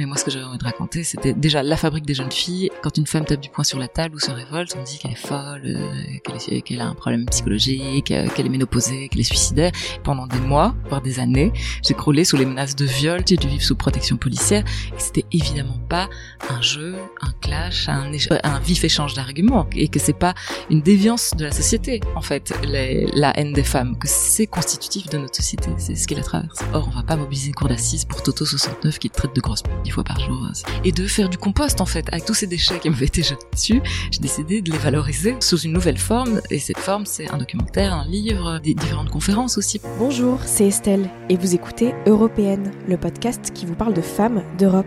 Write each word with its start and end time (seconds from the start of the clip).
Mais 0.00 0.06
moi, 0.06 0.16
ce 0.16 0.24
que 0.24 0.30
j'avais 0.30 0.46
envie 0.46 0.56
de 0.56 0.64
raconter, 0.64 1.04
c'était 1.04 1.34
déjà 1.34 1.62
la 1.62 1.76
fabrique 1.76 2.06
des 2.06 2.14
jeunes 2.14 2.32
filles. 2.32 2.70
Quand 2.80 2.96
une 2.96 3.06
femme 3.06 3.26
tape 3.26 3.38
du 3.38 3.50
poing 3.50 3.64
sur 3.64 3.78
la 3.78 3.86
table 3.86 4.14
ou 4.14 4.18
se 4.18 4.30
révolte, 4.30 4.74
on 4.80 4.82
dit 4.82 4.96
qu'elle 4.96 5.10
est 5.10 5.14
folle, 5.14 5.60
euh, 5.66 6.60
qu'elle 6.64 6.80
a 6.80 6.86
un 6.86 6.94
problème 6.94 7.26
psychologique, 7.26 8.10
euh, 8.10 8.26
qu'elle 8.28 8.46
est 8.46 8.48
ménopausée, 8.48 9.10
qu'elle 9.10 9.20
est 9.20 9.24
suicidaire. 9.24 9.72
pendant 10.02 10.26
des 10.26 10.38
mois, 10.38 10.74
voire 10.88 11.02
des 11.02 11.20
années, 11.20 11.52
j'ai 11.82 11.92
croulé 11.92 12.24
sous 12.24 12.38
les 12.38 12.46
menaces 12.46 12.76
de 12.76 12.86
viol, 12.86 13.20
j'ai 13.28 13.36
dû 13.36 13.46
vivre 13.46 13.62
sous 13.62 13.76
protection 13.76 14.16
policière. 14.16 14.64
Et 14.96 14.98
c'était 14.98 15.26
évidemment 15.32 15.78
pas 15.90 16.08
un 16.48 16.62
jeu, 16.62 16.94
un 17.20 17.32
clash, 17.42 17.86
un, 17.90 18.10
un 18.42 18.58
vif 18.60 18.82
échange 18.82 19.12
d'arguments. 19.12 19.66
Et 19.72 19.88
que 19.88 19.98
c'est 19.98 20.18
pas 20.18 20.32
une 20.70 20.80
déviance 20.80 21.32
de 21.36 21.44
la 21.44 21.52
société, 21.52 22.00
en 22.16 22.22
fait, 22.22 22.54
la 22.62 23.38
haine 23.38 23.52
des 23.52 23.64
femmes, 23.64 23.98
que 23.98 24.08
c'est 24.08 24.46
constitutif 24.46 25.10
de 25.10 25.18
notre 25.18 25.36
société. 25.36 25.68
C'est 25.76 25.94
ce 25.94 26.08
qui 26.08 26.14
la 26.14 26.22
traverse. 26.22 26.60
Or, 26.72 26.88
on 26.90 26.96
va 26.96 27.02
pas 27.02 27.16
mobiliser 27.16 27.48
une 27.48 27.54
cour 27.54 27.68
d'assises 27.68 28.06
pour 28.06 28.22
Toto 28.22 28.46
69 28.46 28.98
qui 28.98 29.10
traite 29.10 29.36
de 29.36 29.42
grosses 29.42 29.62
dix 29.90 29.94
fois 29.94 30.04
par 30.04 30.20
jour. 30.20 30.46
Et 30.84 30.92
de 30.92 31.06
faire 31.06 31.28
du 31.28 31.36
compost, 31.36 31.80
en 31.80 31.86
fait, 31.86 32.06
avec 32.12 32.24
tous 32.24 32.34
ces 32.34 32.46
déchets 32.46 32.78
qui 32.78 32.88
m'avaient 32.88 33.06
été 33.06 33.22
jetés 33.22 33.46
dessus, 33.52 33.82
j'ai 34.12 34.20
décidé 34.20 34.62
de 34.62 34.70
les 34.70 34.78
valoriser 34.78 35.34
sous 35.40 35.58
une 35.58 35.72
nouvelle 35.72 35.98
forme. 35.98 36.40
Et 36.50 36.60
cette 36.60 36.78
forme, 36.78 37.06
c'est 37.06 37.28
un 37.30 37.38
documentaire, 37.38 37.92
un 37.92 38.06
livre, 38.06 38.60
des 38.60 38.74
différentes 38.74 39.10
conférences 39.10 39.58
aussi. 39.58 39.80
Bonjour, 39.98 40.38
c'est 40.44 40.68
Estelle 40.68 41.10
et 41.28 41.36
vous 41.36 41.54
écoutez 41.54 41.92
Européenne, 42.06 42.70
le 42.88 42.96
podcast 42.96 43.50
qui 43.52 43.66
vous 43.66 43.74
parle 43.74 43.94
de 43.94 44.00
femmes 44.00 44.42
d'Europe. 44.58 44.86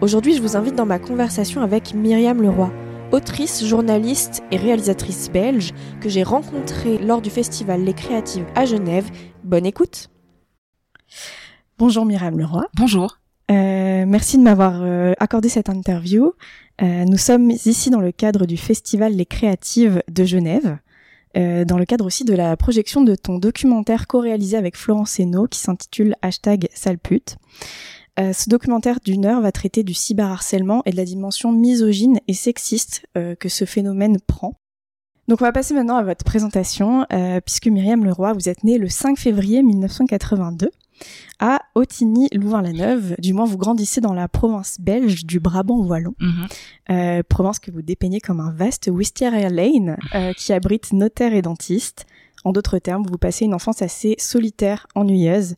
Aujourd'hui, 0.00 0.34
je 0.34 0.42
vous 0.42 0.56
invite 0.56 0.74
dans 0.74 0.86
ma 0.86 0.98
conversation 0.98 1.62
avec 1.62 1.94
Myriam 1.94 2.42
Leroy, 2.42 2.72
autrice, 3.12 3.64
journaliste 3.64 4.42
et 4.50 4.56
réalisatrice 4.56 5.30
belge 5.30 5.72
que 6.00 6.08
j'ai 6.08 6.24
rencontrée 6.24 6.98
lors 6.98 7.22
du 7.22 7.30
festival 7.30 7.84
Les 7.84 7.94
Créatives 7.94 8.46
à 8.56 8.64
Genève. 8.64 9.08
Bonne 9.44 9.66
écoute 9.66 10.08
Bonjour 11.78 12.04
Myriam 12.04 12.38
Leroy. 12.38 12.66
Bonjour. 12.74 13.21
Euh, 13.52 14.06
merci 14.06 14.38
de 14.38 14.42
m'avoir 14.42 14.80
euh, 14.82 15.12
accordé 15.18 15.48
cette 15.50 15.68
interview. 15.68 16.32
Euh, 16.80 17.04
nous 17.04 17.18
sommes 17.18 17.50
ici 17.50 17.90
dans 17.90 18.00
le 18.00 18.10
cadre 18.10 18.46
du 18.46 18.56
festival 18.56 19.14
Les 19.14 19.26
Créatives 19.26 20.02
de 20.10 20.24
Genève, 20.24 20.78
dans 21.34 21.78
le 21.78 21.86
cadre 21.86 22.04
aussi 22.04 22.24
de 22.26 22.34
la 22.34 22.54
projection 22.58 23.00
de 23.00 23.14
ton 23.14 23.38
documentaire 23.38 24.06
co-réalisé 24.06 24.58
avec 24.58 24.76
Florence 24.76 25.18
Hainaut 25.18 25.46
qui 25.46 25.60
s'intitule 25.60 26.14
Hashtag 26.20 26.68
Salpute. 26.74 27.36
ce 28.18 28.50
documentaire 28.50 28.98
d'une 29.02 29.24
heure 29.24 29.40
va 29.40 29.50
traiter 29.50 29.82
du 29.82 29.94
cyberharcèlement 29.94 30.82
et 30.84 30.90
de 30.90 30.96
la 30.98 31.06
dimension 31.06 31.50
misogyne 31.50 32.20
et 32.28 32.34
sexiste 32.34 33.06
que 33.14 33.48
ce 33.48 33.64
phénomène 33.64 34.18
prend. 34.20 34.58
Donc 35.26 35.40
on 35.40 35.46
va 35.46 35.52
passer 35.52 35.72
maintenant 35.72 35.96
à 35.96 36.02
votre 36.02 36.22
présentation, 36.22 37.06
puisque 37.46 37.68
Myriam 37.68 38.04
Leroy, 38.04 38.34
vous 38.34 38.50
êtes 38.50 38.62
née 38.62 38.76
le 38.76 38.90
5 38.90 39.16
février 39.16 39.62
1982 39.62 40.68
à 41.38 41.62
Otigny-Louvain-la-Neuve. 41.74 43.16
Du 43.18 43.32
moins, 43.32 43.44
vous 43.44 43.58
grandissez 43.58 44.00
dans 44.00 44.12
la 44.12 44.28
province 44.28 44.78
belge 44.80 45.24
du 45.24 45.40
Brabant-Wallon, 45.40 46.14
mhm. 46.20 46.46
euh, 46.90 47.22
province 47.28 47.58
que 47.58 47.70
vous 47.70 47.82
dépeignez 47.82 48.20
comme 48.20 48.40
un 48.40 48.52
vaste 48.52 48.90
Wisteria 48.92 49.48
Lane 49.48 49.96
euh, 50.14 50.32
qui 50.36 50.52
abrite 50.52 50.92
notaires 50.92 51.34
et 51.34 51.42
dentistes. 51.42 52.06
En 52.44 52.52
d'autres 52.52 52.78
termes, 52.78 53.04
vous 53.06 53.18
passez 53.18 53.44
une 53.44 53.54
enfance 53.54 53.82
assez 53.82 54.14
solitaire, 54.18 54.86
ennuyeuse. 54.94 55.56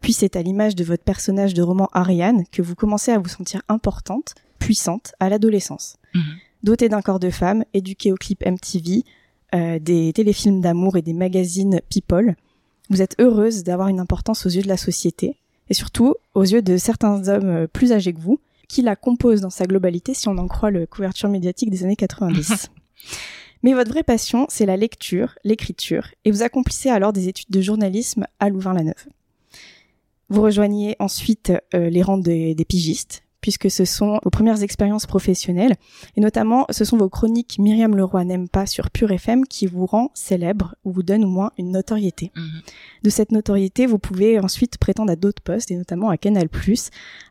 Puis 0.00 0.12
c'est 0.12 0.36
à 0.36 0.42
l'image 0.42 0.74
de 0.74 0.84
votre 0.84 1.04
personnage 1.04 1.54
de 1.54 1.62
roman 1.62 1.88
Ariane 1.92 2.44
que 2.50 2.62
vous 2.62 2.74
commencez 2.74 3.12
à 3.12 3.18
vous 3.18 3.28
sentir 3.28 3.62
importante, 3.68 4.34
puissante 4.58 5.12
à 5.20 5.28
l'adolescence. 5.28 5.96
Mhm. 6.14 6.22
Dotée 6.62 6.88
d'un 6.88 7.02
corps 7.02 7.20
de 7.20 7.30
femme, 7.30 7.64
éduquée 7.72 8.12
au 8.12 8.16
clip 8.16 8.44
MTV, 8.44 9.04
euh, 9.54 9.78
des 9.78 10.12
téléfilms 10.12 10.60
d'amour 10.60 10.96
et 10.96 11.02
des 11.02 11.12
magazines 11.12 11.80
People, 11.88 12.36
vous 12.90 13.00
êtes 13.00 13.14
heureuse 13.20 13.62
d'avoir 13.62 13.88
une 13.88 14.00
importance 14.00 14.44
aux 14.44 14.50
yeux 14.50 14.62
de 14.62 14.68
la 14.68 14.76
société, 14.76 15.36
et 15.70 15.74
surtout 15.74 16.16
aux 16.34 16.42
yeux 16.42 16.60
de 16.60 16.76
certains 16.76 17.28
hommes 17.28 17.48
euh, 17.48 17.66
plus 17.66 17.92
âgés 17.92 18.12
que 18.12 18.20
vous, 18.20 18.40
qui 18.68 18.82
la 18.82 18.96
composent 18.96 19.40
dans 19.40 19.50
sa 19.50 19.64
globalité 19.64 20.14
si 20.14 20.28
on 20.28 20.38
en 20.38 20.48
croit 20.48 20.70
le 20.70 20.86
couverture 20.86 21.28
médiatique 21.28 21.70
des 21.70 21.84
années 21.84 21.96
90. 21.96 22.70
Mais 23.62 23.74
votre 23.74 23.90
vraie 23.90 24.02
passion, 24.02 24.46
c'est 24.48 24.66
la 24.66 24.76
lecture, 24.76 25.34
l'écriture, 25.44 26.08
et 26.24 26.30
vous 26.30 26.42
accomplissez 26.42 26.88
alors 26.88 27.12
des 27.12 27.28
études 27.28 27.50
de 27.50 27.60
journalisme 27.60 28.26
à 28.38 28.48
Louvain-la-Neuve. 28.48 29.06
Vous 30.28 30.42
rejoignez 30.42 30.96
ensuite 30.98 31.52
euh, 31.74 31.90
les 31.90 32.02
rangs 32.02 32.18
des 32.18 32.66
pigistes, 32.68 33.22
puisque 33.40 33.70
ce 33.70 33.84
sont 33.84 34.18
vos 34.22 34.30
premières 34.30 34.62
expériences 34.62 35.06
professionnelles, 35.06 35.74
et 36.16 36.20
notamment 36.20 36.66
ce 36.70 36.84
sont 36.84 36.96
vos 36.96 37.08
chroniques 37.08 37.58
Myriam 37.58 37.96
Leroy 37.96 38.24
n'aime 38.24 38.48
pas 38.48 38.66
sur 38.66 38.90
Pure 38.90 39.12
FM 39.12 39.46
qui 39.46 39.66
vous 39.66 39.86
rend 39.86 40.10
célèbre 40.14 40.74
ou 40.84 40.92
vous 40.92 41.02
donne 41.02 41.24
au 41.24 41.28
moins 41.28 41.52
une 41.58 41.70
notoriété. 41.70 42.32
Mhm. 42.36 42.60
De 43.02 43.10
cette 43.10 43.32
notoriété, 43.32 43.86
vous 43.86 43.98
pouvez 43.98 44.38
ensuite 44.38 44.78
prétendre 44.78 45.12
à 45.12 45.16
d'autres 45.16 45.42
postes, 45.42 45.70
et 45.70 45.76
notamment 45.76 46.10
à 46.10 46.16
Canal+. 46.16 46.48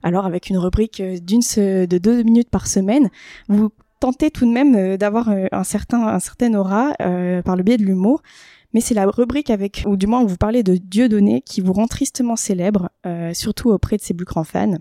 Alors 0.03 0.25
avec 0.25 0.49
une 0.49 0.57
rubrique 0.57 1.01
d'une 1.01 1.41
de 1.87 1.97
deux 1.97 2.23
minutes 2.23 2.49
par 2.49 2.67
semaine, 2.67 3.09
vous 3.47 3.71
tentez 3.99 4.31
tout 4.31 4.45
de 4.45 4.51
même 4.51 4.75
euh, 4.75 4.97
d'avoir 4.97 5.29
euh, 5.29 5.47
un 5.51 5.63
certain 5.63 6.07
un 6.07 6.19
certain 6.19 6.53
aura 6.53 6.93
euh, 7.01 7.41
par 7.41 7.55
le 7.55 7.63
biais 7.63 7.77
de 7.77 7.83
l'humour 7.83 8.21
mais 8.73 8.81
c'est 8.81 8.93
la 8.93 9.05
rubrique 9.05 9.49
avec, 9.49 9.83
ou 9.87 9.97
du 9.97 10.07
moins 10.07 10.23
vous 10.23 10.37
parlez 10.37 10.63
de 10.63 10.75
Dieu 10.75 11.09
donné 11.09 11.41
qui 11.41 11.61
vous 11.61 11.73
rend 11.73 11.87
tristement 11.87 12.35
célèbre, 12.35 12.89
euh, 13.05 13.33
surtout 13.33 13.69
auprès 13.69 13.97
de 13.97 14.01
ses 14.01 14.13
plus 14.13 14.25
grands 14.25 14.43
fans, 14.43 14.77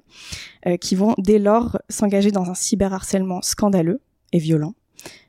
euh, 0.66 0.76
qui 0.76 0.94
vont 0.94 1.14
dès 1.18 1.38
lors 1.38 1.78
s'engager 1.88 2.30
dans 2.30 2.50
un 2.50 2.54
cyberharcèlement 2.54 3.40
scandaleux 3.42 4.00
et 4.32 4.38
violent. 4.38 4.74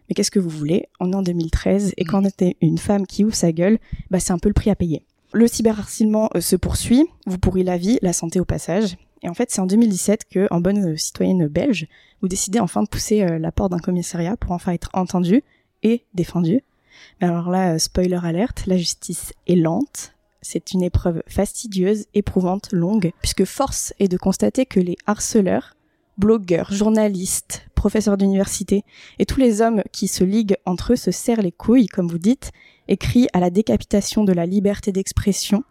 Mais 0.08 0.16
qu'est-ce 0.16 0.32
que 0.32 0.40
vous 0.40 0.50
voulez? 0.50 0.88
On 1.00 1.14
est 1.14 1.16
en 1.16 1.22
2013 1.22 1.94
et 1.96 2.04
quand 2.04 2.24
on 2.24 2.26
était 2.26 2.58
une 2.62 2.78
femme 2.78 3.06
qui 3.06 3.24
ouvre 3.24 3.36
sa 3.36 3.52
gueule, 3.52 3.78
bah 4.10 4.20
c'est 4.20 4.34
un 4.34 4.40
peu 4.40 4.50
le 4.50 4.54
prix 4.54 4.70
à 4.70 4.76
payer. 4.76 5.06
Le 5.32 5.48
cyberharcèlement 5.48 6.30
euh, 6.36 6.42
se 6.42 6.56
poursuit, 6.56 7.06
vous 7.28 7.38
pourrissez 7.38 7.66
la 7.66 7.78
vie, 7.78 8.00
la 8.02 8.14
santé 8.14 8.40
au 8.40 8.46
passage. 8.46 8.98
Et 9.22 9.30
en 9.30 9.34
fait, 9.34 9.52
c'est 9.52 9.62
en 9.62 9.68
2017 9.68 10.26
que, 10.30 10.48
en 10.50 10.62
bonne 10.62 10.98
citoyenne 10.98 11.48
belge, 11.48 11.88
vous 12.22 12.28
décidez 12.28 12.60
enfin 12.60 12.84
de 12.84 12.88
pousser 12.88 13.38
la 13.38 13.52
porte 13.52 13.72
d'un 13.72 13.80
commissariat 13.80 14.38
pour 14.38 14.52
enfin 14.52 14.72
être 14.72 14.90
entendu 14.94 15.44
et 15.84 16.06
alors 17.22 17.50
là, 17.50 17.74
euh, 17.74 17.78
spoiler 17.78 18.20
alerte, 18.24 18.64
la 18.66 18.78
justice 18.78 19.34
est 19.48 19.56
lente. 19.56 20.14
C'est 20.42 20.72
une 20.72 20.84
épreuve 20.84 21.22
fastidieuse, 21.28 22.06
éprouvante, 22.14 22.70
longue, 22.72 23.12
puisque 23.22 23.46
force 23.46 23.94
est 24.00 24.08
de 24.08 24.18
constater 24.18 24.66
que 24.66 24.80
les 24.80 24.96
harceleurs, 25.06 25.76
blogueurs, 26.18 26.72
journalistes, 26.72 27.66
professeurs 27.76 28.18
d'université 28.18 28.84
et 29.20 29.26
tous 29.26 29.40
les 29.40 29.62
hommes 29.62 29.84
qui 29.92 30.08
se 30.08 30.24
liguent 30.24 30.58
entre 30.66 30.94
eux 30.94 30.96
se 30.96 31.12
serrent 31.12 31.42
les 31.42 31.52
couilles, 31.52 31.88
comme 31.88 32.08
vous 32.08 32.18
dites, 32.18 32.52
et 32.88 32.98
crient 32.98 33.30
à 33.34 33.40
la 33.40 33.50
décapitation 33.50 34.24
de 34.24 34.34
la 34.34 34.46
liberté 34.46 34.92
d'expression, 34.92 35.64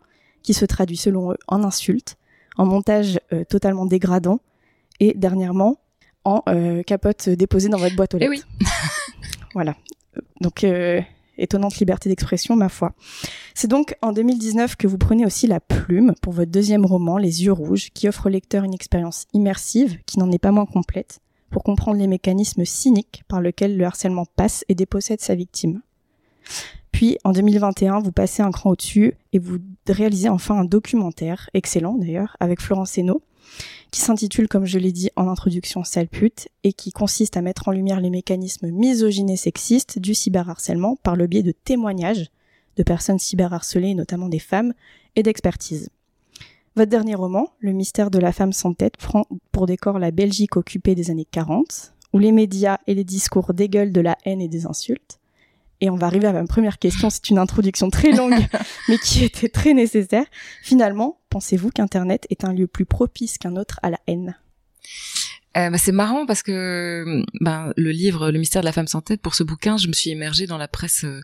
qui 0.43 0.55
se 0.55 0.65
traduit 0.65 0.97
selon 0.97 1.33
eux 1.33 1.39
en 1.49 1.65
insultes, 1.65 2.17
en 2.57 2.65
montage 2.65 3.21
euh, 3.33 3.45
totalement 3.45 3.87
dégradant, 3.87 4.41
et 5.01 5.15
dernièrement 5.15 5.79
en 6.25 6.43
euh, 6.49 6.83
capote 6.83 7.29
déposée 7.29 7.69
dans 7.69 7.79
votre 7.79 7.97
boîte 7.97 8.15
aux 8.15 8.19
eh 8.19 8.29
lettres. 8.29 8.47
oui. 8.61 8.67
voilà. 9.55 9.77
Donc 10.41 10.65
étonnante 11.39 11.79
liberté 11.79 12.09
d'expression, 12.09 12.57
ma 12.57 12.69
foi. 12.69 12.93
C'est 13.55 13.69
donc 13.69 13.95
en 14.03 14.13
2019 14.13 14.77
que 14.77 14.87
vous 14.87 14.99
prenez 14.99 15.25
aussi 15.25 15.47
la 15.47 15.61
plume 15.61 16.15
pour 16.23 16.33
votre 16.33 16.51
deuxième 16.51 16.85
roman, 16.85 17.19
Les 17.19 17.45
yeux 17.45 17.53
rouges, 17.53 17.91
qui 17.95 18.09
offre 18.09 18.27
au 18.27 18.29
lecteur 18.29 18.65
une 18.65 18.75
expérience 18.75 19.27
immersive, 19.33 19.99
qui 20.07 20.19
n'en 20.19 20.31
est 20.31 20.39
pas 20.39 20.53
moins 20.53 20.67
complète, 20.67 21.21
pour 21.51 21.63
comprendre 21.63 21.99
les 21.99 22.07
mécanismes 22.07 22.65
cyniques 22.65 23.23
par 23.29 23.41
lesquels 23.41 23.77
le 23.77 23.85
harcèlement 23.85 24.27
passe 24.37 24.65
et 24.69 24.75
dépossède 24.75 25.21
sa 25.21 25.35
victime. 25.35 25.81
Puis, 26.93 27.19
en 27.25 27.33
2021, 27.33 28.01
vous 28.01 28.13
passez 28.13 28.43
un 28.43 28.51
cran 28.51 28.71
au-dessus 28.71 29.15
et 29.33 29.39
vous 29.39 29.59
réalisez 29.87 30.29
enfin 30.29 30.57
un 30.57 30.65
documentaire, 30.65 31.49
excellent 31.55 31.95
d'ailleurs, 31.95 32.37
avec 32.41 32.61
Florence 32.61 32.97
Hainaut, 32.99 33.23
qui 33.91 34.01
s'intitule, 34.01 34.49
comme 34.49 34.67
je 34.67 34.79
l'ai 34.79 34.93
dit 34.93 35.11
en 35.17 35.29
introduction, 35.29 35.85
Sale 35.85 36.09
pute, 36.09 36.49
et 36.65 36.73
qui 36.73 36.93
consiste 36.93 37.37
à 37.37 37.43
mettre 37.43 37.69
en 37.69 37.73
lumière 37.73 38.01
les 38.01 38.11
mécanismes 38.11 38.71
misogynes 38.71 39.31
et 39.31 39.37
sexistes 39.37 39.99
du 39.99 40.15
cyberharcèlement 40.15 40.97
par 41.03 41.17
le 41.17 41.27
biais 41.27 41.43
de 41.43 41.53
témoignages 41.53 42.31
de 42.77 42.83
personnes 42.83 43.19
cyberharcelées, 43.19 43.95
notamment 43.95 44.29
des 44.29 44.39
femmes, 44.39 44.73
et 45.17 45.23
d'expertise. 45.23 45.89
Votre 46.77 46.91
dernier 46.91 47.17
roman, 47.17 47.49
Le 47.59 47.73
mystère 47.73 48.11
de 48.11 48.19
la 48.19 48.33
femme 48.33 48.53
sans 48.53 48.73
tête, 48.73 48.97
prend 48.97 49.27
pour 49.51 49.67
décor 49.67 49.99
la 49.99 50.13
Belgique 50.13 50.57
occupée 50.57 50.95
des 50.95 51.11
années 51.11 51.27
40, 51.29 51.93
où 52.13 52.19
les 52.19 52.31
médias 52.31 52.79
et 52.87 52.95
les 52.95 53.05
discours 53.05 53.53
dégueulent 53.53 53.93
de 53.93 54.01
la 54.01 54.17
haine 54.25 54.41
et 54.41 54.49
des 54.49 54.67
insultes. 54.67 55.19
Et 55.81 55.91
on 55.91 55.97
va 55.97 56.07
arriver 56.07 56.27
à 56.27 56.33
ma 56.33 56.45
première 56.45 56.79
question, 56.79 57.11
c'est 57.11 57.31
une 57.31 57.39
introduction 57.39 57.91
très 57.91 58.13
longue, 58.13 58.47
mais 58.89 58.99
qui 58.99 59.25
était 59.25 59.49
très 59.49 59.75
nécessaire. 59.75 60.25
Finalement, 60.63 61.18
pensez-vous 61.29 61.71
qu'Internet 61.71 62.27
est 62.31 62.45
un 62.45 62.53
lieu 62.53 62.67
plus 62.67 62.87
propice 62.87 63.39
qu'un 63.39 63.57
autre 63.57 63.81
à 63.83 63.91
la 63.91 63.99
haine? 64.07 64.37
Euh, 65.57 65.71
bah, 65.71 65.79
c'est 65.79 65.93
marrant 65.93 66.27
parce 66.27 66.43
que 66.43 67.25
ben, 67.41 67.73
le 67.77 67.91
livre 67.91 68.31
Le 68.31 68.39
mystère 68.39 68.63
de 68.63 68.67
la 68.67 68.73
femme 68.73 68.87
sans 68.87 69.01
tête, 69.01 69.21
pour 69.21 69.35
ce 69.35 69.43
bouquin, 69.43 69.77
je 69.77 69.89
me 69.89 69.93
suis 69.93 70.11
immergée 70.11 70.47
dans 70.47 70.59
la 70.59 70.69
presse 70.69 71.05
euh, 71.05 71.21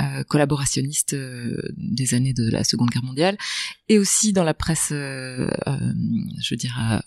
euh 0.00 0.22
collaborationniste 0.24 1.14
euh, 1.14 1.60
des 1.76 2.14
années 2.14 2.34
de 2.34 2.50
la 2.50 2.64
Seconde 2.64 2.90
Guerre 2.90 3.02
mondiale 3.02 3.38
et 3.88 3.98
aussi 3.98 4.32
dans 4.32 4.44
la 4.44 4.54
presse, 4.54 4.90
euh, 4.92 5.48
je 6.40 6.54
veux 6.54 6.58
dire, 6.58 7.02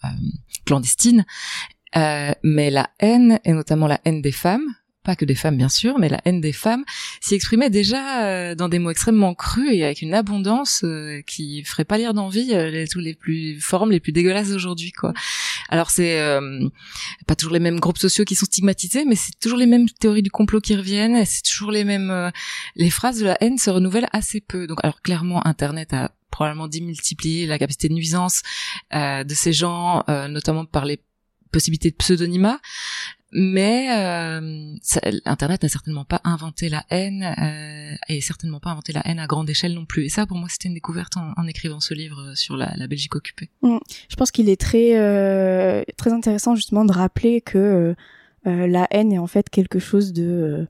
clandestine. 0.66 1.26
mais 1.96 2.70
la 2.72 2.90
haine, 3.00 3.40
et 3.46 3.54
notamment 3.54 3.88
la 3.88 4.02
haine 4.06 4.22
des 4.22 4.32
femmes, 4.32 4.66
pas 5.10 5.16
que 5.16 5.26
des 5.26 5.34
femmes 5.34 5.58
bien 5.58 5.70
sûr, 5.70 5.98
mais 5.98 6.08
la 6.08 6.22
haine 6.26 6.40
des 6.40 6.54
femmes 6.54 6.86
s'y 7.20 7.34
exprimait 7.34 7.72
déjà 7.72 8.26
euh, 8.26 8.54
dans 8.54 8.70
des 8.70 8.78
mots 8.78 8.92
extrêmement 8.92 9.34
crus 9.34 9.72
et 9.74 9.84
avec 9.84 10.04
une 10.04 10.14
abondance 10.14 10.82
euh, 10.84 11.24
qui 11.26 11.64
ferait 11.64 11.84
pas 11.84 11.98
lire 11.98 12.14
d'envie 12.14 12.54
euh, 12.54 12.70
les, 12.70 12.88
tous 12.88 13.00
les 13.00 13.16
plus 13.16 13.60
formes 13.60 13.90
les 13.90 14.00
plus 14.00 14.12
dégueulasses 14.12 14.50
d'aujourd'hui 14.50 14.92
quoi. 14.92 15.16
Alors 15.70 15.90
c'est 15.90 16.20
pas 17.26 17.36
toujours 17.36 17.54
les 17.54 17.60
mêmes 17.60 17.80
groupes 17.80 17.98
sociaux 17.98 18.24
qui 18.24 18.36
sont 18.36 18.46
stigmatisés, 18.46 19.04
mais 19.04 19.16
c'est 19.16 19.40
toujours 19.40 19.58
les 19.58 19.66
mêmes 19.66 19.90
théories 19.90 20.22
du 20.22 20.30
complot 20.30 20.62
qui 20.62 20.76
reviennent, 20.76 21.26
c'est 21.26 21.42
toujours 21.42 21.72
les 21.72 21.84
mêmes 21.84 22.32
les 22.76 22.92
phrases 22.92 23.18
de 23.20 23.26
la 23.26 23.38
haine 23.42 23.58
se 23.58 23.72
renouvellent 23.72 24.10
assez 24.14 24.42
peu. 24.42 24.68
Donc 24.68 24.78
alors 24.84 25.02
clairement 25.02 25.46
internet 25.48 25.92
a 25.94 26.12
probablement 26.30 26.68
démultiplié 26.68 27.48
la 27.48 27.58
capacité 27.58 27.90
de 27.90 27.96
nuisance 27.96 28.44
de 28.94 29.34
ces 29.34 29.54
gens, 29.54 30.04
notamment 30.08 30.66
par 30.66 30.86
les 30.86 31.02
possibilités 31.52 31.90
de 31.90 31.96
pseudonymat 31.96 32.60
mais 33.32 33.90
euh, 33.92 34.76
Internet 35.26 35.64
n'a 35.64 35.70
certainement 35.70 36.06
pas 36.06 36.22
inventé 36.24 36.70
la 36.70 36.84
haine 36.90 37.24
euh, 37.24 37.96
et 38.08 38.22
certainement 38.22 38.60
pas 38.60 38.72
inventé 38.72 38.94
la 38.94 39.02
haine 39.06 39.20
à 39.20 39.28
grande 39.28 39.50
échelle 39.50 39.74
non 39.74 39.86
plus. 39.86 40.06
Et 40.06 40.10
ça, 40.10 40.26
pour 40.26 40.38
moi, 40.38 40.50
c'était 40.50 40.68
une 40.68 40.74
découverte 40.74 41.16
en, 41.18 41.48
écrivant 41.48 41.80
ce 41.80 41.94
livre 41.94 42.34
sur 42.36 42.58
la, 42.58 42.88
Belgique 42.88 43.16
occupée. 43.16 43.50
Mm. 43.62 43.78
Je 44.10 44.16
pense 44.16 44.32
qu'il 44.32 44.50
est 44.50 44.60
très 44.60 44.98
euh, 44.98 45.84
très 45.98 46.12
intéressant 46.12 46.56
justement 46.56 46.86
de 46.86 46.92
rappeler 46.92 47.42
que 47.42 47.96
euh, 48.48 48.68
la 48.68 48.88
haine 48.92 49.12
est 49.14 49.20
en 49.20 49.28
fait 49.28 49.50
quelque 49.50 49.80
chose 49.80 50.14
de 50.14 50.68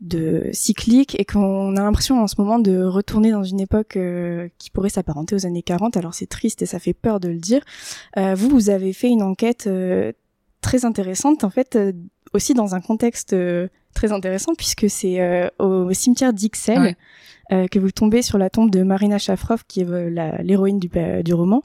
de 0.00 0.48
cyclique 0.52 1.18
et 1.18 1.24
qu'on 1.24 1.76
a 1.76 1.82
l'impression 1.82 2.22
en 2.22 2.28
ce 2.28 2.36
moment 2.38 2.58
de 2.58 2.84
retourner 2.84 3.32
dans 3.32 3.42
une 3.42 3.60
époque 3.60 3.96
euh, 3.96 4.48
qui 4.58 4.70
pourrait 4.70 4.90
s'apparenter 4.90 5.34
aux 5.34 5.46
années 5.46 5.62
40. 5.62 5.96
Alors 5.96 6.14
c'est 6.14 6.26
triste 6.28 6.62
et 6.62 6.66
ça 6.66 6.78
fait 6.78 6.94
peur 6.94 7.18
de 7.18 7.28
le 7.28 7.38
dire. 7.38 7.62
Euh, 8.16 8.34
vous, 8.34 8.48
vous 8.48 8.70
avez 8.70 8.92
fait 8.92 9.08
une 9.08 9.22
enquête 9.22 9.66
euh, 9.66 10.12
très 10.60 10.84
intéressante, 10.84 11.44
en 11.44 11.50
fait, 11.50 11.78
aussi 12.32 12.54
dans 12.54 12.74
un 12.74 12.80
contexte 12.80 13.34
très 13.94 14.12
intéressant 14.12 14.54
puisque 14.54 14.88
c'est 14.88 15.50
au 15.58 15.92
cimetière 15.92 16.32
d'Ixelles. 16.32 16.96
que 17.50 17.78
vous 17.78 17.90
tombez 17.90 18.20
sur 18.20 18.36
la 18.36 18.50
tombe 18.50 18.70
de 18.70 18.82
Marina 18.82 19.18
Shafrov, 19.18 19.64
qui 19.66 19.80
est 19.80 20.42
l'héroïne 20.42 20.78
du, 20.78 20.90
du, 21.24 21.34
roman. 21.34 21.62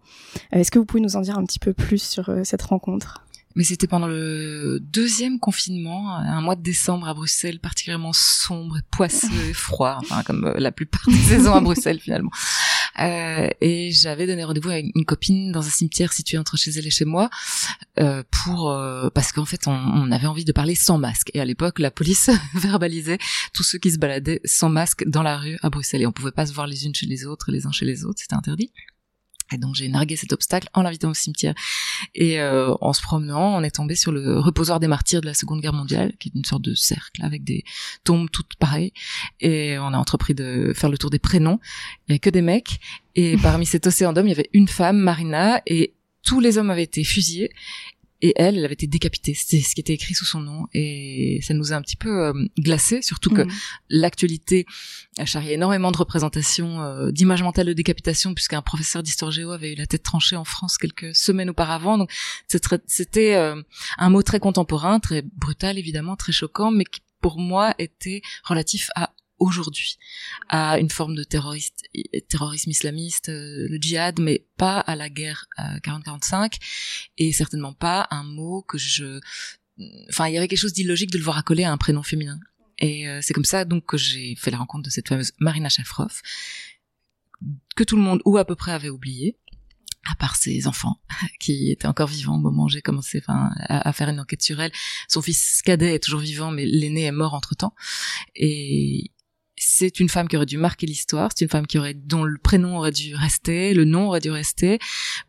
Est-ce 0.51 0.71
que 0.71 0.79
vous 0.79 0.85
pouvez 0.85 1.01
nous 1.01 1.17
en 1.17 1.21
dire 1.21 1.37
un 1.37 1.43
petit 1.43 1.59
peu 1.59 1.73
plus 1.73 2.01
sur 2.01 2.31
cette 2.43 2.61
rencontre? 2.61 3.25
Mais 3.55 3.63
c'était 3.63 3.87
pendant 3.87 4.07
le 4.07 4.79
deuxième 4.81 5.39
confinement, 5.39 6.15
un 6.15 6.41
mois 6.41 6.55
de 6.55 6.61
décembre 6.61 7.07
à 7.07 7.13
Bruxelles, 7.13 7.59
particulièrement 7.59 8.13
sombre, 8.13 8.79
poisseux 8.91 9.49
et 9.49 9.53
froid, 9.53 9.97
enfin 9.99 10.23
comme 10.23 10.45
euh, 10.45 10.53
la 10.57 10.71
plupart 10.71 11.05
des 11.07 11.17
saisons 11.17 11.53
à 11.53 11.61
Bruxelles 11.61 11.99
finalement. 11.99 12.31
Euh, 12.99 13.49
et 13.59 13.91
j'avais 13.91 14.27
donné 14.27 14.43
rendez-vous 14.43 14.69
à 14.69 14.77
une 14.77 15.05
copine 15.05 15.51
dans 15.51 15.65
un 15.65 15.69
cimetière 15.69 16.13
situé 16.13 16.37
entre 16.37 16.57
chez 16.57 16.71
elle 16.71 16.85
et 16.85 16.91
chez 16.91 17.05
moi 17.05 17.29
euh, 17.99 18.21
pour 18.29 18.69
euh, 18.69 19.09
parce 19.09 19.31
qu'en 19.31 19.45
fait 19.45 19.67
on, 19.67 19.71
on, 19.71 20.11
avait 20.11 20.27
envie 20.27 20.45
de 20.45 20.51
parler 20.51 20.75
sans 20.75 20.99
masque. 20.99 21.31
Et 21.33 21.41
à 21.41 21.45
l'époque 21.45 21.79
la 21.79 21.89
police 21.89 22.29
verbalisait 22.53 23.17
tous 23.53 23.63
ceux 23.63 23.79
qui 23.79 23.91
se 23.91 23.97
baladaient 23.97 24.41
sans 24.45 24.69
masque 24.69 25.05
dans 25.07 25.23
la 25.23 25.37
rue 25.37 25.57
à 25.63 25.69
Bruxelles. 25.69 26.03
Et 26.03 26.05
on 26.05 26.11
pouvait 26.11 26.31
pas 26.31 26.45
se 26.45 26.53
voir 26.53 26.67
les 26.67 26.85
unes 26.85 26.93
chez 26.93 27.07
les 27.07 27.25
autres 27.25 27.51
les 27.51 27.65
uns 27.65 27.71
chez 27.71 27.85
les 27.85 28.05
autres 28.05 28.19
c'était 28.21 28.35
interdit 28.35 28.71
et 29.53 29.57
donc 29.57 29.75
j'ai 29.75 29.87
nargué 29.87 30.15
cet 30.15 30.33
obstacle 30.33 30.67
en 30.73 30.81
l'invitant 30.81 31.09
au 31.09 31.13
cimetière. 31.13 31.53
Et 32.15 32.39
euh, 32.39 32.73
en 32.81 32.93
se 32.93 33.01
promenant, 33.01 33.55
on 33.55 33.63
est 33.63 33.75
tombé 33.75 33.95
sur 33.95 34.11
le 34.11 34.39
reposoir 34.39 34.79
des 34.79 34.87
martyrs 34.87 35.21
de 35.21 35.25
la 35.25 35.33
Seconde 35.33 35.61
Guerre 35.61 35.73
mondiale, 35.73 36.13
qui 36.19 36.29
est 36.29 36.35
une 36.35 36.45
sorte 36.45 36.63
de 36.63 36.73
cercle 36.73 37.23
avec 37.23 37.43
des 37.43 37.63
tombes 38.03 38.29
toutes 38.31 38.55
pareilles. 38.55 38.93
Et 39.39 39.77
on 39.79 39.87
a 39.87 39.97
entrepris 39.97 40.33
de 40.33 40.73
faire 40.75 40.89
le 40.89 40.97
tour 40.97 41.09
des 41.09 41.19
prénoms. 41.19 41.59
Il 42.07 42.11
n'y 42.11 42.13
avait 42.13 42.19
que 42.19 42.29
des 42.29 42.41
mecs. 42.41 42.79
Et 43.15 43.37
parmi 43.37 43.65
cet 43.73 43.87
océan 43.87 44.13
d'hommes, 44.13 44.27
il 44.27 44.31
y 44.31 44.33
avait 44.33 44.49
une 44.53 44.67
femme, 44.67 44.97
Marina, 44.97 45.61
et 45.65 45.93
tous 46.23 46.39
les 46.39 46.57
hommes 46.57 46.69
avaient 46.69 46.83
été 46.83 47.03
fusillés 47.03 47.51
et 48.23 48.31
elle, 48.37 48.57
elle 48.57 48.63
avait 48.63 48.73
été 48.73 48.87
décapitée. 48.87 49.33
C'était 49.33 49.61
ce 49.61 49.75
qui 49.75 49.81
était 49.81 49.93
écrit 49.93 50.13
sous 50.13 50.23
son 50.23 50.39
nom. 50.39 50.67
Et 50.73 51.41
ça 51.43 51.53
nous 51.53 51.73
a 51.73 51.75
un 51.75 51.81
petit 51.81 51.97
peu 51.97 52.27
euh, 52.27 52.33
glacé, 52.57 53.01
surtout 53.01 53.29
que 53.29 53.41
mmh. 53.41 53.51
l'actualité 53.89 54.65
a 55.17 55.25
charrié 55.25 55.53
énormément 55.53 55.91
de 55.91 55.97
représentations 55.97 56.81
euh, 56.81 57.11
d'images 57.11 57.43
mentales 57.43 57.67
de 57.67 57.73
décapitation, 57.73 58.33
puisqu'un 58.33 58.61
professeur 58.61 59.03
d'histoire 59.03 59.29
géo 59.29 59.51
avait 59.51 59.73
eu 59.73 59.75
la 59.75 59.87
tête 59.87 60.03
tranchée 60.03 60.37
en 60.37 60.45
France 60.45 60.77
quelques 60.77 61.13
semaines 61.13 61.49
auparavant. 61.49 61.97
Donc 61.97 62.09
c'était 62.87 63.35
euh, 63.35 63.61
un 63.97 64.09
mot 64.09 64.23
très 64.23 64.39
contemporain, 64.39 65.01
très 65.01 65.21
brutal 65.21 65.77
évidemment, 65.77 66.15
très 66.15 66.31
choquant, 66.31 66.71
mais 66.71 66.85
qui 66.85 67.01
pour 67.19 67.39
moi 67.39 67.73
était 67.79 68.21
relatif 68.43 68.89
à 68.95 69.12
aujourd'hui 69.43 69.97
à 70.49 70.79
une 70.79 70.89
forme 70.89 71.15
de 71.15 71.23
terrorisme 71.23 72.69
islamiste, 72.69 73.29
euh, 73.29 73.67
le 73.69 73.77
djihad, 73.79 74.19
mais 74.19 74.45
pas 74.57 74.79
à 74.79 74.95
la 74.95 75.09
guerre 75.09 75.47
40-45 75.57 76.59
et 77.17 77.31
certainement 77.33 77.73
pas 77.73 78.07
un 78.11 78.23
mot 78.23 78.61
que 78.61 78.77
je, 78.77 79.19
enfin 80.09 80.27
il 80.27 80.33
y 80.33 80.37
avait 80.37 80.47
quelque 80.47 80.59
chose 80.59 80.73
d'illogique 80.73 81.11
de 81.11 81.17
le 81.17 81.23
voir 81.23 81.37
accolé 81.37 81.63
à 81.63 81.71
un 81.71 81.77
prénom 81.77 82.03
féminin. 82.03 82.39
Et 82.79 83.07
euh, 83.07 83.19
c'est 83.21 83.33
comme 83.33 83.45
ça 83.45 83.65
donc 83.65 83.85
que 83.85 83.97
j'ai 83.97 84.35
fait 84.35 84.51
la 84.51 84.57
rencontre 84.57 84.83
de 84.85 84.89
cette 84.89 85.07
fameuse 85.07 85.31
Marina 85.39 85.69
Shafrov 85.69 86.21
que 87.75 87.83
tout 87.83 87.95
le 87.95 88.01
monde 88.01 88.21
ou 88.25 88.37
à 88.37 88.45
peu 88.45 88.55
près 88.55 88.71
avait 88.71 88.89
oublié 88.89 89.37
à 90.05 90.15
part 90.15 90.35
ses 90.35 90.67
enfants 90.67 90.99
qui 91.39 91.71
étaient 91.71 91.87
encore 91.87 92.07
vivants 92.07 92.35
au 92.35 92.39
moment 92.39 92.65
où 92.65 92.69
j'ai 92.69 92.81
commencé 92.81 93.21
à, 93.27 93.87
à, 93.87 93.93
faire 93.93 94.09
une 94.09 94.19
enquête 94.19 94.41
sur 94.41 94.59
elle 94.59 94.71
son 95.07 95.21
fils 95.21 95.61
cadet 95.63 95.95
est 95.95 96.03
toujours 96.03 96.19
vivant 96.19 96.51
mais 96.51 96.65
l'aîné 96.65 97.03
est 97.03 97.11
mort 97.11 97.33
entre 97.33 97.55
temps 97.55 97.75
et 98.35 99.11
c'est 99.65 99.99
une 99.99 100.09
femme 100.09 100.27
qui 100.27 100.35
aurait 100.37 100.45
dû 100.45 100.57
marquer 100.57 100.85
l'histoire, 100.85 101.31
c'est 101.35 101.45
une 101.45 101.51
femme 101.51 101.67
qui 101.67 101.77
aurait 101.77 101.93
dont 101.93 102.23
le 102.23 102.37
prénom 102.37 102.77
aurait 102.77 102.91
dû 102.91 103.15
rester, 103.15 103.73
le 103.73 103.85
nom 103.85 104.07
aurait 104.07 104.19
dû 104.19 104.31
rester, 104.31 104.79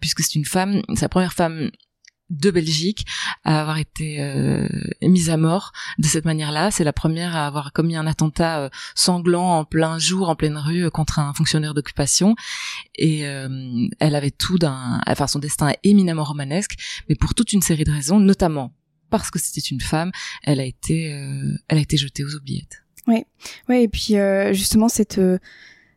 puisque 0.00 0.22
c'est 0.22 0.34
une 0.34 0.44
femme, 0.44 0.82
la 1.00 1.08
première 1.08 1.32
femme 1.32 1.70
de 2.31 2.50
Belgique 2.50 3.06
à 3.44 3.60
avoir 3.60 3.78
été 3.78 4.20
euh, 4.20 4.66
mise 5.02 5.31
à 5.31 5.36
mort 5.36 5.72
de 5.98 6.06
cette 6.06 6.25
manière-là. 6.25 6.70
C'est 6.70 6.84
la 6.84 6.92
première 6.92 7.36
à 7.36 7.46
avoir 7.46 7.72
commis 7.72 7.96
un 7.96 8.06
attentat 8.06 8.60
euh, 8.60 8.69
sanglant 8.94 9.58
en 9.58 9.64
plein 9.64 9.98
jour, 9.98 10.28
en 10.28 10.34
pleine 10.36 10.56
rue, 10.56 10.86
euh, 10.86 10.90
contre 10.90 11.19
un 11.19 11.32
fonctionnaire 11.34 11.75
d'occupation. 11.75 12.34
Et 12.96 13.20
elle 13.20 14.14
avait 14.14 14.31
tout 14.31 14.56
d'un, 14.56 15.00
enfin 15.06 15.26
son 15.26 15.40
destin 15.40 15.70
est 15.70 15.78
éminemment 15.82 16.22
romanesque, 16.22 16.76
mais 17.08 17.16
pour 17.16 17.34
toute 17.34 17.52
une 17.52 17.62
série 17.62 17.84
de 17.84 17.90
raisons, 17.90 18.20
notamment 18.20 18.72
parce 19.10 19.31
que 19.31 19.38
c'était 19.38 19.60
une 19.60 19.81
femme, 19.81 20.12
elle 20.44 20.60
a 20.60 20.64
été, 20.64 21.08
elle 21.69 21.78
a 21.78 21.81
été 21.81 21.96
jetée 21.96 22.25
aux 22.25 22.34
oubliettes. 22.36 22.83
Oui, 23.06 23.25
ouais, 23.69 23.83
et 23.83 23.89
puis 23.89 24.17
euh, 24.17 24.53
justement 24.53 24.89
cette 24.89 25.19
euh, 25.19 25.39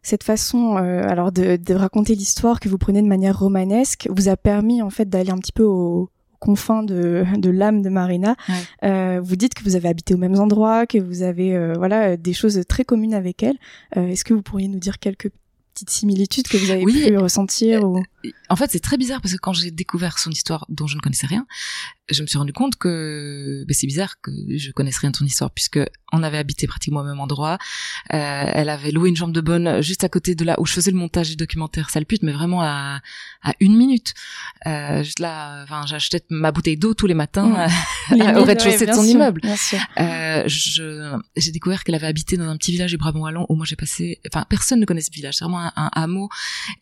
cette 0.01 0.23
façon 0.23 0.77
euh, 0.77 1.03
alors 1.07 1.31
de, 1.31 1.55
de 1.55 1.73
raconter 1.73 2.15
l'histoire 2.15 2.59
que 2.59 2.69
vous 2.69 2.77
prenez 2.77 3.01
de 3.01 3.07
manière 3.07 3.39
romanesque 3.39 4.07
vous 4.09 4.29
a 4.29 4.37
permis 4.37 4.81
en 4.81 4.89
fait 4.89 5.09
d'aller 5.09 5.31
un 5.31 5.37
petit 5.37 5.51
peu 5.51 5.63
au 5.63 6.09
confins 6.39 6.83
de, 6.83 7.25
de 7.37 7.49
l'âme 7.49 7.81
de 7.81 7.89
Marina. 7.89 8.35
Euh, 8.83 9.19
vous 9.23 9.35
dites 9.35 9.55
que 9.55 9.63
vous 9.63 9.75
avez 9.75 9.89
habité 9.89 10.13
aux 10.13 10.17
mêmes 10.17 10.39
endroits, 10.39 10.85
que 10.85 10.99
vous 10.99 11.23
avez 11.23 11.73
voilà 11.75 12.15
des 12.15 12.33
choses 12.33 12.61
très 12.69 12.85
communes 12.85 13.15
avec 13.15 13.41
elle. 13.41 13.57
Est-ce 13.95 14.23
que 14.23 14.35
vous 14.35 14.43
pourriez 14.43 14.67
nous 14.67 14.77
dire 14.77 14.99
quelques 14.99 15.31
petites 15.73 15.89
similitudes 15.89 16.47
que 16.47 16.57
vous 16.57 16.69
avez 16.69 16.85
pu 16.85 17.17
ressentir 17.17 17.83
ou... 17.83 18.03
En 18.49 18.55
fait, 18.55 18.71
c'est 18.71 18.79
très 18.79 18.97
bizarre 18.97 19.21
parce 19.21 19.33
que 19.33 19.39
quand 19.39 19.53
j'ai 19.53 19.71
découvert 19.71 20.19
son 20.19 20.31
histoire 20.31 20.65
dont 20.69 20.87
je 20.87 20.95
ne 20.95 21.01
connaissais 21.01 21.27
rien, 21.27 21.45
je 22.09 22.21
me 22.21 22.27
suis 22.27 22.37
rendu 22.37 22.53
compte 22.53 22.77
que 22.77 23.65
ben, 23.67 23.73
c'est 23.73 23.87
bizarre 23.87 24.21
que 24.21 24.31
je 24.55 24.71
connaisse 24.71 24.97
rien 24.97 25.11
de 25.11 25.15
son 25.15 25.25
histoire 25.25 25.51
puisque 25.51 25.79
on 26.13 26.23
avait 26.23 26.37
habité 26.37 26.67
pratiquement 26.67 27.01
au 27.01 27.03
même 27.03 27.19
endroit. 27.19 27.57
Euh, 28.13 28.45
elle 28.53 28.69
avait 28.69 28.91
loué 28.91 29.09
une 29.09 29.17
jambe 29.17 29.33
de 29.33 29.41
bonne 29.41 29.81
juste 29.81 30.03
à 30.03 30.09
côté 30.09 30.35
de 30.35 30.45
là 30.45 30.55
où 30.59 30.65
je 30.65 30.73
faisais 30.73 30.91
le 30.91 30.97
montage 30.97 31.29
du 31.29 31.35
documentaire 31.35 31.89
Salpute, 31.89 32.23
mais 32.23 32.31
vraiment 32.31 32.61
à, 32.61 33.01
à 33.43 33.53
une 33.59 33.75
minute. 33.75 34.13
Euh, 34.65 35.03
juste 35.03 35.19
là, 35.19 35.63
enfin, 35.63 35.85
j'achetais 35.85 36.23
ma 36.29 36.51
bouteille 36.51 36.77
d'eau 36.77 36.93
tous 36.93 37.07
les 37.07 37.13
matins 37.13 37.67
mmh. 38.09 38.21
au 38.37 38.43
rez-de-chaussée 38.43 38.85
de 38.85 38.93
son 38.93 39.03
immeuble. 39.03 39.41
Euh, 39.99 40.43
j'ai 40.47 41.51
découvert 41.51 41.83
qu'elle 41.83 41.95
avait 41.95 42.07
habité 42.07 42.37
dans 42.37 42.47
un 42.47 42.55
petit 42.55 42.71
village 42.71 42.91
du 42.91 42.97
Brabant 42.97 43.21
wallon 43.21 43.45
où 43.49 43.55
moi 43.55 43.65
j'ai 43.65 43.75
passé, 43.75 44.19
enfin, 44.33 44.45
personne 44.49 44.79
ne 44.79 44.85
connaît 44.85 45.01
ce 45.01 45.11
village, 45.11 45.35
c'est 45.35 45.43
vraiment 45.43 45.59
un, 45.59 45.73
un, 45.75 45.89
hameau. 45.93 46.29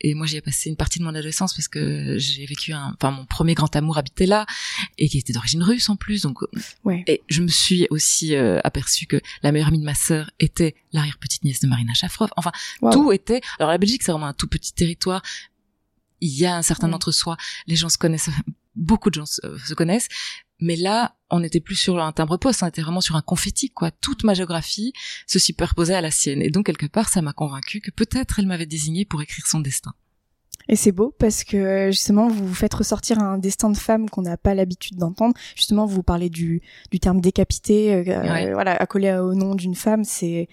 Et 0.02 0.14
moi 0.14 0.28
j'y 0.28 0.38
ai 0.38 0.42
passé 0.42 0.70
une 0.70 0.76
partie 0.76 1.00
de 1.00 1.04
mon 1.04 1.10
adolescence 1.16 1.35
parce 1.38 1.68
que 1.68 2.18
j'ai 2.18 2.46
vécu 2.46 2.74
un, 2.74 2.96
enfin, 2.96 3.12
mon 3.12 3.26
premier 3.26 3.54
grand 3.54 3.74
amour 3.76 3.98
habitait 3.98 4.26
là 4.26 4.46
et 4.98 5.10
qui 5.10 5.18
était 5.18 5.34
d'origine 5.34 5.64
russe 5.64 5.90
en 5.90 5.96
plus. 5.96 6.22
Donc, 6.22 6.40
ouais. 6.84 7.04
et 7.08 7.22
je 7.28 7.42
me 7.42 7.48
suis 7.48 7.88
aussi 7.90 8.36
euh, 8.36 8.60
aperçue 8.64 9.06
que 9.06 9.20
la 9.44 9.52
meilleure 9.52 9.68
amie 9.70 9.80
de 9.80 9.86
ma 9.86 9.96
sœur 9.96 10.32
était 10.40 10.76
l'arrière-petite 10.94 11.44
nièce 11.44 11.60
de 11.60 11.68
Marina 11.68 11.94
Shafrov. 11.94 12.30
Enfin, 12.38 12.52
tout 12.92 13.12
était. 13.12 13.42
Alors 13.60 13.72
la 13.72 13.78
Belgique, 13.78 14.04
c'est 14.04 14.12
vraiment 14.12 14.28
un 14.28 14.34
tout 14.34 14.48
petit 14.48 14.74
territoire. 14.74 15.22
Il 16.22 16.32
y 16.32 16.46
a 16.46 16.56
un 16.56 16.62
certain 16.62 16.92
entre-soi. 16.94 17.38
Les 17.68 17.76
gens 17.76 17.90
se 17.90 17.98
connaissent. 17.98 18.30
Beaucoup 18.76 19.10
de 19.10 19.16
gens 19.16 19.26
se, 19.26 19.74
connaissent. 19.74 20.10
Mais 20.60 20.76
là, 20.76 21.16
on 21.30 21.40
n'était 21.40 21.62
plus 21.62 21.76
sur 21.76 22.02
un 22.02 22.12
timbre-poste, 22.12 22.62
on 22.62 22.68
était 22.68 22.82
vraiment 22.82 23.00
sur 23.00 23.16
un 23.16 23.22
confetti, 23.22 23.70
quoi. 23.70 23.90
Toute 23.92 24.26
ma 24.26 24.34
géographie 24.34 24.92
se 25.28 25.40
superposait 25.40 25.94
à 25.94 26.02
la 26.02 26.12
sienne. 26.12 26.42
Et 26.42 26.50
donc, 26.50 26.66
quelque 26.66 26.86
part, 26.86 27.08
ça 27.08 27.22
m'a 27.22 27.32
convaincu 27.32 27.80
que 27.80 27.92
peut-être 27.92 28.40
elle 28.40 28.48
m'avait 28.48 28.66
désigné 28.66 29.06
pour 29.06 29.22
écrire 29.22 29.48
son 29.48 29.62
destin. 29.62 29.94
Et 30.68 30.76
c'est 30.76 30.92
beau 30.92 31.14
parce 31.18 31.44
que 31.44 31.92
justement 31.92 32.28
vous 32.28 32.48
vous 32.48 32.54
faites 32.54 32.74
ressortir 32.74 33.20
un 33.20 33.38
destin 33.38 33.70
de 33.70 33.78
femme 33.78 34.10
qu'on 34.10 34.24
n'a 34.24 34.38
pas 34.38 34.56
l'habitude 34.56 34.98
d'entendre. 34.98 35.36
Justement, 35.56 35.86
vous 35.86 36.04
parlez 36.04 36.30
du, 36.30 36.62
du 36.92 37.00
terme 37.00 37.22
décapité, 37.22 37.94
euh, 37.94 38.04
euh, 38.08 38.54
voilà, 38.54 38.76
accolé 38.76 39.14
au 39.14 39.36
nom 39.36 39.56
d'une 39.56 39.76
femme, 39.76 40.04
c'est 40.04 40.48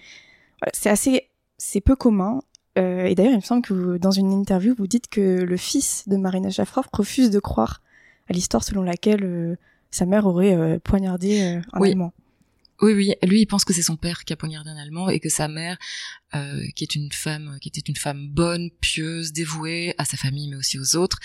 voilà, 0.61 0.71
c'est 0.73 0.89
assez, 0.89 1.29
c'est 1.57 1.81
peu 1.81 1.95
commun. 1.95 2.41
Euh, 2.77 3.05
et 3.05 3.15
d'ailleurs, 3.15 3.33
il 3.33 3.37
me 3.37 3.41
semble 3.41 3.61
que 3.61 3.97
dans 3.97 4.11
une 4.11 4.31
interview, 4.31 4.73
vous 4.77 4.87
dites 4.87 5.07
que 5.07 5.41
le 5.41 5.57
fils 5.57 6.07
de 6.07 6.17
Marina 6.17 6.49
Shafrov 6.49 6.85
refuse 6.91 7.29
de 7.29 7.39
croire 7.39 7.81
à 8.29 8.33
l'histoire 8.33 8.63
selon 8.63 8.81
laquelle 8.81 9.57
sa 9.91 10.05
mère 10.05 10.25
aurait 10.25 10.79
poignardé 10.79 11.61
un 11.71 11.79
oui. 11.79 11.91
Allemand. 11.91 12.13
Oui, 12.83 12.91
oui. 12.91 13.13
Lui, 13.23 13.39
il 13.39 13.45
pense 13.45 13.63
que 13.63 13.71
c'est 13.71 13.81
son 13.81 13.95
père 13.95 14.25
qui 14.25 14.33
a 14.33 14.35
poignardé 14.35 14.69
un 14.69 14.75
Allemand 14.75 15.07
et 15.07 15.21
que 15.21 15.29
sa 15.29 15.47
mère, 15.47 15.77
euh, 16.35 16.65
qui 16.75 16.83
est 16.83 16.95
une 16.95 17.13
femme, 17.13 17.57
qui 17.61 17.69
était 17.69 17.79
une 17.79 17.95
femme 17.95 18.27
bonne, 18.27 18.71
pieuse, 18.81 19.31
dévouée 19.31 19.95
à 19.97 20.03
sa 20.03 20.17
famille, 20.17 20.49
mais 20.49 20.57
aussi 20.57 20.77
aux 20.77 20.97
autres, 20.97 21.17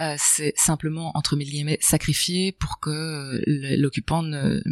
euh, 0.00 0.14
c'est 0.20 0.52
simplement 0.56 1.10
entre 1.16 1.34
mille 1.34 1.50
guillemets 1.50 1.78
sacrifiée 1.80 2.52
pour 2.52 2.78
que 2.78 2.90
euh, 2.90 3.76
l'occupant 3.76 4.22
ne 4.22 4.62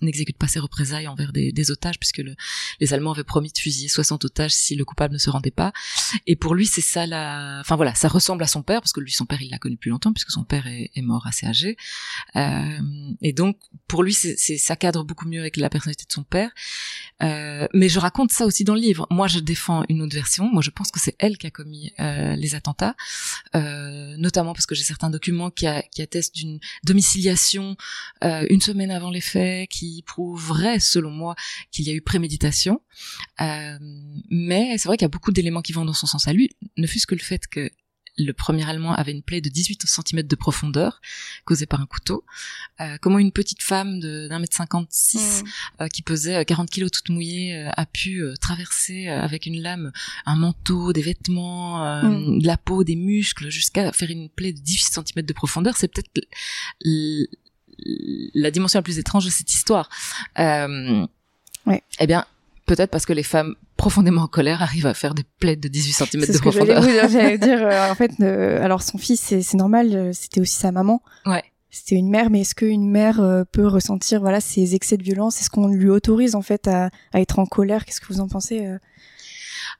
n'exécute 0.00 0.38
pas 0.38 0.48
ses 0.48 0.58
représailles 0.58 1.06
envers 1.06 1.32
des, 1.32 1.70
otages, 1.70 1.98
puisque 1.98 2.18
le, 2.18 2.34
les 2.80 2.94
Allemands 2.94 3.12
avaient 3.12 3.24
promis 3.24 3.52
de 3.52 3.58
fusiller 3.58 3.88
60 3.88 4.24
otages 4.24 4.52
si 4.52 4.74
le 4.74 4.84
coupable 4.84 5.14
ne 5.14 5.18
se 5.18 5.30
rendait 5.30 5.50
pas. 5.50 5.72
Et 6.26 6.36
pour 6.36 6.54
lui, 6.54 6.66
c'est 6.66 6.80
ça 6.80 7.06
la... 7.06 7.58
Enfin 7.60 7.76
voilà, 7.76 7.94
ça 7.94 8.08
ressemble 8.08 8.42
à 8.42 8.46
son 8.46 8.62
père, 8.62 8.80
parce 8.80 8.92
que 8.92 9.00
lui, 9.00 9.12
son 9.12 9.26
père, 9.26 9.42
il 9.42 9.50
l'a 9.50 9.58
connu 9.58 9.76
plus 9.76 9.90
longtemps, 9.90 10.12
puisque 10.12 10.30
son 10.30 10.44
père 10.44 10.66
est, 10.66 10.90
est 10.94 11.02
mort 11.02 11.26
assez 11.26 11.46
âgé. 11.46 11.76
Euh, 12.36 12.78
et 13.20 13.32
donc, 13.32 13.58
pour 13.86 14.02
lui, 14.02 14.14
c'est, 14.14 14.36
ça 14.36 14.76
cadre 14.76 15.04
beaucoup 15.04 15.28
mieux 15.28 15.40
avec 15.40 15.56
la 15.56 15.68
personnalité 15.68 16.04
de 16.06 16.12
son 16.12 16.24
père. 16.24 16.50
Euh, 17.22 17.68
mais 17.74 17.88
je 17.88 17.98
raconte 17.98 18.32
ça 18.32 18.46
aussi 18.46 18.64
dans 18.64 18.74
le 18.74 18.80
livre. 18.80 19.06
Moi, 19.10 19.28
je 19.28 19.38
défends 19.38 19.84
une 19.88 20.02
autre 20.02 20.14
version. 20.14 20.50
Moi, 20.50 20.62
je 20.62 20.70
pense 20.70 20.90
que 20.90 20.98
c'est 20.98 21.14
elle 21.18 21.38
qui 21.38 21.46
a 21.46 21.50
commis 21.50 21.92
euh, 22.00 22.34
les 22.36 22.54
attentats, 22.54 22.96
euh, 23.54 24.16
notamment 24.16 24.52
parce 24.54 24.66
que 24.66 24.74
j'ai 24.74 24.82
certains 24.82 25.10
documents 25.10 25.50
qui, 25.50 25.66
qui 25.90 26.02
attestent 26.02 26.34
d'une 26.34 26.58
domiciliation 26.84 27.76
euh, 28.24 28.46
une 28.50 28.60
semaine 28.60 28.90
avant 28.90 29.10
les 29.10 29.20
faits, 29.20 29.68
prouverait, 30.04 30.80
selon 30.80 31.10
moi, 31.10 31.34
qu'il 31.70 31.86
y 31.86 31.90
a 31.90 31.94
eu 31.94 32.02
préméditation. 32.02 32.80
Euh, 33.40 33.78
mais 34.30 34.76
c'est 34.78 34.88
vrai 34.88 34.96
qu'il 34.96 35.04
y 35.04 35.06
a 35.06 35.08
beaucoup 35.08 35.32
d'éléments 35.32 35.62
qui 35.62 35.72
vont 35.72 35.84
dans 35.84 35.92
son 35.92 36.06
sens 36.06 36.28
à 36.28 36.32
lui, 36.32 36.50
ne 36.76 36.86
fût-ce 36.86 37.06
que 37.06 37.14
le 37.14 37.20
fait 37.20 37.46
que 37.46 37.70
le 38.18 38.32
premier 38.34 38.68
Allemand 38.68 38.92
avait 38.92 39.12
une 39.12 39.22
plaie 39.22 39.40
de 39.40 39.48
18 39.48 39.86
cm 39.86 40.22
de 40.24 40.36
profondeur 40.36 41.00
causée 41.46 41.64
par 41.64 41.80
un 41.80 41.86
couteau. 41.86 42.26
Euh, 42.82 42.98
comment 43.00 43.18
une 43.18 43.32
petite 43.32 43.62
femme 43.62 44.00
d'un 44.00 44.38
mètre 44.38 44.54
56 44.54 45.16
mm. 45.42 45.46
euh, 45.80 45.88
qui 45.88 46.02
pesait 46.02 46.44
40 46.44 46.68
kilos 46.68 46.90
toute 46.90 47.08
mouillée 47.08 47.70
a 47.74 47.86
pu 47.86 48.22
traverser 48.38 49.08
avec 49.08 49.46
une 49.46 49.62
lame 49.62 49.92
un 50.26 50.36
manteau, 50.36 50.92
des 50.92 51.00
vêtements, 51.00 52.02
mm. 52.02 52.40
de 52.40 52.46
la 52.46 52.58
peau, 52.58 52.84
des 52.84 52.96
muscles 52.96 53.48
jusqu'à 53.48 53.92
faire 53.92 54.10
une 54.10 54.28
plaie 54.28 54.52
de 54.52 54.60
18 54.60 54.92
cm 54.92 55.24
de 55.24 55.32
profondeur, 55.32 55.78
c'est 55.78 55.88
peut-être 55.88 56.10
la 58.34 58.50
dimension 58.50 58.78
la 58.78 58.82
plus 58.82 58.98
étrange 58.98 59.24
de 59.24 59.30
cette 59.30 59.52
histoire. 59.52 59.88
Euh, 60.38 61.06
ouais. 61.66 61.82
Eh 62.00 62.06
bien, 62.06 62.24
peut-être 62.66 62.90
parce 62.90 63.06
que 63.06 63.12
les 63.12 63.22
femmes 63.22 63.54
profondément 63.76 64.22
en 64.22 64.28
colère 64.28 64.62
arrivent 64.62 64.86
à 64.86 64.94
faire 64.94 65.14
des 65.14 65.24
plaies 65.40 65.56
de 65.56 65.68
18 65.68 65.92
cm 65.92 66.26
de 66.26 66.38
profondeur. 66.38 66.82
J'allais 67.10 67.38
dire, 67.48 67.58
euh, 67.60 67.90
en 67.90 67.94
fait, 67.94 68.12
euh, 68.20 68.64
alors 68.64 68.82
son 68.82 68.96
fils, 68.96 69.20
c'est 69.20 69.56
normal, 69.56 69.88
euh, 69.92 70.10
c'était 70.12 70.40
aussi 70.40 70.54
sa 70.54 70.70
maman. 70.70 71.02
Ouais. 71.26 71.42
C'était 71.70 71.96
une 71.96 72.10
mère, 72.10 72.30
mais 72.30 72.42
est-ce 72.42 72.54
qu'une 72.54 72.88
mère 72.88 73.44
peut 73.50 73.66
ressentir 73.66 74.20
voilà 74.20 74.42
ces 74.42 74.74
excès 74.74 74.98
de 74.98 75.02
violence? 75.02 75.40
Est-ce 75.40 75.48
qu'on 75.48 75.68
lui 75.68 75.88
autorise 75.88 76.34
en 76.34 76.42
fait 76.42 76.68
à, 76.68 76.90
à 77.14 77.20
être 77.20 77.38
en 77.38 77.46
colère? 77.46 77.86
Qu'est-ce 77.86 78.00
que 78.00 78.12
vous 78.12 78.20
en 78.20 78.28
pensez 78.28 78.68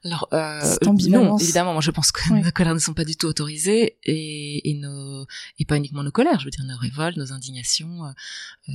alors 0.04 0.28
euh, 0.32 0.60
non, 1.08 1.38
évidemment, 1.38 1.72
moi 1.72 1.80
je 1.80 1.90
pense 1.90 2.12
que 2.12 2.32
nos 2.32 2.50
colères 2.50 2.74
ne 2.74 2.78
sont 2.78 2.94
pas 2.94 3.04
du 3.04 3.16
tout 3.16 3.26
autorisées 3.26 3.98
et, 4.04 4.70
et 4.70 4.74
nos 4.74 5.26
et 5.58 5.64
pas 5.64 5.76
uniquement 5.76 6.02
nos 6.02 6.10
colères, 6.10 6.40
je 6.40 6.44
veux 6.46 6.50
dire 6.50 6.64
nos 6.64 6.76
révoltes, 6.76 7.16
nos 7.16 7.32
indignations. 7.32 8.04
Euh, 8.04 8.72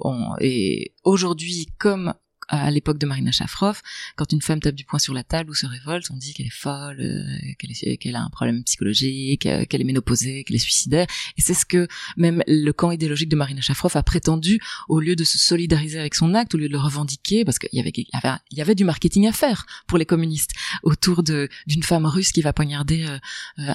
on, 0.00 0.34
et 0.40 0.94
aujourd'hui, 1.04 1.66
comme 1.78 2.14
à 2.50 2.70
l'époque 2.70 2.98
de 2.98 3.06
Marina 3.06 3.30
Shafrov, 3.30 3.80
quand 4.16 4.32
une 4.32 4.42
femme 4.42 4.60
tape 4.60 4.74
du 4.74 4.84
poing 4.84 4.98
sur 4.98 5.14
la 5.14 5.22
table 5.22 5.50
ou 5.50 5.54
se 5.54 5.66
révolte, 5.66 6.10
on 6.10 6.16
dit 6.16 6.34
qu'elle 6.34 6.46
est 6.46 6.50
folle, 6.50 6.98
euh, 7.00 7.94
qu'elle 7.98 8.16
a 8.16 8.22
un 8.22 8.28
problème 8.28 8.64
psychologique, 8.64 9.46
euh, 9.46 9.64
qu'elle 9.64 9.80
est 9.80 9.84
ménopausée, 9.84 10.42
qu'elle 10.42 10.56
est 10.56 10.58
suicidaire. 10.58 11.06
Et 11.38 11.42
c'est 11.42 11.54
ce 11.54 11.64
que 11.64 11.86
même 12.16 12.42
le 12.48 12.72
camp 12.72 12.90
idéologique 12.90 13.28
de 13.28 13.36
Marina 13.36 13.60
Shafrov 13.60 13.96
a 13.96 14.02
prétendu, 14.02 14.60
au 14.88 14.98
lieu 14.98 15.14
de 15.14 15.22
se 15.22 15.38
solidariser 15.38 16.00
avec 16.00 16.16
son 16.16 16.34
acte, 16.34 16.54
au 16.54 16.58
lieu 16.58 16.66
de 16.66 16.72
le 16.72 16.78
revendiquer, 16.78 17.44
parce 17.44 17.58
qu'il 17.58 17.70
y 17.72 17.80
avait, 18.60 18.74
du 18.74 18.84
marketing 18.84 19.28
à 19.28 19.32
faire 19.32 19.66
pour 19.86 19.98
les 19.98 20.06
communistes 20.06 20.50
autour 20.82 21.22
d'une 21.22 21.82
femme 21.82 22.06
russe 22.06 22.32
qui 22.32 22.42
va 22.42 22.52
poignarder 22.52 23.04
euh, 23.04 23.18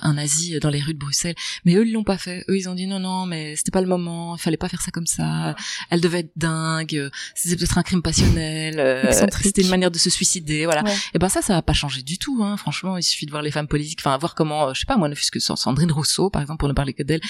un 0.01 0.13
nazi 0.15 0.59
dans 0.59 0.69
les 0.69 0.81
rues 0.81 0.93
de 0.93 0.99
Bruxelles. 0.99 1.35
Mais 1.63 1.75
eux, 1.75 1.87
ils 1.87 1.93
l'ont 1.93 2.03
pas 2.03 2.17
fait. 2.17 2.43
Eux, 2.49 2.57
ils 2.57 2.67
ont 2.67 2.75
dit 2.75 2.87
non, 2.87 2.99
non, 2.99 3.25
mais 3.25 3.55
c'était 3.55 3.71
pas 3.71 3.81
le 3.81 3.87
moment, 3.87 4.35
il 4.35 4.41
fallait 4.41 4.57
pas 4.57 4.69
faire 4.69 4.81
ça 4.81 4.91
comme 4.91 5.07
ça. 5.07 5.55
Elle 5.89 6.01
devait 6.01 6.19
être 6.19 6.31
dingue, 6.35 7.09
c'était 7.35 7.55
peut-être 7.55 7.77
un 7.77 7.83
crime 7.83 8.01
passionnel 8.01 8.64
euh, 8.75 9.11
c'était 9.11 9.61
une 9.61 9.69
manière 9.69 9.91
de 9.91 9.97
se 9.97 10.09
suicider, 10.09 10.65
voilà. 10.65 10.83
Et 11.13 11.19
ben 11.19 11.29
ça, 11.29 11.41
ça 11.41 11.53
va 11.53 11.61
pas 11.61 11.73
changer 11.73 12.01
du 12.01 12.17
tout, 12.17 12.43
hein. 12.43 12.57
Franchement, 12.57 12.97
il 12.97 13.03
suffit 13.03 13.25
de 13.25 13.31
voir 13.31 13.43
les 13.43 13.51
femmes 13.51 13.67
politiques, 13.67 13.99
enfin 14.01 14.17
voir 14.17 14.35
comment, 14.35 14.69
euh, 14.69 14.73
je 14.73 14.81
sais 14.81 14.85
pas 14.85 14.97
moi, 14.97 15.09
ne 15.09 15.15
fût-ce 15.15 15.31
que 15.31 15.39
Sandrine 15.39 15.91
Rousseau, 15.91 16.29
par 16.29 16.41
exemple, 16.41 16.59
pour 16.59 16.69
ne 16.69 16.73
parler 16.73 16.93
que 16.93 17.03
d'elle, 17.03 17.21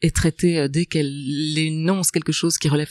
est 0.00 0.14
traitée 0.14 0.58
euh, 0.58 0.68
dès 0.68 0.86
qu'elle 0.86 1.58
énonce 1.58 2.10
quelque 2.10 2.32
chose 2.32 2.58
qui 2.58 2.68
relève 2.68 2.90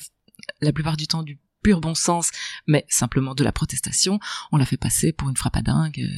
la 0.61 0.73
plupart 0.73 0.97
du 0.97 1.07
temps 1.07 1.23
du 1.23 1.39
pur 1.63 1.79
bon 1.79 1.93
sens, 1.93 2.31
mais 2.65 2.85
simplement 2.89 3.35
de 3.35 3.43
la 3.43 3.51
protestation, 3.51 4.19
on 4.51 4.57
la 4.57 4.65
fait 4.65 4.77
passer 4.77 5.11
pour 5.11 5.29
une 5.29 5.37
frappe 5.37 5.57
à 5.57 5.61
dingue, 5.61 6.09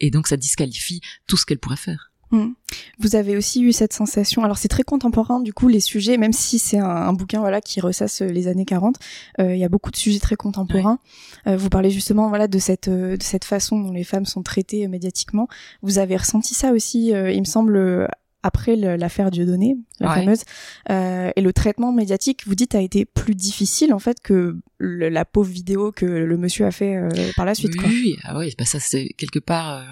et 0.00 0.10
donc 0.10 0.28
ça 0.28 0.36
disqualifie 0.36 1.00
tout 1.26 1.38
ce 1.38 1.46
qu'elle 1.46 1.58
pourrait 1.58 1.76
faire. 1.76 2.12
Mm. 2.34 2.54
Vous 2.98 3.14
avez 3.14 3.36
aussi 3.36 3.62
eu 3.62 3.72
cette 3.72 3.92
sensation, 3.92 4.42
alors 4.42 4.58
c'est 4.58 4.68
très 4.68 4.82
contemporain 4.82 5.38
du 5.40 5.52
coup 5.52 5.68
les 5.68 5.78
sujets, 5.78 6.16
même 6.16 6.32
si 6.32 6.58
c'est 6.58 6.78
un, 6.78 7.12
bouquin 7.12 7.38
voilà 7.38 7.60
qui 7.60 7.80
ressasse 7.80 8.22
les 8.22 8.48
années 8.48 8.64
40, 8.64 8.96
euh, 9.40 9.54
il 9.54 9.60
y 9.60 9.64
a 9.64 9.68
beaucoup 9.68 9.92
de 9.92 9.96
sujets 9.96 10.18
très 10.18 10.34
contemporains. 10.34 10.98
Euh, 11.46 11.56
vous 11.56 11.68
parlez 11.68 11.90
justement 11.90 12.28
voilà 12.28 12.48
de 12.48 12.58
cette 12.58 12.88
euh, 12.88 13.16
de 13.16 13.22
cette 13.22 13.44
façon 13.44 13.78
dont 13.78 13.92
les 13.92 14.02
femmes 14.02 14.26
sont 14.26 14.42
traitées 14.42 14.88
médiatiquement. 14.88 15.46
Vous 15.82 15.98
avez 15.98 16.16
ressenti 16.16 16.54
ça 16.54 16.72
aussi, 16.72 17.08
il 17.10 17.40
me 17.40 17.44
semble 17.44 18.08
après 18.44 18.76
l'affaire 18.76 19.32
Dieudonné, 19.32 19.76
la 19.98 20.14
fameuse, 20.14 20.42
euh, 20.90 21.32
et 21.34 21.40
le 21.40 21.52
traitement 21.52 21.92
médiatique, 21.92 22.46
vous 22.46 22.54
dites, 22.54 22.76
a 22.76 22.80
été 22.80 23.04
plus 23.04 23.34
difficile 23.34 23.92
en 23.92 23.98
fait 23.98 24.20
que 24.22 24.56
la 24.78 25.24
pauvre 25.24 25.50
vidéo 25.50 25.90
que 25.90 26.04
le 26.04 26.36
monsieur 26.36 26.66
a 26.66 26.70
fait 26.70 27.00
par 27.34 27.46
la 27.46 27.54
suite. 27.54 27.72
Oui, 27.78 27.86
oui, 27.86 28.16
ah 28.22 28.38
oui 28.38 28.54
bah 28.56 28.64
ça 28.64 28.78
c'est 28.78 29.08
quelque 29.16 29.38
part 29.38 29.82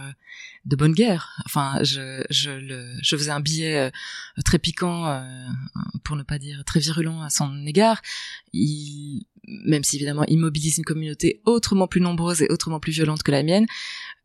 de 0.65 0.77
bonne 0.77 0.93
guerre. 0.93 1.43
Enfin, 1.45 1.79
je, 1.83 2.25
je, 2.31 2.51
le, 2.51 2.95
je 3.03 3.17
faisais 3.17 3.31
un 3.31 3.41
billet 3.41 3.79
euh, 3.79 3.91
très 4.45 4.59
piquant, 4.59 5.07
euh, 5.07 5.23
pour 6.05 6.17
ne 6.17 6.23
pas 6.23 6.39
dire 6.39 6.63
très 6.65 6.81
virulent 6.81 7.21
à 7.23 7.31
son 7.31 7.67
égard. 7.67 8.01
Il, 8.53 9.27
même 9.47 9.83
si 9.83 9.97
évidemment 9.97 10.25
il 10.29 10.39
mobilise 10.39 10.79
une 10.79 10.85
communauté 10.85 11.41
autrement 11.45 11.89
plus 11.89 12.01
nombreuse 12.01 12.43
et 12.43 12.49
autrement 12.51 12.79
plus 12.79 12.93
violente 12.93 13.23
que 13.23 13.33
la 13.33 13.43
mienne, 13.43 13.67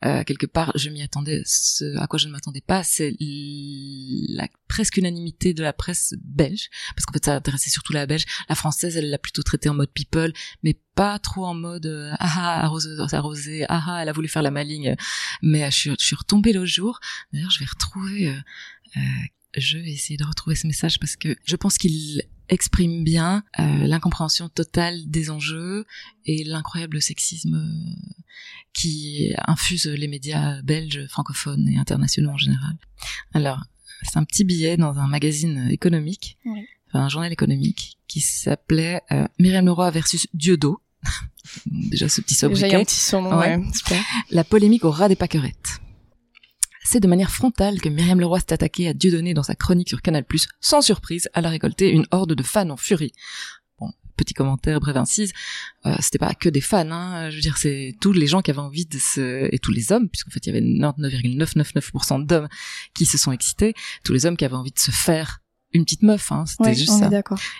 euh, 0.05 0.24
quelque 0.24 0.45
part 0.45 0.71
je 0.75 0.89
m'y 0.89 1.01
attendais. 1.01 1.41
Ce 1.45 1.97
à 1.97 2.07
quoi 2.07 2.19
je 2.19 2.27
ne 2.27 2.31
m'attendais 2.33 2.62
pas, 2.62 2.83
c'est 2.83 3.15
la 3.19 4.47
presque 4.67 4.97
unanimité 4.97 5.53
de 5.53 5.63
la 5.63 5.74
presse 5.74 6.13
belge, 6.24 6.69
parce 6.95 7.05
qu'en 7.05 7.13
fait 7.13 7.25
ça 7.25 7.36
intéressait 7.36 7.69
surtout 7.69 7.93
la 7.93 8.05
belge. 8.05 8.25
La 8.50 8.55
française, 8.55 8.95
elle 8.95 9.09
l'a 9.09 9.17
plutôt 9.17 9.41
traité 9.41 9.69
en 9.69 9.74
mode 9.74 9.91
people, 9.91 10.31
mais 10.63 10.79
pas 10.95 11.19
trop 11.19 11.45
en 11.45 11.53
mode 11.53 11.88
euh, 11.88 12.12
ah 12.19 12.62
ah 12.62 12.65
arrosé, 13.13 13.65
ah 13.69 13.83
ah 13.88 14.00
elle 14.01 14.09
a 14.09 14.13
voulu 14.13 14.27
faire 14.27 14.43
la 14.43 14.51
maligne. 14.51 14.95
Mais 15.41 15.63
euh, 15.63 15.71
je, 15.71 15.91
je 16.00 16.05
suis 16.05 16.15
retombée 16.15 16.53
l'autre 16.53 16.67
jour. 16.67 17.00
D'ailleurs, 17.33 17.51
je 17.51 17.59
vais 17.59 17.65
retrouver. 17.65 18.29
Euh, 18.29 19.00
je 19.55 19.77
vais 19.79 19.91
essayer 19.91 20.17
de 20.17 20.24
retrouver 20.24 20.55
ce 20.55 20.67
message 20.67 21.00
parce 21.00 21.15
que 21.15 21.36
je 21.43 21.55
pense 21.55 21.77
qu'il 21.77 22.21
exprime 22.50 23.04
bien 23.04 23.44
euh, 23.60 23.88
l'incompréhension 23.88 24.50
totale 24.50 25.08
des 25.08 25.30
enjeux 25.30 25.86
et 26.25 26.44
l'incroyable 26.44 27.01
sexisme 27.01 27.56
euh, 27.56 28.30
qui 28.74 29.34
infuse 29.48 29.88
les 29.88 30.08
médias 30.08 30.62
belges, 30.62 31.08
francophones 31.10 31.68
et 31.68 31.77
internationaux 31.77 32.32
en 32.32 32.38
général. 32.38 32.77
Alors, 33.34 33.63
c'est 34.04 34.18
un 34.18 34.24
petit 34.24 34.44
billet 34.44 34.77
dans 34.77 34.98
un 34.98 35.08
magazine 35.08 35.70
économique, 35.72 36.38
enfin, 36.89 37.06
un 37.06 37.10
journal 37.10 37.32
économique, 37.32 37.98
qui 38.08 38.22
s'appelait 38.22 39.01
euh, 39.12 39.27
Myriam 39.39 39.66
Leroy 39.66 39.89
versus 39.92 40.27
Dieudo. 40.34 40.82
Déjà 41.66 42.10
ce 42.10 42.22
petit 42.22 42.36
sobriquet. 42.36 42.86
La 44.32 44.44
polémique 44.44 44.86
au 44.86 44.92
ras 44.92 45.10
des 45.10 45.16
pâquerettes 45.16 45.82
c'est 46.88 47.01
de 47.01 47.08
manière 47.08 47.32
frontale 47.32 47.82
que 47.82 47.89
Myriam 47.89 48.20
Leroy 48.20 48.39
s'est 48.39 48.53
attaquée 48.53 48.88
à 48.88 48.94
Dieudonné 48.94 49.34
dans 49.34 49.44
sa 49.44 49.56
chronique 49.56 49.89
sur 49.89 50.01
Canal+. 50.01 50.25
Sans 50.62 50.82
surprise, 50.82 51.29
elle 51.34 51.46
a 51.46 51.50
récolté 51.50 51.89
une 51.91 52.06
horde 52.12 52.34
de 52.34 52.44
fans 52.44 52.70
en 52.70 52.77
furie. 52.77 53.12
Bon, 53.77 53.91
petit 54.15 54.34
commentaire, 54.34 54.79
brève 54.79 54.96
incise, 54.96 55.34
euh, 55.86 55.96
c'était 56.00 56.17
pas 56.17 56.34
que 56.34 56.48
des 56.48 56.62
fans, 56.62 56.89
hein, 56.89 57.29
je 57.29 57.36
veux 57.36 57.41
dire, 57.41 57.58
c'est 57.58 57.94
tous 58.00 58.13
les 58.13 58.25
gens 58.25 58.41
qui 58.41 58.51
avaient 58.51 58.60
envie 58.60 58.86
de 58.86 58.98
se... 58.98 59.53
et 59.53 59.60
tous 59.60 59.72
les 59.72 59.91
hommes, 59.91 60.08
puisqu'en 60.08 60.32
fait 60.32 60.46
il 60.48 60.53
y 60.53 60.58
avait 60.58 60.65
99,999% 60.65 62.25
d'hommes 62.25 62.48
qui 62.94 63.06
se 63.06 63.17
sont 63.17 63.34
excités, 63.34 63.74
tous 64.06 64.13
les 64.13 64.25
hommes 64.25 64.38
qui 64.38 64.46
avaient 64.46 64.56
envie 64.56 64.72
de 64.72 64.79
se 64.79 64.91
faire 64.91 65.39
une 65.74 65.84
petite 65.84 66.03
meuf, 66.03 66.32
hein, 66.32 66.46
c'était 66.46 66.74
juste 66.74 66.94
ça. 66.94 67.10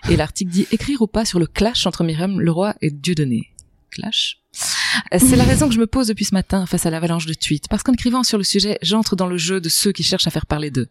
Et 0.10 0.16
l'article 0.16 0.52
dit 0.52 0.68
écrire 0.72 1.02
ou 1.02 1.08
pas 1.08 1.26
sur 1.26 1.40
le 1.40 1.48
clash 1.48 1.86
entre 1.86 2.06
Myriam 2.06 2.40
Leroy 2.40 2.76
et 2.82 2.92
Dieudonné. 2.92 3.52
Clash 3.90 4.42
euh, 4.56 4.87
c'est 5.18 5.36
la 5.36 5.44
raison 5.44 5.68
que 5.68 5.74
je 5.74 5.80
me 5.80 5.88
pose 5.88 6.08
depuis 6.08 6.26
ce 6.26 6.34
matin 6.34 6.66
face 6.66 6.86
à 6.86 6.90
l'avalanche 6.90 7.26
de 7.26 7.34
tweets, 7.34 7.68
parce 7.70 7.84
qu'en 7.84 7.94
écrivant 7.94 8.24
sur 8.24 8.38
le 8.38 8.44
sujet, 8.44 8.78
j'entre 8.82 9.16
dans 9.16 9.28
le 9.28 9.38
jeu 9.38 9.62
de 9.62 9.70
ceux 9.70 9.92
qui 9.92 10.04
cherchent 10.04 10.28
à 10.28 10.32
faire 10.32 10.46
parler 10.46 10.72
d'eux. 10.72 10.88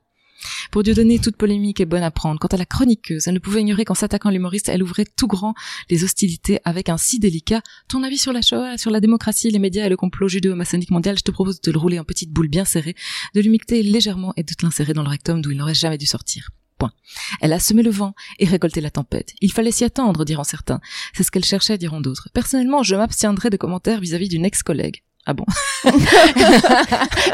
Pour 0.70 0.82
Dieu 0.82 0.94
donner, 0.94 1.18
toute 1.18 1.36
polémique 1.36 1.80
est 1.80 1.86
bonne 1.86 2.02
à 2.02 2.10
prendre. 2.10 2.38
Quant 2.38 2.48
à 2.48 2.56
la 2.56 2.66
chroniqueuse, 2.66 3.26
elle 3.26 3.34
ne 3.34 3.38
pouvait 3.38 3.60
ignorer 3.60 3.84
qu'en 3.84 3.94
s'attaquant 3.94 4.28
à 4.28 4.32
l'humoriste, 4.32 4.68
elle 4.68 4.82
ouvrait 4.82 5.06
tout 5.16 5.26
grand 5.26 5.54
les 5.90 6.04
hostilités 6.04 6.60
avec 6.64 6.88
un 6.88 6.98
si 6.98 7.18
délicat. 7.18 7.62
Ton 7.88 8.02
avis 8.02 8.18
sur 8.18 8.32
la 8.32 8.42
Shoah, 8.42 8.78
sur 8.78 8.90
la 8.90 9.00
démocratie, 9.00 9.50
les 9.50 9.58
médias 9.58 9.86
et 9.86 9.88
le 9.88 9.96
complot 9.96 10.28
judéo-maçonnique 10.28 10.90
mondial, 10.90 11.18
je 11.18 11.22
te 11.22 11.30
propose 11.30 11.60
de 11.60 11.72
le 11.72 11.78
rouler 11.78 11.98
en 11.98 12.04
petite 12.04 12.30
boule 12.30 12.48
bien 12.48 12.64
serrée, 12.64 12.94
de 13.34 13.40
l'humecter 13.40 13.82
légèrement 13.82 14.32
et 14.36 14.42
de 14.42 14.52
te 14.52 14.64
l'insérer 14.64 14.92
dans 14.92 15.02
le 15.02 15.08
rectum 15.08 15.40
d'où 15.40 15.50
il 15.50 15.56
n'aurait 15.56 15.75
jamais 15.75 15.98
dû 15.98 16.06
sortir. 16.06 16.50
Point. 16.78 16.92
Elle 17.40 17.52
a 17.52 17.59
semé 17.59 17.83
le 17.83 17.90
vent 17.90 18.14
et 18.38 18.45
récolté 18.45 18.80
la 18.80 18.90
tempête. 18.90 19.33
Il 19.40 19.52
fallait 19.52 19.71
s'y 19.71 19.85
attendre, 19.85 20.25
diront 20.25 20.45
certains. 20.45 20.80
C'est 21.14 21.23
ce 21.23 21.30
qu'elle 21.30 21.45
cherchait, 21.45 21.78
diront 21.78 22.00
d'autres. 22.00 22.28
Personnellement, 22.35 22.83
je 22.83 22.97
m'abstiendrai 22.97 23.50
de 23.50 23.56
commentaires 23.56 24.00
vis-à-vis 24.00 24.28
d'une 24.28 24.45
ex-collègue. 24.45 25.02
Ah 25.28 25.35
bon? 25.35 25.45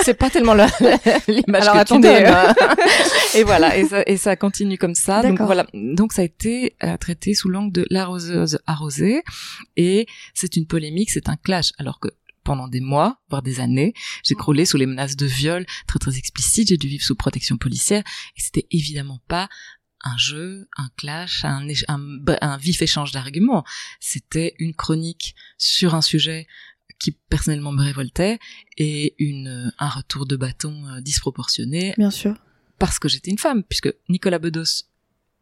C'est 0.02 0.14
pas 0.14 0.30
tellement 0.30 0.54
l'image 0.54 1.66
que 1.66 1.84
tu 1.84 2.00
donnes. 2.00 2.26
Hein. 2.26 2.54
et 3.34 3.42
voilà, 3.42 3.76
et 3.76 3.84
ça, 3.84 4.02
et 4.06 4.16
ça 4.16 4.34
continue 4.34 4.78
comme 4.78 4.94
ça. 4.94 5.20
Donc 5.22 5.42
voilà, 5.42 5.66
donc 5.75 6.14
ça 6.14 6.22
a 6.22 6.25
été 6.25 6.75
euh, 6.82 6.96
traité 6.96 7.34
sous 7.34 7.50
l'angle 7.50 7.70
de 7.70 7.87
l'arroseuse 7.90 8.58
arrosée, 8.66 9.22
et 9.76 10.06
c'est 10.32 10.56
une 10.56 10.66
polémique, 10.66 11.11
c'est 11.11 11.28
un 11.28 11.37
clash, 11.37 11.72
alors 11.78 12.00
que 12.00 12.08
pendant 12.44 12.68
des 12.68 12.80
mois, 12.80 13.20
voire 13.28 13.42
des 13.42 13.61
années. 13.61 13.94
J'ai 14.25 14.34
croulé 14.34 14.64
sous 14.64 14.76
les 14.76 14.87
menaces 14.87 15.16
de 15.16 15.26
viol 15.26 15.66
très 15.87 15.99
très 15.99 16.18
explicites. 16.18 16.68
J'ai 16.68 16.76
dû 16.76 16.88
vivre 16.88 17.04
sous 17.04 17.14
protection 17.14 17.56
policière 17.56 18.02
et 18.37 18.40
c'était 18.40 18.66
évidemment 18.70 19.20
pas 19.28 19.49
un 20.04 20.16
jeu, 20.16 20.68
un 20.76 20.88
clash, 20.96 21.44
un, 21.44 21.66
un, 21.88 22.56
vif 22.56 22.82
échange 22.82 23.12
d'arguments. 23.12 23.64
C'était 24.00 24.54
une 24.58 24.75
chronique 24.75 25.34
sur 25.58 25.94
un 25.94 26.02
sujet 26.02 26.46
qui 26.99 27.12
personnellement 27.12 27.72
me 27.72 27.82
révoltait 27.82 28.38
et 28.78 29.14
une 29.18 29.72
un 29.78 29.88
retour 29.88 30.26
de 30.26 30.37
bâton 30.37 30.87
euh, 30.88 31.00
disproportionné. 31.00 31.94
Bien 31.99 32.11
sûr. 32.11 32.37
Parce 32.78 32.99
que 32.99 33.08
j'étais 33.08 33.30
une 33.30 33.38
femme, 33.38 33.62
puisque 33.62 33.92
Nicolas 34.08 34.38
Bedos 34.38 34.84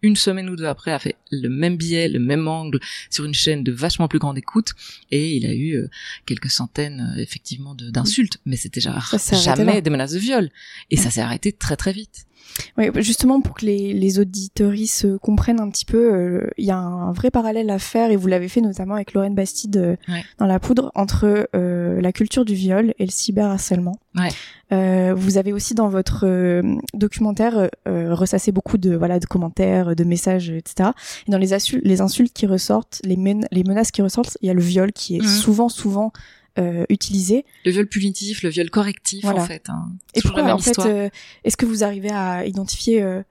une 0.03 0.17
semaine 0.17 0.49
ou 0.49 0.57
deux 0.57 0.67
après, 0.67 0.93
a 0.93 0.99
fait 0.99 1.17
le 1.31 1.49
même 1.49 1.77
billet, 1.77 2.09
le 2.09 2.19
même 2.19 2.49
angle 2.49 2.81
sur 3.11 3.25
une 3.25 3.35
chaîne 3.35 3.63
de 3.63 3.73
vachement 3.73 4.09
plus 4.09 4.19
grande 4.19 4.39
écoute, 4.39 4.73
et 5.11 5.37
il 5.37 5.47
a 5.47 5.53
eu 5.53 5.77
euh, 5.77 5.89
quelques 6.27 6.51
centaines 6.51 7.15
euh, 7.17 7.21
effectivement 7.21 7.75
d'insultes, 7.75 8.39
mais 8.45 8.57
c'était 8.57 8.81
jamais 8.81 9.83
des 9.83 9.91
menaces 9.91 10.13
de 10.13 10.19
viol, 10.19 10.51
et 10.91 10.97
ça 10.97 11.11
s'est 11.11 11.21
arrêté 11.21 11.53
très 11.53 11.77
très 11.77 11.93
vite. 11.93 12.27
Oui, 12.77 12.87
justement 12.97 13.41
pour 13.41 13.57
que 13.57 13.67
les, 13.67 13.93
les 13.93 14.19
auditories 14.19 14.91
comprennent 15.23 15.61
un 15.61 15.71
petit 15.71 15.85
peu, 15.85 16.13
euh, 16.13 16.51
il 16.59 16.65
y 16.65 16.71
a 16.71 16.79
un 16.79 17.13
vrai 17.13 17.31
parallèle 17.31 17.71
à 17.71 17.79
faire. 17.79 18.11
Et 18.11 18.17
vous 18.17 18.27
l'avez 18.27 18.49
fait 18.49 18.61
notamment 18.61 18.95
avec 18.95 19.13
Lorraine 19.13 19.35
Bastide 19.35 19.77
euh, 19.77 19.97
dans 20.39 20.47
La 20.47 20.59
Poudre 20.59 20.91
entre 20.95 21.49
euh, 21.55 21.80
la 22.01 22.13
culture 22.13 22.45
du 22.45 22.55
viol 22.55 22.95
et 22.99 23.05
le 23.05 23.11
cyberharcèlement. 23.11 23.99
Ouais. 24.17 25.15
vous 25.15 25.39
avez 25.39 25.53
aussi 25.53 25.75
dans 25.75 25.89
votre 25.89 26.63
documentaire 26.95 27.71
ressassé 27.87 28.53
beaucoup 28.53 28.79
de 28.79 28.95
voilà 28.95 29.19
de 29.19 29.27
commentaires, 29.27 29.95
de 29.95 30.05
messages, 30.05 30.51
etc. 30.51 30.91
Et 31.27 31.31
dans 31.31 31.39
les, 31.39 31.57
les 31.83 32.01
insultes 32.01 32.33
qui 32.33 32.47
ressortent, 32.47 33.01
les, 33.05 33.17
les 33.51 33.65
menaces 33.65 33.91
qui 33.91 34.03
ressortent, 34.03 34.37
il 34.43 34.47
y 34.47 34.51
a 34.51 34.55
le 34.55 34.63
viol 34.63 34.93
qui 34.93 35.17
est 35.17 35.23
mmh. 35.23 35.27
souvent 35.27 35.69
souvent 35.69 36.13
euh, 36.59 36.85
utilisé. 36.89 37.45
Le 37.65 37.71
viol 37.71 37.87
punitif, 37.87 38.43
le 38.43 38.49
viol 38.49 38.71
correctif, 38.71 39.25
en 39.25 39.47
fait. 39.47 39.71
Hein. 39.71 39.93
Et 40.15 40.21
pourquoi, 40.21 40.53
en 40.53 40.59
fait, 40.59 40.79
euh, 40.81 41.09
est-ce 41.45 41.57
que 41.57 41.65
vous 41.65 41.85
arrivez 41.85 42.11
à 42.11 42.45
identifier 42.45 43.01
euh, 43.03 43.23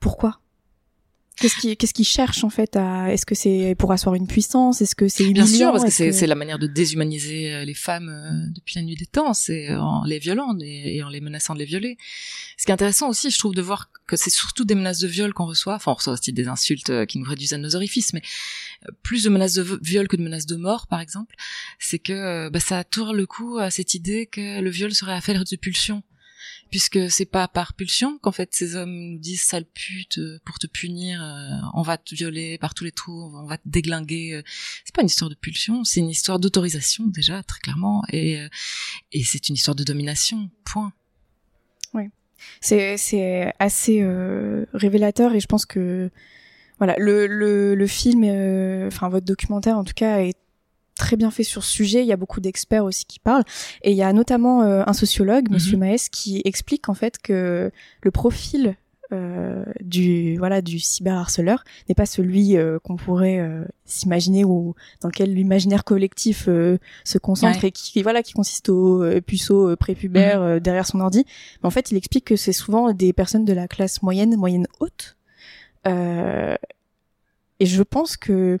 pourquoi? 0.00 0.40
Qu'est-ce 1.40 1.56
qui, 1.56 1.76
qu'est-ce 1.76 1.94
qui 1.94 2.04
cherche 2.04 2.42
en 2.42 2.50
fait 2.50 2.74
à 2.74 3.12
Est-ce 3.12 3.24
que 3.24 3.36
c'est 3.36 3.76
pour 3.78 3.92
asseoir 3.92 4.16
une 4.16 4.26
puissance? 4.26 4.82
Est-ce 4.82 4.96
que 4.96 5.06
c'est 5.08 5.24
Bien 5.30 5.46
sûr, 5.46 5.70
parce 5.70 5.84
que 5.84 5.90
c'est, 5.90 6.12
c'est 6.12 6.26
la 6.26 6.34
manière 6.34 6.58
de 6.58 6.66
déshumaniser 6.66 7.52
euh, 7.52 7.64
les 7.64 7.74
femmes 7.74 8.08
euh, 8.08 8.50
depuis 8.54 8.74
la 8.76 8.82
nuit 8.82 8.96
des 8.96 9.06
temps, 9.06 9.34
c'est 9.34 9.72
en 9.74 10.02
les 10.04 10.18
violant 10.18 10.56
et, 10.60 11.02
en 11.02 11.08
les 11.08 11.20
menaçant 11.20 11.54
de 11.54 11.60
les 11.60 11.64
violer. 11.64 11.96
Ce 12.56 12.64
qui 12.64 12.72
est 12.72 12.74
intéressant 12.74 13.08
aussi, 13.08 13.30
je 13.30 13.38
trouve, 13.38 13.54
de 13.54 13.62
voir 13.62 13.90
que 14.08 14.16
c'est 14.16 14.30
surtout 14.30 14.64
des 14.64 14.74
menaces 14.74 14.98
de 14.98 15.06
viol 15.06 15.32
qu'on 15.32 15.46
reçoit. 15.46 15.74
Enfin, 15.76 15.92
on 15.92 15.94
reçoit 15.94 16.14
aussi 16.14 16.32
des 16.32 16.48
insultes 16.48 16.90
euh, 16.90 17.06
qui 17.06 17.18
nous 17.18 17.28
réduisent 17.28 17.52
à 17.52 17.58
nos 17.58 17.76
orifices, 17.76 18.12
mais 18.14 18.22
plus 19.04 19.22
de 19.22 19.30
menaces 19.30 19.54
de 19.54 19.78
viol 19.80 20.08
que 20.08 20.16
de 20.16 20.22
menaces 20.22 20.46
de 20.46 20.56
mort, 20.56 20.88
par 20.88 21.00
exemple. 21.00 21.36
C'est 21.78 22.00
que 22.00 22.48
bah, 22.48 22.60
ça 22.60 22.82
tourne 22.82 23.16
le 23.16 23.26
coup 23.26 23.58
à 23.58 23.70
cette 23.70 23.94
idée 23.94 24.26
que 24.26 24.60
le 24.60 24.70
viol 24.70 24.92
serait 24.92 25.12
affaire 25.12 25.44
de 25.44 25.56
pulsion 25.56 26.02
puisque 26.70 27.10
c'est 27.10 27.26
pas 27.26 27.48
par 27.48 27.74
pulsion 27.74 28.18
qu'en 28.18 28.32
fait 28.32 28.54
ces 28.54 28.76
hommes 28.76 29.18
disent 29.18 29.42
sale 29.42 29.64
pute 29.64 30.18
euh, 30.18 30.38
pour 30.44 30.58
te 30.58 30.66
punir, 30.66 31.22
euh, 31.22 31.68
on 31.74 31.82
va 31.82 31.98
te 31.98 32.14
violer 32.14 32.58
par 32.58 32.74
tous 32.74 32.84
les 32.84 32.92
trous, 32.92 33.32
on 33.34 33.46
va 33.46 33.56
te 33.56 33.66
déglinguer. 33.66 34.34
Euh. 34.34 34.42
C'est 34.84 34.94
pas 34.94 35.02
une 35.02 35.08
histoire 35.08 35.30
de 35.30 35.34
pulsion, 35.34 35.84
c'est 35.84 36.00
une 36.00 36.10
histoire 36.10 36.38
d'autorisation 36.38 37.06
déjà 37.06 37.42
très 37.42 37.60
clairement 37.60 38.02
et 38.12 38.38
et 39.12 39.24
c'est 39.24 39.48
une 39.48 39.54
histoire 39.54 39.74
de 39.74 39.84
domination. 39.84 40.50
Point. 40.64 40.92
Oui, 41.94 42.04
c'est 42.60 43.52
assez 43.58 44.04
révélateur 44.72 45.34
et 45.34 45.40
je 45.40 45.46
pense 45.46 45.66
que 45.66 46.10
voilà 46.78 46.94
le, 46.98 47.26
le 47.74 47.86
film, 47.86 48.24
enfin 48.86 49.08
votre 49.08 49.26
documentaire 49.26 49.78
en 49.78 49.84
tout 49.84 49.94
cas 49.94 50.20
est 50.20 50.36
très 50.98 51.16
bien 51.16 51.30
fait 51.30 51.44
sur 51.44 51.64
ce 51.64 51.70
sujet. 51.70 52.02
Il 52.02 52.06
y 52.06 52.12
a 52.12 52.16
beaucoup 52.16 52.40
d'experts 52.40 52.84
aussi 52.84 53.06
qui 53.06 53.20
parlent. 53.20 53.44
Et 53.82 53.92
il 53.92 53.96
y 53.96 54.02
a 54.02 54.12
notamment 54.12 54.62
euh, 54.62 54.82
un 54.86 54.92
sociologue, 54.92 55.48
mhm. 55.48 55.54
Monsieur 55.54 55.78
Maes, 55.78 56.10
qui 56.12 56.42
explique 56.44 56.90
en 56.90 56.94
fait 56.94 57.18
que 57.18 57.70
le 58.02 58.10
profil 58.10 58.76
euh, 59.10 59.64
du 59.80 60.36
voilà 60.36 60.60
du 60.60 60.78
cyberharceleur 60.78 61.64
n'est 61.88 61.94
pas 61.94 62.04
celui 62.04 62.58
euh, 62.58 62.78
qu'on 62.78 62.96
pourrait 62.96 63.42
s'imaginer 63.86 64.44
ou 64.44 64.74
dans 65.00 65.08
lequel 65.08 65.32
l'imaginaire 65.32 65.84
collectif 65.84 66.44
se 66.44 67.18
concentre 67.18 67.64
et 67.64 67.72
qui 67.72 68.02
voilà 68.02 68.22
qui 68.22 68.34
consiste 68.34 68.68
au 68.68 69.02
puceau 69.26 69.74
prépubère 69.76 70.40
mhm. 70.40 70.60
derrière 70.60 70.86
son 70.86 71.00
ordi. 71.00 71.24
Mais 71.62 71.66
en 71.66 71.70
fait, 71.70 71.90
il 71.90 71.96
explique 71.96 72.26
que 72.26 72.36
c'est 72.36 72.52
souvent 72.52 72.92
des 72.92 73.14
personnes 73.14 73.46
de 73.46 73.54
la 73.54 73.68
classe 73.68 74.02
moyenne, 74.02 74.36
moyenne 74.36 74.66
haute. 74.80 75.16
et 75.86 77.66
je 77.66 77.82
pense 77.82 78.16
que 78.16 78.58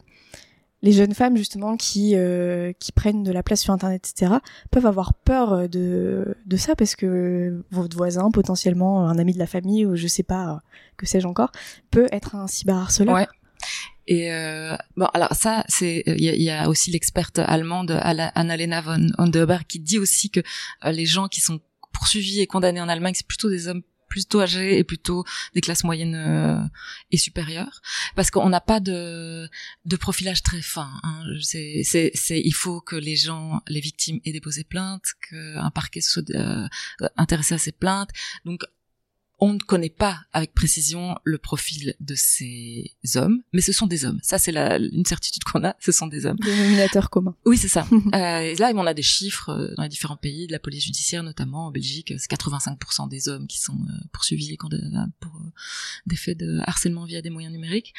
les 0.82 0.92
jeunes 0.92 1.14
femmes 1.14 1.36
justement 1.36 1.76
qui 1.76 2.14
euh, 2.14 2.72
qui 2.78 2.92
prennent 2.92 3.22
de 3.22 3.32
la 3.32 3.42
place 3.42 3.60
sur 3.60 3.72
internet 3.72 4.08
etc 4.08 4.36
peuvent 4.70 4.86
avoir 4.86 5.14
peur 5.14 5.52
euh, 5.52 5.68
de 5.68 6.36
de 6.46 6.56
ça 6.56 6.76
parce 6.76 6.94
que 6.94 7.62
votre 7.70 7.96
voisin 7.96 8.30
potentiellement 8.30 9.08
un 9.08 9.18
ami 9.18 9.32
de 9.32 9.38
la 9.38 9.46
famille 9.46 9.86
ou 9.86 9.96
je 9.96 10.06
sais 10.06 10.22
pas 10.22 10.60
que 10.96 11.06
sais-je 11.06 11.26
encore 11.26 11.50
peut 11.90 12.06
être 12.12 12.34
un 12.34 12.46
cyberharceleur 12.46 13.14
ouais. 13.14 13.26
Et 14.10 14.32
euh, 14.32 14.74
bon, 14.96 15.04
alors 15.12 15.34
ça, 15.34 15.64
c'est 15.68 16.02
il 16.06 16.22
y 16.22 16.50
a, 16.50 16.70
aussi 16.70 16.90
l'experte 16.90 17.40
allemande 17.40 17.90
Annalena 18.00 18.80
von 18.80 19.08
Onderberg 19.18 19.64
qui 19.68 19.80
dit 19.80 19.98
aussi 19.98 20.30
que 20.30 20.40
les 20.86 21.04
gens 21.04 21.28
qui 21.28 21.42
sont 21.42 21.60
poursuivis 21.92 22.40
et 22.40 22.46
condamnés 22.46 22.80
en 22.80 22.88
Allemagne, 22.88 23.12
c'est 23.14 23.26
plutôt 23.26 23.50
des 23.50 23.68
hommes 23.68 23.82
plutôt 24.08 24.40
âgés 24.40 24.78
et 24.78 24.84
plutôt 24.84 25.24
des 25.54 25.60
classes 25.60 25.84
moyennes 25.84 26.14
euh, 26.14 26.60
et 27.10 27.16
supérieures 27.16 27.80
parce 28.16 28.30
qu'on 28.30 28.48
n'a 28.48 28.60
pas 28.60 28.80
de 28.80 29.48
de 29.84 29.96
profilage 29.96 30.42
très 30.42 30.62
fin 30.62 30.90
hein. 31.02 31.22
c'est 31.40 31.82
c'est 31.84 32.10
c'est 32.14 32.40
il 32.40 32.54
faut 32.54 32.80
que 32.80 32.96
les 32.96 33.16
gens 33.16 33.60
les 33.68 33.80
victimes 33.80 34.20
aient 34.24 34.32
déposé 34.32 34.64
plainte 34.64 35.14
qu'un 35.28 35.70
parquet 35.70 36.00
soit 36.00 36.28
euh, 36.30 36.66
intéressé 37.16 37.54
à 37.54 37.58
ces 37.58 37.72
plaintes 37.72 38.10
donc 38.44 38.64
on 39.40 39.54
ne 39.54 39.58
connaît 39.58 39.88
pas 39.88 40.20
avec 40.32 40.52
précision 40.52 41.16
le 41.22 41.38
profil 41.38 41.94
de 42.00 42.14
ces 42.16 42.92
hommes, 43.14 43.40
mais 43.52 43.60
ce 43.60 43.72
sont 43.72 43.86
des 43.86 44.04
hommes. 44.04 44.18
Ça, 44.22 44.38
c'est 44.38 44.56
une 44.56 45.04
certitude 45.04 45.44
qu'on 45.44 45.64
a, 45.64 45.76
ce 45.78 45.92
sont 45.92 46.08
des 46.08 46.26
hommes. 46.26 46.38
Dénominateur 46.38 47.08
commun. 47.08 47.36
Oui, 47.44 47.56
c'est 47.56 47.68
ça. 47.68 47.86
euh, 48.14 48.40
et 48.40 48.56
là, 48.56 48.72
on 48.74 48.86
a 48.86 48.94
des 48.94 49.02
chiffres 49.02 49.50
euh, 49.50 49.74
dans 49.76 49.84
les 49.84 49.88
différents 49.88 50.16
pays, 50.16 50.46
de 50.48 50.52
la 50.52 50.58
police 50.58 50.84
judiciaire 50.84 51.22
notamment, 51.22 51.66
en 51.66 51.70
Belgique, 51.70 52.12
c'est 52.18 52.30
85% 52.30 53.08
des 53.08 53.28
hommes 53.28 53.46
qui 53.46 53.58
sont 53.58 53.74
euh, 53.74 53.92
poursuivis 54.12 54.52
et 54.52 54.56
condamnés 54.56 54.88
pour 55.20 55.34
euh, 55.36 55.50
des 56.06 56.16
faits 56.16 56.38
de 56.38 56.58
harcèlement 56.64 57.04
via 57.04 57.22
des 57.22 57.30
moyens 57.30 57.52
numériques. 57.52 57.94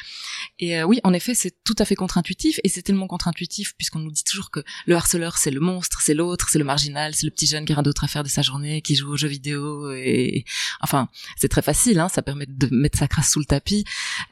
Et 0.58 0.82
oui, 0.82 1.00
en 1.04 1.12
effet, 1.14 1.34
c'est 1.34 1.62
tout 1.64 1.76
à 1.78 1.84
fait 1.84 1.94
contre-intuitif, 1.94 2.60
et 2.64 2.68
c'est 2.68 2.82
tellement 2.82 3.06
contre-intuitif 3.06 3.74
puisqu'on 3.76 4.00
nous 4.00 4.10
dit 4.10 4.24
toujours 4.24 4.50
que 4.50 4.60
le 4.86 4.94
harceleur, 4.94 5.38
c'est 5.38 5.50
le 5.50 5.60
monstre, 5.60 6.00
c'est 6.02 6.14
l'autre, 6.14 6.48
c'est 6.50 6.58
le 6.58 6.64
marginal, 6.64 7.14
c'est 7.14 7.24
le 7.24 7.30
petit 7.30 7.46
jeune 7.46 7.64
qui 7.64 7.72
a 7.72 7.76
rien 7.76 7.82
d'autre 7.82 8.04
à 8.04 8.08
faire 8.08 8.22
de 8.22 8.28
sa 8.28 8.42
journée, 8.42 8.82
qui 8.82 8.94
joue 8.94 9.10
aux 9.10 9.16
jeux 9.16 9.28
vidéo, 9.28 9.90
et 9.92 10.44
enfin, 10.80 11.08
c'est 11.36 11.48
très 11.48 11.62
facile, 11.62 11.98
hein, 12.00 12.08
ça 12.08 12.22
permet 12.22 12.46
de 12.46 12.68
mettre 12.74 12.98
sa 12.98 13.08
crasse 13.08 13.30
sous 13.30 13.40
le 13.40 13.44
tapis 13.44 13.84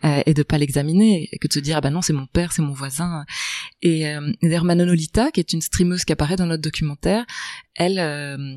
euh, 0.05 0.23
et 0.27 0.35
de 0.35 0.43
pas 0.43 0.59
l'examiner, 0.59 1.31
que 1.41 1.49
de 1.49 1.53
se 1.53 1.59
dire 1.59 1.77
ah 1.77 1.81
ben 1.81 1.91
non 1.91 2.03
c'est 2.03 2.13
mon 2.13 2.27
père, 2.27 2.53
c'est 2.53 2.63
mon 2.63 2.73
voisin. 2.73 3.25
Et 3.83 4.09
euh, 4.09 4.33
d'ailleurs 4.43 4.65
qui 5.33 5.41
est 5.41 5.53
une 5.53 5.63
streameuse 5.63 6.05
qui 6.05 6.13
apparaît 6.13 6.37
dans 6.37 6.47
notre 6.47 6.63
documentaire, 6.63 7.25
elle 7.75 7.99
euh, 7.99 8.57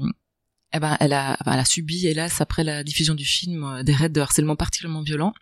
eh 0.74 0.80
ben, 0.80 0.96
elle 1.00 1.14
a, 1.14 1.38
elle 1.46 1.60
a 1.60 1.66
subi, 1.66 2.08
hélas, 2.08 2.40
après 2.40 2.64
la 2.64 2.84
diffusion 2.84 3.14
du 3.14 3.26
film, 3.26 3.64
euh, 3.64 3.84
des 3.84 3.94
raids 3.94 4.10
de 4.10 4.22
harcèlement 4.22 4.56
particulièrement 4.56 5.02
violents. 5.02 5.34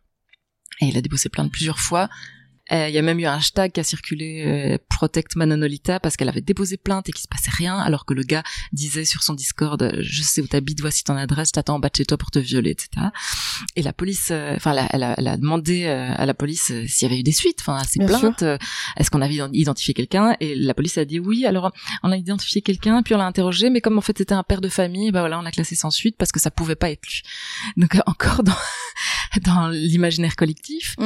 Et 0.82 0.90
elle 0.90 0.98
a 0.98 1.02
déposé 1.02 1.30
plainte 1.30 1.52
plusieurs 1.52 1.80
fois. 1.80 2.10
Euh, 2.72 2.88
il 2.88 2.94
y 2.94 2.98
a 2.98 3.02
même 3.02 3.20
eu 3.20 3.26
un 3.26 3.34
hashtag 3.34 3.72
qui 3.72 3.80
a 3.80 3.84
circulé 3.84 4.44
euh, 4.46 4.78
Protect 4.90 5.36
Manonolita 5.36 6.00
parce 6.00 6.18
qu'elle 6.18 6.30
avait 6.30 6.42
déposé 6.42 6.78
plainte 6.78 7.10
et 7.10 7.12
qu'il 7.12 7.22
se 7.22 7.28
passait 7.28 7.52
rien 7.52 7.78
alors 7.80 8.06
que 8.06 8.14
le 8.14 8.24
gars 8.24 8.44
disait 8.74 9.06
sur 9.06 9.24
son 9.24 9.34
Discord 9.34 9.82
euh, 9.82 9.98
je 10.02 10.22
sais 10.22 10.42
où 10.42 10.48
t'habites 10.48 10.82
voici 10.82 11.04
ton 11.04 11.16
adresse 11.16 11.52
t'attends 11.52 11.76
en 11.76 11.80
bas 11.80 11.90
de 11.90 11.96
chez 11.96 12.06
toi 12.06 12.18
pour 12.18 12.30
te 12.30 12.38
violer 12.38 12.72
etc 12.72 13.08
et 13.76 13.82
la 13.82 13.94
police 13.94 14.32
enfin 14.32 14.76
elle, 14.92 15.16
elle, 15.18 15.28
a, 15.28 15.38
demandé 15.38 15.86
à 15.86 16.26
la 16.26 16.34
police 16.34 16.72
s'il 16.88 17.08
y 17.08 17.12
avait 17.12 17.20
eu 17.20 17.24
des 17.24 17.32
suites 17.32 17.60
enfin 17.62 17.78
à 17.78 17.84
ces 17.84 18.06
plaintes 18.06 18.44
est-ce 18.98 19.10
qu'on 19.10 19.22
avait 19.22 19.40
identifié 19.54 19.94
quelqu'un? 19.94 20.36
Et 20.40 20.56
la 20.56 20.74
police 20.74 20.98
a 20.98 21.06
dit 21.06 21.20
oui 21.20 21.46
alors 21.46 21.72
on 22.04 22.12
a 22.12 22.18
identifié 22.18 22.62
quelqu'un 22.62 23.02
puis 23.02 23.16
on 23.16 23.18
l'a 23.18 23.26
interrogé 23.26 23.70
mais 23.70 23.82
comme 23.82 23.98
en 23.98 24.02
fait 24.02 24.18
c'était 24.18 24.34
un 24.34 24.44
père 24.44 24.62
de 24.62 24.70
famille 24.70 25.12
ben 25.12 25.22
voilà 25.22 25.40
on 25.40 25.46
a 25.46 25.52
classé 25.52 25.76
sans 25.76 25.92
suite 25.92 26.18
parce 26.18 26.32
que 26.32 26.40
ça 26.40 26.52
pouvait 26.52 26.76
pas 26.76 26.92
être 26.92 27.06
lui. 27.08 27.22
Donc 27.78 27.98
encore 28.06 28.44
dans 28.44 28.54
dans 29.44 29.70
l'imaginaire 29.70 30.36
collectif 30.36 30.96
mm. 31.00 31.06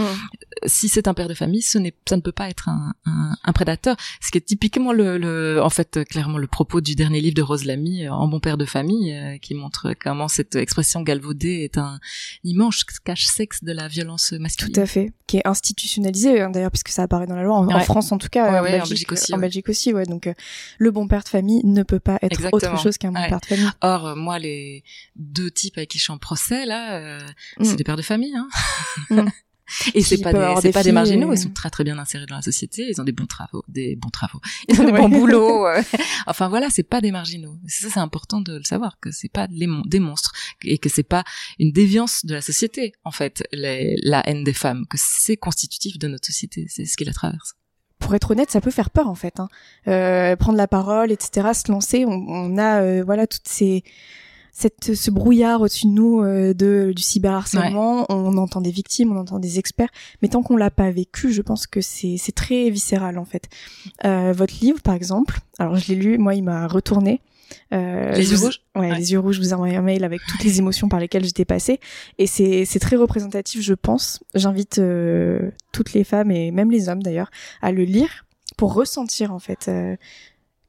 si 0.66 0.90
c'est 0.90 1.08
un 1.08 1.14
père 1.14 1.28
de 1.28 1.34
famille 1.34 1.53
famille, 1.54 1.62
ce 1.62 1.78
n'est, 1.78 1.94
ça 2.08 2.16
ne 2.16 2.22
peut 2.22 2.32
pas 2.32 2.50
être 2.50 2.70
un, 2.70 2.94
un, 3.06 3.36
un, 3.44 3.54
prédateur. 3.54 3.96
Ce 4.22 4.32
qui 4.32 4.38
est 4.38 4.42
typiquement 4.42 4.92
le, 4.92 5.18
le, 5.18 5.62
en 5.62 5.70
fait, 5.70 6.04
clairement 6.06 6.38
le 6.38 6.48
propos 6.48 6.82
du 6.82 6.96
dernier 6.96 7.22
livre 7.22 7.36
de 7.36 7.42
Rose 7.42 7.66
Lamy, 7.66 8.08
En 8.10 8.28
bon 8.28 8.40
père 8.40 8.58
de 8.58 8.66
famille, 8.66 9.40
qui 9.42 9.54
montre 9.54 9.94
comment 10.02 10.28
cette 10.28 10.56
expression 10.56 11.02
galvaudée 11.02 11.64
est 11.64 11.78
un 11.78 12.00
immense 12.44 12.84
cache-sexe 12.84 13.64
de 13.64 13.72
la 13.72 13.88
violence 13.88 14.32
masculine. 14.34 14.74
Tout 14.74 14.82
à 14.82 14.86
fait, 14.86 15.14
qui 15.28 15.38
est 15.38 15.48
institutionnalisé 15.48 16.42
hein, 16.42 16.50
d'ailleurs, 16.50 16.72
puisque 16.72 16.90
ça 16.90 17.04
apparaît 17.04 17.28
dans 17.28 17.36
la 17.36 17.44
loi 17.44 17.58
en, 17.58 17.80
France 17.82 18.12
en 18.12 18.18
tout 18.18 18.30
cas, 18.30 18.60
en, 18.60 18.64
Belgique, 18.64 19.12
aussi. 19.12 19.34
En 19.34 19.38
Belgique 19.38 19.70
aussi, 19.70 19.94
ouais. 19.94 20.06
Donc, 20.06 20.30
le 20.78 20.92
bon 20.92 21.08
père 21.08 21.24
de 21.24 21.30
famille 21.30 21.62
ne 21.64 21.84
peut 21.84 22.00
pas 22.00 22.18
être 22.22 22.42
autre 22.52 22.80
chose 22.80 22.98
qu'un 22.98 23.12
bon 23.12 23.28
père 23.28 23.40
de 23.40 23.46
famille. 23.46 23.70
Or, 23.82 24.16
moi, 24.16 24.40
les 24.40 24.84
deux 25.16 25.52
types 25.52 25.78
avec 25.78 25.90
qui 25.90 26.00
je 26.00 26.04
suis 26.04 26.14
en 26.14 26.18
procès 26.18 26.66
là, 26.66 27.20
mm. 27.60 27.64
c'est 27.64 27.76
des 27.76 27.84
pères 27.84 27.98
de 27.98 28.02
famille. 28.02 28.36
Hein. 28.36 28.48
Mm. 29.10 29.30
Et 29.94 30.02
c'est 30.02 30.18
pas 30.18 30.34
des, 30.34 30.62
c'est 30.62 30.72
pas 30.72 30.84
des 30.84 30.92
marginaux, 30.92 31.34
ils 31.34 31.38
sont 31.38 31.50
très 31.50 31.70
très 31.70 31.84
bien 31.84 31.98
insérés 31.98 32.26
dans 32.26 32.36
la 32.36 32.42
société, 32.42 32.88
ils 32.90 33.00
ont 33.00 33.04
des 33.04 33.12
bons 33.12 33.26
travaux, 33.26 33.64
des 33.68 33.96
bons 33.96 34.10
travaux, 34.10 34.40
ils 34.68 34.80
ont 34.80 34.86
des 34.86 34.92
bons 34.92 35.10
boulots. 35.10 35.66
enfin 36.28 36.50
voilà, 36.50 36.70
c'est 36.70 36.84
pas 36.84 37.02
des 37.02 37.12
marginaux. 37.12 37.58
Ça 37.68 37.90
c'est 37.90 38.00
important 38.00 38.42
de 38.42 38.58
le 38.58 38.64
savoir 38.64 39.00
que 39.00 39.12
c'est 39.12 39.32
pas 39.32 39.48
les 39.50 39.68
des 39.86 40.00
monstres 40.00 40.34
et 40.64 40.78
que 40.78 40.90
c'est 40.90 41.04
pas 41.04 41.24
une 41.60 41.72
déviance 41.72 42.26
de 42.26 42.34
la 42.34 42.42
société 42.42 42.94
en 43.04 43.12
fait, 43.12 43.44
les, 43.52 43.98
la 44.04 44.28
haine 44.28 44.44
des 44.44 44.54
femmes, 44.54 44.86
que 44.90 44.98
c'est 45.00 45.38
constitutif 45.38 45.98
de 45.98 46.08
notre 46.08 46.28
société, 46.28 46.66
c'est 46.70 46.86
ce 46.86 46.98
qui 46.98 47.06
la 47.06 47.14
traverse 47.14 47.56
pour 48.00 48.14
être 48.16 48.32
honnête, 48.32 48.52
ça 48.52 48.60
peut 48.60 48.72
faire 48.72 48.90
peur 48.90 49.08
en 49.08 49.16
fait. 49.16 49.40
Hein. 49.40 49.48
Euh, 49.88 50.36
prendre 50.36 50.58
la 50.58 50.68
parole, 50.68 51.10
etc., 51.12 51.48
se 51.54 51.72
lancer, 51.72 52.04
on, 52.06 52.12
on 52.12 52.58
a 52.58 52.82
euh, 52.82 53.04
voilà 53.06 53.28
toutes 53.28 53.48
ces 53.48 53.84
cette, 54.54 54.94
ce 54.94 55.12
brouillard 55.12 55.62
au-dessus 55.62 55.88
de 55.88 55.92
nous 55.92 56.22
euh, 56.22 56.54
de, 56.54 56.94
du 56.96 57.02
cyberharcèlement. 57.02 58.06
On 58.10 58.38
entend 58.38 58.62
des 58.62 58.72
victimes, 58.72 59.12
on 59.12 59.20
entend 59.20 59.40
des 59.40 59.60
experts, 59.60 59.90
mais 60.22 60.30
tant 60.30 60.44
qu'on 60.44 60.56
l'a 60.56 60.72
pas 60.72 60.92
vécu, 60.92 61.34
je 61.34 61.42
pense 61.42 61.68
que 61.68 61.82
c'est 61.82 62.18
très 62.36 62.70
viscéral 62.70 63.18
en 63.18 63.26
fait. 63.26 63.50
Euh, 64.06 64.32
votre 64.32 64.54
livre, 64.62 64.82
par 64.82 64.94
exemple, 64.94 65.40
alors 65.58 65.76
je 65.76 65.88
l'ai 65.90 65.96
lu, 65.96 66.18
moi 66.18 66.36
il 66.36 66.44
m'a 66.44 66.68
retourné. 66.68 67.20
Euh, 67.72 68.14
les 68.14 68.32
yeux 68.32 68.38
rouges? 68.38 68.62
Ouais, 68.76 68.96
les 68.96 69.12
yeux 69.12 69.20
rouges. 69.20 69.36
Je 69.36 69.42
vous 69.42 69.50
ai 69.50 69.54
envoyé 69.54 69.76
un 69.76 69.82
mail 69.82 70.04
avec 70.04 70.22
toutes 70.28 70.44
les 70.44 70.60
émotions 70.60 70.88
par 70.88 71.00
lesquelles 71.00 71.26
j'étais 71.26 71.46
passée, 71.46 71.80
et 72.18 72.28
c'est 72.28 72.66
c'est 72.66 72.80
très 72.80 72.96
représentatif, 72.96 73.62
je 73.62 73.74
pense. 73.74 74.24
J'invite 74.34 74.80
euh, 74.80 75.52
toutes 75.72 75.94
les 75.94 76.04
femmes 76.04 76.32
et 76.32 76.52
même 76.52 76.72
les 76.72 76.90
hommes 76.90 77.04
d'ailleurs 77.04 77.32
à 77.62 77.72
le 77.72 77.84
lire 77.84 78.26
pour 78.58 78.74
ressentir 78.74 79.34
en 79.34 79.40
fait 79.40 79.68
euh, 79.68 79.96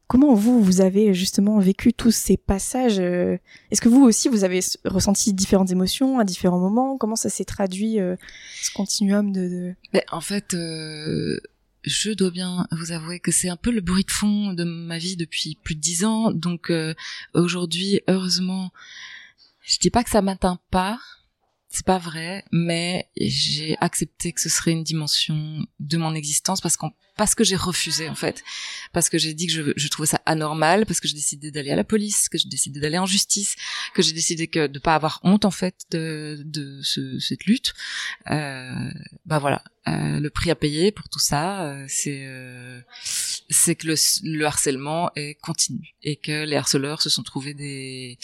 Comment 0.07 0.35
vous, 0.35 0.63
vous 0.63 0.81
avez 0.83 1.15
justement 1.15 1.59
vécu 1.59 1.95
tous 1.95 2.11
ces 2.11 2.37
passages 2.37 3.01
euh, 3.01 3.39
Est-ce 3.71 3.81
que 3.81 3.89
vous 3.89 4.03
aussi, 4.03 4.29
vous 4.29 4.45
avez 4.45 4.61
ressenti 4.85 5.33
différentes 5.33 5.71
émotions 5.71 6.19
à 6.19 6.25
différents 6.25 6.59
moments? 6.59 6.99
Comment 6.99 7.17
ça 7.17 7.31
s'est 7.31 7.47
traduit, 7.47 8.01
euh, 8.01 8.17
ce 8.63 8.71
continuum 8.73 9.33
de... 9.33 9.75
Ben, 9.95 10.03
en 10.11 10.21
fait, 10.21 10.53
euh, 10.53 11.41
je 11.85 12.11
dois 12.11 12.31
bien 12.31 12.67
vous 12.71 12.93
avouer 12.93 13.19
que 13.19 13.33
c'est 13.33 13.49
un 13.49 13.57
peu 13.57 13.71
le 13.71 13.81
bruit 13.81 14.05
de 14.05 14.11
fond 14.11 14.53
de 14.53 14.65
ma 14.65 14.99
vie 14.99 15.17
depuis 15.17 15.57
plus 15.63 15.75
de 15.75 15.81
dix 15.81 16.05
ans. 16.05 16.33
Donc 16.33 16.71
aujourd'hui, 17.33 18.03
heureusement, 18.07 18.73
je 19.63 19.79
dis 19.79 19.91
pas 19.91 20.05
que 20.05 20.11
ça 20.11 20.21
m'atteint 20.21 20.59
pas, 20.71 20.99
c'est 21.75 21.85
pas 21.85 21.99
vrai, 21.99 22.45
mais 22.53 23.11
j'ai 23.17 23.77
accepté 23.81 24.33
que 24.33 24.41
ce 24.41 24.49
serait 24.49 24.71
une 24.71 24.85
dimension 24.85 25.67
de 25.81 25.97
mon 25.97 26.15
existence 26.15 26.61
parce 26.61 26.77
qu'en 26.77 26.93
parce 27.17 27.35
que 27.35 27.45
j'ai 27.45 27.57
refusé 27.57 28.09
en 28.09 28.15
fait, 28.15 28.43
parce 28.93 29.09
que 29.09 29.19
j'ai 29.19 29.35
dit 29.35 29.47
que 29.47 29.53
je, 29.53 29.63
je, 29.77 29.89
trouvais 29.89 30.07
ça 30.07 30.21
anormal, 30.27 30.87
parce 30.87 31.01
que 31.01 31.09
j'ai 31.09 31.15
décidé 31.15 31.51
d'aller 31.51 31.71
à 31.71 31.77
la 31.77 31.85
police, 31.85 32.29
que 32.29 32.39
j'ai 32.39 32.49
décidé 32.49 32.81
d'aller 32.81 32.99
en 32.99 33.07
justice, 33.07 33.57
que 33.95 34.03
j'ai 34.03 34.13
décidé 34.13 34.49
que 34.49 34.67
de 34.67 34.79
pas 34.79 34.95
avoir 34.95 35.21
honte 35.23 35.45
en 35.45 35.51
fait 35.51 35.83
de, 35.91 36.43
de 36.45 36.81
ce, 36.83 37.19
cette 37.19 37.45
lutte. 37.45 37.75
Euh, 38.31 38.91
bah 39.27 39.39
voilà, 39.39 39.63
euh, 39.87 40.19
le 40.19 40.31
prix 40.31 40.51
à 40.51 40.55
payer 40.55 40.93
pour 40.93 41.11
tout 41.11 41.19
ça, 41.19 41.65
euh, 41.65 41.85
c'est 41.89 42.25
euh, 42.25 42.81
que 43.67 43.87
le, 43.87 43.95
le, 44.23 44.47
harcèlement 44.47 45.11
est 45.15 45.35
continu 45.35 45.95
et 46.03 46.17
que 46.17 46.45
les 46.45 46.57
harceleurs 46.57 47.03
se 47.03 47.11
sont 47.11 47.23
trouvés 47.23 47.53
des 47.53 48.19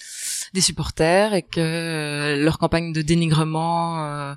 des 0.55 0.61
supporters 0.63 1.35
et 1.35 1.43
que 1.43 1.61
euh, 1.61 2.43
leur 2.43 2.59
campagne 2.59 2.95
de 2.95 3.03
dénigrement 3.03 4.35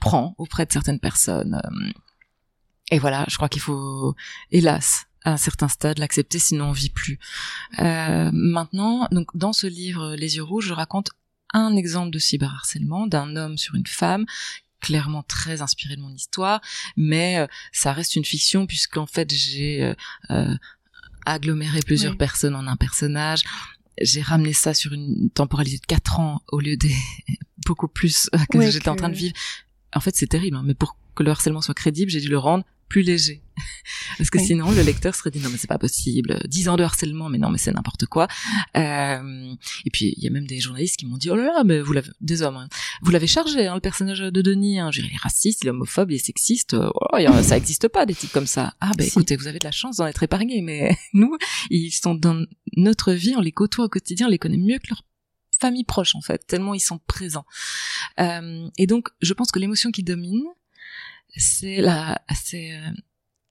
prend 0.00 0.34
auprès 0.38 0.66
de 0.66 0.72
certaines 0.72 0.98
personnes. 0.98 1.62
Et 2.90 2.98
voilà, 2.98 3.24
je 3.28 3.36
crois 3.36 3.48
qu'il 3.48 3.62
faut, 3.62 4.16
hélas, 4.50 5.06
à 5.24 5.34
un 5.34 5.36
certain 5.36 5.68
stade, 5.68 5.98
l'accepter, 5.98 6.40
sinon 6.40 6.70
on 6.70 6.72
vit 6.72 6.90
plus. 6.90 7.20
Maintenant, 7.78 9.06
donc 9.12 9.36
dans 9.36 9.52
ce 9.52 9.68
livre 9.68 10.16
Les 10.16 10.34
yeux 10.36 10.42
rouges, 10.42 10.66
je 10.66 10.74
raconte 10.74 11.10
un 11.52 11.76
exemple 11.76 12.10
de 12.10 12.18
cyberharcèlement 12.18 13.06
d'un 13.06 13.36
homme 13.36 13.56
sur 13.56 13.76
une 13.76 13.86
femme 13.86 14.26
clairement 14.80 15.22
très 15.22 15.62
inspiré 15.62 15.96
de 15.96 16.00
mon 16.00 16.12
histoire, 16.12 16.60
mais 16.96 17.38
euh, 17.38 17.46
ça 17.72 17.92
reste 17.92 18.16
une 18.16 18.24
fiction 18.24 18.66
puisqu'en 18.66 19.06
fait 19.06 19.32
j'ai 19.32 19.82
euh, 19.82 19.94
euh 20.30 20.54
aggloméré 21.26 21.80
plusieurs 21.80 22.16
personnes 22.16 22.56
en 22.56 22.66
un 22.66 22.76
personnage. 22.76 23.42
J'ai 24.00 24.22
ramené 24.22 24.54
ça 24.54 24.72
sur 24.72 24.94
une 24.94 25.28
temporalité 25.30 25.76
de 25.76 25.86
quatre 25.86 26.18
ans 26.18 26.40
au 26.48 26.60
lieu 26.60 26.78
des 26.78 26.96
beaucoup 27.66 27.88
plus 27.88 28.30
que 28.50 28.70
j'étais 28.70 28.88
en 28.88 28.96
train 28.96 29.10
de 29.10 29.14
vivre. 29.14 29.34
En 29.94 30.00
fait, 30.00 30.16
c'est 30.16 30.26
terrible, 30.26 30.56
hein, 30.56 30.62
mais 30.64 30.74
pour 30.74 30.96
que 31.14 31.22
le 31.22 31.30
harcèlement 31.30 31.60
soit 31.60 31.74
crédible, 31.74 32.10
j'ai 32.10 32.20
dû 32.20 32.28
le 32.28 32.38
rendre 32.38 32.64
plus 32.90 33.02
léger. 33.02 33.42
Parce 34.18 34.30
que 34.30 34.38
sinon, 34.38 34.70
le 34.72 34.82
lecteur 34.82 35.14
serait 35.14 35.30
dit 35.30 35.38
non 35.40 35.48
mais 35.48 35.56
c'est 35.56 35.68
pas 35.68 35.78
possible, 35.78 36.40
dix 36.48 36.68
ans 36.68 36.76
de 36.76 36.82
harcèlement, 36.82 37.28
mais 37.28 37.38
non 37.38 37.48
mais 37.48 37.58
c'est 37.58 37.72
n'importe 37.72 38.06
quoi. 38.06 38.26
Euh, 38.76 39.54
et 39.84 39.90
puis 39.90 40.14
il 40.16 40.22
y 40.22 40.26
a 40.26 40.30
même 40.30 40.46
des 40.46 40.58
journalistes 40.58 40.96
qui 40.96 41.06
m'ont 41.06 41.16
dit 41.16 41.30
oh 41.30 41.36
là 41.36 41.44
là, 41.44 41.64
mais 41.64 41.80
vous 41.80 41.92
l'avez 41.92 42.10
des 42.20 42.42
hommes, 42.42 42.56
hein. 42.56 42.68
vous 43.02 43.10
l'avez 43.10 43.26
chargé 43.26 43.66
hein, 43.66 43.74
le 43.74 43.80
personnage 43.80 44.18
de 44.18 44.42
Denis, 44.42 44.80
hein. 44.80 44.90
il 44.92 45.06
est 45.06 45.16
raciste, 45.22 45.62
il 45.62 45.68
est 45.68 45.70
homophobe, 45.70 46.10
il 46.10 46.16
est 46.16 46.24
sexiste, 46.24 46.74
oh, 46.74 47.42
ça 47.42 47.56
existe 47.56 47.88
pas 47.88 48.04
des 48.06 48.14
types 48.14 48.32
comme 48.32 48.46
ça. 48.46 48.74
Ah 48.80 48.90
ben 48.98 49.06
écoutez, 49.06 49.36
vous 49.36 49.46
avez 49.46 49.58
de 49.58 49.64
la 49.64 49.72
chance 49.72 49.96
d'en 49.96 50.06
être 50.06 50.22
épargné, 50.22 50.60
mais 50.60 50.96
nous 51.12 51.36
ils 51.70 51.92
sont 51.92 52.14
dans 52.14 52.44
notre 52.76 53.12
vie, 53.12 53.34
on 53.36 53.40
les 53.40 53.52
côtoie 53.52 53.84
au 53.84 53.88
quotidien, 53.88 54.26
on 54.26 54.30
les 54.30 54.38
connaît 54.38 54.58
mieux 54.58 54.78
que 54.78 54.88
leur 54.90 55.04
famille 55.60 55.84
proche 55.84 56.14
en 56.16 56.22
fait, 56.22 56.44
tellement 56.46 56.74
ils 56.74 56.80
sont 56.80 56.98
présents. 57.06 57.46
Euh, 58.18 58.68
et 58.78 58.86
donc 58.86 59.10
je 59.22 59.32
pense 59.32 59.52
que 59.52 59.58
l'émotion 59.58 59.90
qui 59.92 60.02
domine 60.02 60.44
c'est 61.36 61.80
la, 61.80 62.20
c'est 62.34 62.72
euh, 62.72 62.90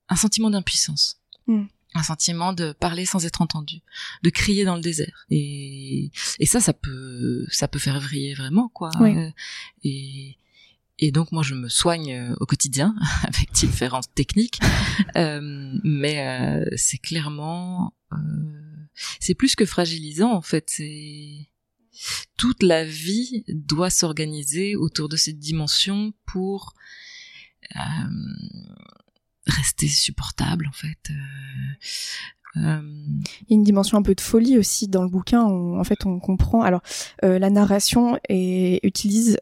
un 0.10 0.16
sentiment 0.16 0.50
d'impuissance. 0.50 1.22
Hmm. 1.48 1.66
Un 1.96 2.04
sentiment 2.04 2.54
de 2.54 2.72
parler 2.72 3.06
sans 3.06 3.26
être 3.26 3.42
entendu, 3.42 3.82
de 4.22 4.30
crier 4.30 4.64
dans 4.64 4.76
le 4.76 4.82
désert. 4.82 5.26
Et, 5.32 6.12
et 6.38 6.46
ça, 6.46 6.60
ça 6.60 6.74
peut, 6.74 7.46
ça 7.50 7.68
peut 7.68 7.80
faire 7.80 8.00
vriller 8.00 8.36
vraiment, 8.36 8.70
quoi. 8.70 8.92
Euh, 9.02 9.32
et, 9.84 10.38
et 11.00 11.12
donc 11.12 11.32
moi 11.32 11.44
je 11.44 11.56
me 11.56 11.70
soigne 11.70 12.14
euh, 12.14 12.36
au 12.40 12.46
quotidien 12.46 12.96
avec 13.24 13.52
différentes 13.54 14.14
techniques, 14.14 14.60
euh, 15.16 15.80
mais 15.84 16.64
c'est 16.76 16.98
clairement, 16.98 17.94
euh, 18.12 18.18
c'est 19.20 19.34
plus 19.34 19.56
que 19.56 19.66
fragilisant 19.66 20.32
en 20.32 20.42
fait. 20.42 20.66
C'est 20.68 21.48
toute 22.38 22.64
la 22.64 22.86
vie 22.86 23.44
doit 23.48 23.90
s'organiser 23.90 24.76
autour 24.76 25.10
de 25.10 25.18
cette 25.18 25.40
dimension 25.40 26.14
pour 26.26 26.74
rester 29.46 29.88
supportable 29.88 30.68
en 30.68 30.72
fait. 30.72 30.98
Euh, 31.10 32.58
euh, 32.58 32.82
Il 33.42 33.50
y 33.50 33.54
a 33.54 33.56
une 33.56 33.64
dimension 33.64 33.98
un 33.98 34.02
peu 34.02 34.16
de 34.16 34.22
folie 34.22 34.58
aussi 34.58 34.88
dans 34.88 35.04
le 35.04 35.10
bouquin. 35.10 35.44
en 35.44 35.84
fait, 35.84 36.06
on 36.06 36.20
comprend. 36.20 36.62
Alors, 36.62 36.82
la 37.22 37.50
narration 37.50 38.20
utilise 38.30 39.38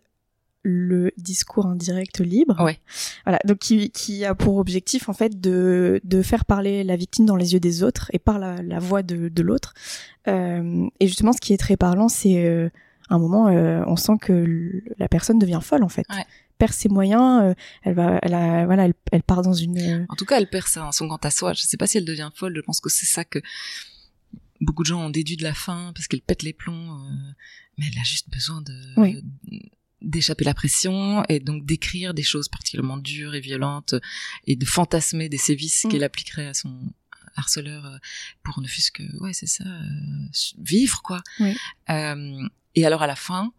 le 0.67 1.11
discours 1.17 1.65
indirect 1.65 2.19
libre. 2.19 2.61
Ouais. 2.61 2.79
Voilà, 3.25 3.39
donc 3.45 3.59
qui, 3.59 3.89
qui 3.89 4.25
a 4.25 4.35
pour 4.35 4.57
objectif 4.57 5.07
en 5.07 5.13
fait 5.13 5.39
de, 5.39 6.01
de 6.03 6.21
faire 6.21 6.43
parler 6.43 6.83
la 6.83 6.97
victime 6.97 7.25
dans 7.25 7.37
les 7.37 7.53
yeux 7.53 7.59
des 7.59 7.83
autres 7.83 8.09
et 8.13 8.19
par 8.19 8.37
la, 8.37 8.61
la 8.61 8.79
voix 8.79 9.01
de, 9.01 9.29
de 9.29 9.41
l'autre. 9.41 9.73
Euh, 10.27 10.87
et 10.99 11.07
justement, 11.07 11.31
ce 11.31 11.39
qui 11.39 11.53
est 11.53 11.57
très 11.57 11.77
parlant, 11.77 12.09
c'est 12.09 12.45
euh, 12.45 12.69
un 13.09 13.17
moment, 13.17 13.47
euh, 13.47 13.81
on 13.87 13.95
sent 13.95 14.17
que 14.19 14.83
la 14.97 15.07
personne 15.07 15.39
devient 15.39 15.61
folle 15.61 15.83
en 15.83 15.89
fait. 15.89 16.05
Ouais 16.09 16.25
perd 16.57 16.73
ses 16.73 16.89
moyens, 16.89 17.43
euh, 17.43 17.53
elle 17.83 17.95
va, 17.95 18.19
elle 18.21 18.33
a, 18.33 18.65
voilà, 18.65 18.85
elle, 18.85 18.93
elle, 19.11 19.23
part 19.23 19.41
dans 19.41 19.53
une. 19.53 19.77
Euh, 19.77 20.05
en 20.09 20.15
tout 20.15 20.25
cas, 20.25 20.37
elle 20.37 20.49
perd 20.49 20.67
son 20.67 21.07
quant 21.07 21.17
à 21.17 21.31
soi. 21.31 21.53
Je 21.53 21.61
sais 21.61 21.77
pas 21.77 21.87
si 21.87 21.97
elle 21.97 22.05
devient 22.05 22.29
folle. 22.33 22.53
Je 22.55 22.61
pense 22.61 22.79
que 22.79 22.89
c'est 22.89 23.05
ça 23.05 23.23
que 23.23 23.39
beaucoup 24.61 24.83
de 24.83 24.87
gens 24.87 25.05
ont 25.05 25.09
déduit 25.09 25.37
de 25.37 25.43
la 25.43 25.53
fin 25.53 25.91
parce 25.93 26.07
qu'elle 26.07 26.21
pète 26.21 26.43
les 26.43 26.53
plombs, 26.53 26.93
euh, 26.93 27.31
mais 27.77 27.85
elle 27.91 27.99
a 27.99 28.03
juste 28.03 28.29
besoin 28.29 28.61
de. 28.61 29.21
d'échapper 30.01 30.45
la 30.45 30.53
pression 30.53 31.23
et 31.27 31.39
donc 31.39 31.65
d'écrire 31.65 32.13
des 32.13 32.23
choses 32.23 32.49
particulièrement 32.49 32.97
dures 32.97 33.33
et 33.33 33.39
violentes 33.39 33.95
et 34.45 34.55
de 34.55 34.65
fantasmer 34.65 35.27
des 35.27 35.39
sévices 35.39 35.85
mm. 35.85 35.89
qu'elle 35.89 36.03
appliquerait 36.03 36.47
à 36.47 36.53
son 36.53 36.93
harceleur 37.35 37.99
pour 38.43 38.61
ne 38.61 38.67
fût-ce 38.67 38.91
que 38.91 39.03
ouais 39.19 39.33
c'est 39.33 39.47
ça 39.47 39.63
vivre 40.59 41.01
quoi 41.01 41.21
oui. 41.39 41.55
et 42.75 42.85
alors 42.85 43.01
à 43.01 43.07
la 43.07 43.15
fin 43.15 43.51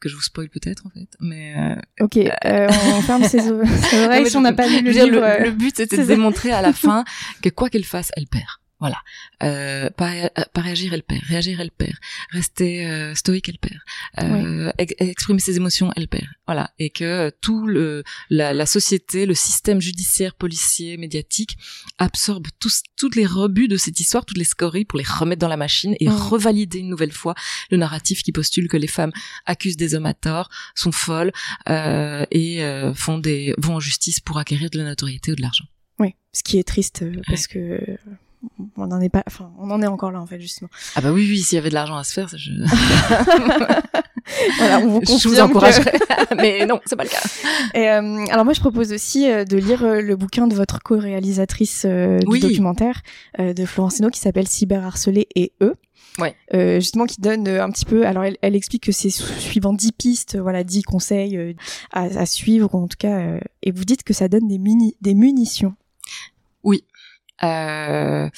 que 0.00 0.08
je 0.08 0.16
vous 0.16 0.22
spoil 0.22 0.48
peut-être 0.48 0.86
en 0.86 0.90
fait, 0.90 1.08
mais 1.20 1.54
euh, 1.56 2.04
ok, 2.04 2.16
euh, 2.16 2.30
euh 2.44 2.68
on 2.94 3.02
ferme 3.02 3.24
ses, 3.24 3.50
oreilles 3.50 4.28
si 4.28 4.36
on 4.36 4.40
n'a 4.40 4.52
pas 4.52 4.66
lu 4.66 4.82
le 4.82 4.90
livre. 4.90 5.44
Le, 5.44 5.50
but 5.50 5.76
c'était 5.76 5.98
de 5.98 6.04
démontrer 6.04 6.52
à 6.52 6.62
la 6.62 6.72
fin 6.74 7.04
que 7.42 7.50
quoi 7.50 7.68
qu'elle 7.68 7.84
fasse, 7.84 8.10
elle 8.16 8.26
perd. 8.26 8.46
Voilà. 8.80 8.96
Euh, 9.42 9.90
pas, 9.90 10.12
euh, 10.12 10.28
pas 10.52 10.62
réagir, 10.62 10.94
elle 10.94 11.02
perd. 11.02 11.22
Réagir, 11.24 11.60
elle 11.60 11.70
perd. 11.70 11.94
Rester 12.30 12.86
euh, 12.86 13.14
stoïque, 13.14 13.48
elle 13.48 13.58
perd. 13.58 13.78
Euh, 14.20 14.72
Exprimer 14.78 15.40
ses 15.40 15.56
émotions, 15.56 15.92
elle 15.96 16.08
perd. 16.08 16.26
Voilà. 16.46 16.70
Et 16.78 16.88
que 16.90 17.30
tout 17.42 17.66
le 17.66 18.02
la, 18.30 18.54
la, 18.54 18.66
société, 18.66 19.26
le 19.26 19.34
système 19.34 19.80
judiciaire, 19.80 20.34
policier, 20.34 20.96
médiatique 20.96 21.58
absorbe 21.98 22.46
tous 22.58 22.82
toutes 22.96 23.16
les 23.16 23.26
rebuts 23.26 23.68
de 23.68 23.76
cette 23.76 24.00
histoire, 24.00 24.24
toutes 24.24 24.38
les 24.38 24.44
scories 24.44 24.86
pour 24.86 24.98
les 24.98 25.04
remettre 25.04 25.40
dans 25.40 25.48
la 25.48 25.56
machine 25.56 25.94
et 26.00 26.08
revalider 26.08 26.78
une 26.78 26.88
nouvelle 26.88 27.12
fois 27.12 27.34
le 27.70 27.76
narratif 27.76 28.22
qui 28.22 28.32
postule 28.32 28.68
que 28.68 28.76
les 28.76 28.86
femmes 28.86 29.12
accusent 29.46 29.76
des 29.76 29.94
hommes 29.94 30.06
à 30.06 30.14
tort, 30.14 30.48
sont 30.74 30.92
folles 30.92 31.32
euh, 31.68 32.24
et 32.30 32.64
euh, 32.64 32.94
font 32.94 33.18
des 33.18 33.54
vont 33.58 33.76
en 33.76 33.80
justice 33.80 34.20
pour 34.20 34.38
acquérir 34.38 34.70
de 34.70 34.78
la 34.78 34.84
notoriété 34.84 35.32
ou 35.32 35.36
de 35.36 35.42
l'argent. 35.42 35.66
Oui, 35.98 36.14
ce 36.32 36.42
qui 36.42 36.58
est 36.58 36.64
triste 36.64 37.04
parce 37.26 37.46
que 37.46 37.98
on 38.76 38.86
n'en 38.86 39.00
est 39.00 39.08
pas, 39.08 39.22
enfin, 39.26 39.52
on 39.58 39.70
en 39.70 39.82
est 39.82 39.86
encore 39.86 40.12
là 40.12 40.20
en 40.20 40.26
fait 40.26 40.40
justement. 40.40 40.70
Ah 40.94 41.00
bah 41.00 41.12
oui, 41.12 41.26
oui, 41.28 41.38
s'il 41.40 41.56
y 41.56 41.58
avait 41.58 41.68
de 41.68 41.74
l'argent 41.74 41.96
à 41.96 42.04
se 42.04 42.12
faire, 42.12 42.28
je. 42.28 42.52
voilà, 44.58 44.78
on 44.80 44.88
vous 44.88 45.02
je 45.04 45.28
vous 45.28 45.40
encouragerais, 45.40 45.98
mais 46.36 46.66
non, 46.66 46.80
c'est 46.86 46.96
pas 46.96 47.04
le 47.04 47.10
cas. 47.10 47.22
Et 47.74 47.90
euh, 47.90 48.24
alors 48.30 48.44
moi, 48.44 48.54
je 48.54 48.60
propose 48.60 48.92
aussi 48.92 49.30
euh, 49.30 49.44
de 49.44 49.56
lire 49.56 49.84
euh, 49.84 50.00
le 50.00 50.16
bouquin 50.16 50.46
de 50.46 50.54
votre 50.54 50.82
co-réalisatrice 50.82 51.86
du 51.86 52.38
documentaire 52.38 53.02
de 53.38 53.64
Florence 53.64 54.00
qui 54.12 54.20
s'appelle 54.20 54.48
Cyberharcelé 54.48 55.28
et 55.34 55.52
eux. 55.60 55.74
Ouais. 56.18 56.34
justement 56.80 57.06
qui 57.06 57.20
donne 57.20 57.46
un 57.48 57.70
petit 57.70 57.84
peu 57.86 58.04
alors 58.04 58.24
elle, 58.24 58.36
elle 58.42 58.56
explique 58.56 58.82
que 58.82 58.92
c'est 58.92 59.10
suivant 59.10 59.72
dix 59.72 59.92
pistes 59.92 60.36
voilà 60.36 60.64
dix 60.64 60.82
conseils 60.82 61.54
à, 61.92 62.02
à, 62.02 62.26
suivre 62.26 62.74
en 62.74 62.88
tout 62.88 62.96
cas 62.98 63.38
et 63.62 63.70
vous 63.70 63.84
dites 63.84 64.02
que 64.02 64.12
ça 64.12 64.28
donne 64.28 64.48
des 64.48 64.58
mini 64.58 64.96
des 65.00 65.14
munitions 65.14 65.74
oui 66.64 66.84
euh, 67.42 68.28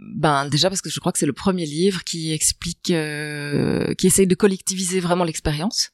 ben 0.00 0.48
déjà 0.48 0.70
parce 0.70 0.80
que 0.80 0.88
je 0.88 0.98
crois 0.98 1.12
que 1.12 1.18
c'est 1.18 1.26
le 1.26 1.34
premier 1.34 1.66
livre 1.66 2.04
qui 2.04 2.32
explique, 2.32 2.90
euh, 2.90 3.92
qui 3.94 4.06
essaye 4.06 4.26
de 4.26 4.34
collectiviser 4.34 4.98
vraiment 4.98 5.24
l'expérience, 5.24 5.90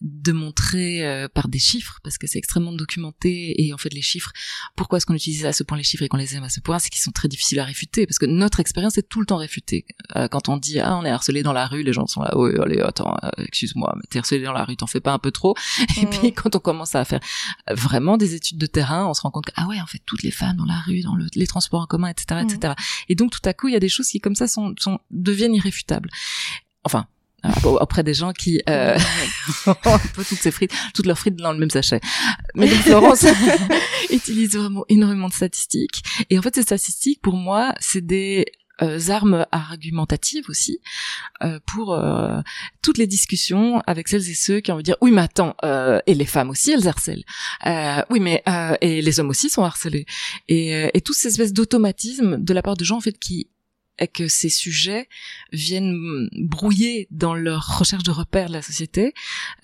de 0.00 0.32
montrer 0.32 1.06
euh, 1.06 1.28
par 1.28 1.48
des 1.48 1.60
chiffres 1.60 2.00
parce 2.02 2.18
que 2.18 2.26
c'est 2.26 2.38
extrêmement 2.38 2.72
documenté 2.72 3.64
et 3.64 3.72
en 3.72 3.78
fait 3.78 3.92
les 3.94 4.02
chiffres, 4.02 4.32
pourquoi 4.74 4.98
est-ce 4.98 5.06
qu'on 5.06 5.14
utilise 5.14 5.46
à 5.46 5.52
ce 5.52 5.62
point 5.62 5.78
les 5.78 5.84
chiffres 5.84 6.02
et 6.02 6.08
qu'on 6.08 6.16
les 6.16 6.34
aime 6.34 6.42
à 6.42 6.48
ce 6.48 6.60
point, 6.60 6.78
c'est 6.80 6.90
qu'ils 6.90 7.02
sont 7.02 7.12
très 7.12 7.28
difficiles 7.28 7.60
à 7.60 7.64
réfuter 7.64 8.06
parce 8.06 8.18
que 8.18 8.26
notre 8.26 8.58
expérience 8.58 8.98
est 8.98 9.08
tout 9.08 9.20
le 9.20 9.26
temps 9.26 9.36
réfutée. 9.36 9.86
Euh, 10.16 10.26
quand 10.26 10.48
on 10.48 10.56
dit 10.56 10.80
ah 10.80 10.96
on 10.96 11.04
est 11.04 11.10
harcelé 11.10 11.44
dans 11.44 11.52
la 11.52 11.66
rue, 11.66 11.84
les 11.84 11.92
gens 11.92 12.06
sont 12.06 12.22
là 12.22 12.36
oui 12.36 12.50
allez 12.60 12.80
attends 12.80 13.16
excuse-moi 13.38 13.94
mais 13.96 14.02
t'es 14.10 14.18
harcelé 14.18 14.42
dans 14.42 14.52
la 14.52 14.64
rue 14.64 14.76
t'en 14.76 14.88
fais 14.88 15.00
pas 15.00 15.12
un 15.12 15.18
peu 15.20 15.30
trop. 15.30 15.54
Et 16.02 16.06
puis 16.06 16.32
quand 16.32 16.56
on 16.56 16.60
commence 16.60 16.96
à 16.96 17.04
faire 17.04 17.20
vraiment 17.70 18.16
des 18.16 18.34
études 18.34 18.58
de 18.58 18.66
terrain, 18.66 19.06
on 19.06 19.14
se 19.14 19.20
rend 19.20 19.30
compte 19.30 19.46
que 19.46 19.52
ah 19.54 19.68
ouais 19.68 19.80
en 19.80 19.86
fait 19.86 20.00
toutes 20.04 20.24
les 20.24 20.32
femmes 20.32 20.56
dans 20.56 20.64
la 20.64 20.80
rue, 20.80 21.02
dans 21.02 21.14
le, 21.14 21.26
les 21.34 21.46
transports 21.46 21.82
en 21.82 21.86
commun 21.86 22.08
etc 22.08 22.42
etc 22.42 22.74
et 23.08 23.14
donc 23.14 23.35
tout 23.40 23.48
à 23.48 23.52
coup, 23.52 23.68
il 23.68 23.74
y 23.74 23.76
a 23.76 23.80
des 23.80 23.88
choses 23.88 24.08
qui, 24.08 24.20
comme 24.20 24.34
ça, 24.34 24.46
sont, 24.46 24.74
sont 24.78 24.98
deviennent 25.10 25.54
irréfutables. 25.54 26.10
Enfin, 26.84 27.06
auprès 27.64 28.02
des 28.02 28.14
gens 28.14 28.32
qui 28.32 28.60
euh, 28.68 28.98
ont 29.66 29.98
toutes 30.14 30.24
ces 30.24 30.50
frites, 30.50 30.72
toutes 30.94 31.06
leurs 31.06 31.18
frites 31.18 31.36
dans 31.36 31.52
le 31.52 31.58
même 31.58 31.70
sachet. 31.70 32.00
Mais 32.54 32.68
donc 32.68 32.78
Florence 32.78 33.26
utilise 34.10 34.56
vraiment 34.56 34.84
énormément 34.88 35.28
de 35.28 35.34
statistiques. 35.34 36.02
Et 36.30 36.38
en 36.38 36.42
fait, 36.42 36.54
ces 36.54 36.62
statistiques, 36.62 37.20
pour 37.20 37.34
moi, 37.34 37.74
c'est 37.80 38.04
des 38.04 38.46
euh, 38.48 38.65
armes 38.78 39.46
argumentatives 39.52 40.44
aussi 40.48 40.80
euh, 41.42 41.58
pour 41.66 41.94
euh, 41.94 42.40
toutes 42.82 42.98
les 42.98 43.06
discussions 43.06 43.80
avec 43.86 44.08
celles 44.08 44.28
et 44.28 44.34
ceux 44.34 44.60
qui 44.60 44.70
ont 44.70 44.74
envie 44.74 44.82
de 44.82 44.86
dire 44.86 44.96
oui 45.00 45.10
mais 45.10 45.22
attends 45.22 45.54
euh, 45.64 46.00
et 46.06 46.14
les 46.14 46.26
femmes 46.26 46.50
aussi 46.50 46.72
elles 46.72 46.88
harcèlent. 46.88 47.24
Euh, 47.66 48.02
oui 48.10 48.20
mais 48.20 48.42
et 48.80 49.02
les 49.02 49.20
hommes 49.20 49.30
aussi 49.30 49.48
sont 49.48 49.64
harcelés. 49.64 50.06
Et, 50.48 50.90
et 50.92 51.00
toutes 51.00 51.16
ces 51.16 51.28
espèces 51.28 51.52
d'automatismes 51.52 52.42
de 52.42 52.54
la 52.54 52.62
part 52.62 52.76
de 52.76 52.84
gens 52.84 52.98
en 52.98 53.00
fait 53.00 53.18
qui 53.18 53.50
que 54.12 54.28
ces 54.28 54.50
sujets 54.50 55.08
viennent 55.52 56.28
brouiller 56.32 57.08
dans 57.10 57.34
leur 57.34 57.78
recherche 57.78 58.02
de 58.02 58.10
repères 58.10 58.48
de 58.48 58.52
la 58.52 58.60
société 58.60 59.14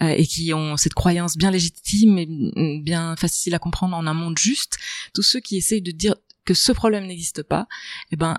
et 0.01 0.27
qui 0.27 0.55
ont 0.55 0.79
cette 0.79 0.95
croyance 0.95 1.37
bien 1.37 1.51
légitime 1.51 2.17
et 2.17 2.81
bien 2.83 3.15
facile 3.17 3.55
à 3.55 3.59
comprendre 3.59 3.95
en 3.95 4.07
un 4.07 4.15
monde 4.15 4.39
juste, 4.39 4.79
tous 5.13 5.23
ceux 5.23 5.41
qui 5.41 5.59
essayent 5.59 5.83
de 5.83 5.91
dire 5.91 6.15
que 6.47 6.55
ce 6.55 6.73
problème 6.73 7.07
n'existe 7.07 7.43
pas, 7.43 7.67
eh 8.11 8.17
ben 8.17 8.39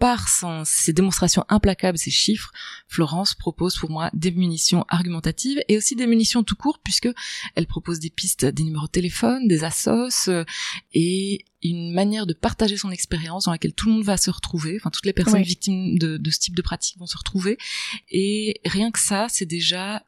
par 0.00 0.28
ses 0.64 0.94
démonstrations 0.94 1.44
implacables, 1.50 1.98
ses 1.98 2.10
chiffres, 2.10 2.50
Florence 2.88 3.34
propose 3.34 3.76
pour 3.76 3.90
moi 3.90 4.10
des 4.14 4.30
munitions 4.30 4.86
argumentatives 4.88 5.60
et 5.68 5.76
aussi 5.76 5.94
des 5.94 6.06
munitions 6.06 6.42
tout 6.42 6.56
court 6.56 6.78
puisque 6.82 7.10
elle 7.54 7.66
propose 7.66 8.00
des 8.00 8.08
pistes, 8.08 8.46
des 8.46 8.62
numéros 8.62 8.86
de 8.86 8.92
téléphone, 8.92 9.46
des 9.46 9.62
assos 9.62 10.28
euh, 10.28 10.44
et 10.94 11.44
une 11.62 11.92
manière 11.92 12.26
de 12.26 12.32
partager 12.32 12.78
son 12.78 12.90
expérience 12.90 13.44
dans 13.44 13.52
laquelle 13.52 13.74
tout 13.74 13.88
le 13.88 13.96
monde 13.96 14.04
va 14.04 14.16
se 14.16 14.30
retrouver, 14.30 14.78
enfin 14.80 14.88
toutes 14.88 15.04
les 15.04 15.12
personnes 15.12 15.42
victimes 15.42 15.98
de, 15.98 16.16
de, 16.16 16.30
ce 16.30 16.38
type 16.38 16.56
de 16.56 16.62
pratique 16.62 16.96
vont 16.98 17.06
se 17.06 17.18
retrouver. 17.18 17.58
Et 18.10 18.58
rien 18.64 18.90
que 18.90 18.98
ça, 18.98 19.26
c'est 19.28 19.44
déjà 19.44 20.02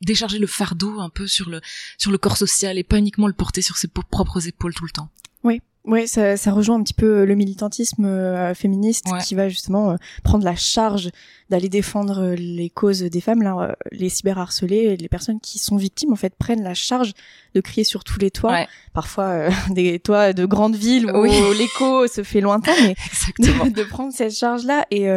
décharger 0.00 0.38
le 0.38 0.46
fardeau 0.46 1.00
un 1.00 1.08
peu 1.08 1.26
sur 1.26 1.48
le 1.48 1.60
sur 1.98 2.10
le 2.10 2.18
corps 2.18 2.36
social 2.36 2.78
et 2.78 2.84
pas 2.84 2.98
uniquement 2.98 3.26
le 3.26 3.32
porter 3.32 3.62
sur 3.62 3.76
ses 3.76 3.88
propres 3.88 4.46
épaules 4.46 4.74
tout 4.74 4.84
le 4.84 4.90
temps. 4.90 5.08
Oui, 5.44 5.60
oui, 5.86 6.08
ça, 6.08 6.36
ça, 6.36 6.50
rejoint 6.50 6.74
un 6.74 6.82
petit 6.82 6.94
peu 6.94 7.24
le 7.24 7.34
militantisme 7.36 8.06
euh, 8.06 8.54
féministe 8.54 9.06
qui 9.24 9.36
va 9.36 9.48
justement 9.48 9.92
euh, 9.92 9.96
prendre 10.24 10.44
la 10.44 10.56
charge 10.56 11.10
d'aller 11.48 11.68
défendre 11.68 12.20
euh, 12.20 12.34
les 12.34 12.70
causes 12.70 13.02
des 13.02 13.20
femmes. 13.20 13.42
Là, 13.42 13.76
les 13.92 14.08
cyberharcelés, 14.08 14.96
les 14.96 15.08
personnes 15.08 15.38
qui 15.38 15.60
sont 15.60 15.76
victimes, 15.76 16.12
en 16.12 16.16
fait, 16.16 16.34
prennent 16.36 16.64
la 16.64 16.74
charge 16.74 17.12
de 17.54 17.60
crier 17.60 17.84
sur 17.84 18.02
tous 18.02 18.18
les 18.18 18.32
toits. 18.32 18.66
Parfois, 18.94 19.48
des 19.70 20.00
toits 20.00 20.32
de 20.32 20.44
grandes 20.44 20.74
villes 20.74 21.08
où 21.08 21.52
l'écho 21.52 22.08
se 22.08 22.24
fait 22.24 22.40
lointain, 22.40 22.74
mais 22.82 22.96
de, 23.38 23.70
de, 23.70 23.82
prendre 23.84 24.12
cette 24.12 24.34
charge-là. 24.34 24.86
Et 24.90 25.08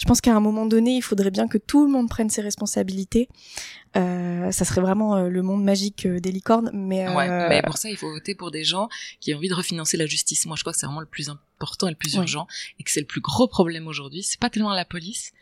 je 0.00 0.06
pense 0.06 0.22
qu'à 0.22 0.34
un 0.34 0.40
moment 0.40 0.64
donné, 0.64 0.96
il 0.96 1.02
faudrait 1.02 1.30
bien 1.30 1.46
que 1.46 1.58
tout 1.58 1.84
le 1.84 1.92
monde 1.92 2.08
prenne 2.08 2.30
ses 2.30 2.40
responsabilités. 2.40 3.28
Euh, 3.96 4.50
ça 4.50 4.64
serait 4.64 4.80
vraiment 4.80 5.16
euh, 5.16 5.28
le 5.28 5.42
monde 5.42 5.62
magique 5.62 6.06
euh, 6.06 6.20
des 6.20 6.32
licornes, 6.32 6.70
mais, 6.72 7.06
ouais, 7.06 7.48
mais 7.50 7.60
pour 7.60 7.76
ça, 7.76 7.90
il 7.90 7.98
faut 7.98 8.10
voter 8.10 8.34
pour 8.34 8.50
des 8.50 8.64
gens 8.64 8.88
qui 9.20 9.34
ont 9.34 9.36
envie 9.36 9.50
de 9.50 9.54
refinancer 9.54 9.98
la 9.98 10.06
justice. 10.06 10.46
Moi, 10.46 10.56
je 10.56 10.62
crois 10.62 10.72
que 10.72 10.78
c'est 10.78 10.86
vraiment 10.86 11.00
le 11.00 11.06
plus 11.06 11.28
important 11.28 11.86
et 11.86 11.90
le 11.90 11.96
plus 11.96 12.14
urgent, 12.14 12.46
et 12.78 12.82
que 12.82 12.90
c'est 12.90 13.00
le 13.00 13.06
plus 13.06 13.20
gros 13.20 13.46
problème 13.46 13.88
aujourd'hui. 13.88 14.22
C'est 14.22 14.40
pas 14.40 14.48
tellement 14.48 14.72
la 14.72 14.86
police, 14.86 15.32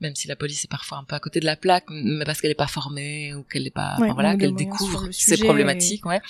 même 0.00 0.14
si 0.14 0.28
la 0.28 0.36
police 0.36 0.64
est 0.64 0.70
parfois 0.70 0.96
un 0.96 1.04
peu 1.04 1.14
à 1.14 1.20
côté 1.20 1.40
de 1.40 1.44
la 1.44 1.56
plaque, 1.56 1.84
mais 1.90 2.24
parce 2.24 2.40
qu'elle 2.40 2.52
est 2.52 2.54
pas 2.54 2.68
formée 2.68 3.34
ou 3.34 3.42
qu'elle 3.42 3.66
est 3.66 3.70
pas, 3.70 3.98
voilà, 3.98 4.34
qu'elle 4.34 4.54
découvre 4.54 5.08
ces 5.10 5.36
problématiques, 5.36 6.06
ouais 6.06 6.22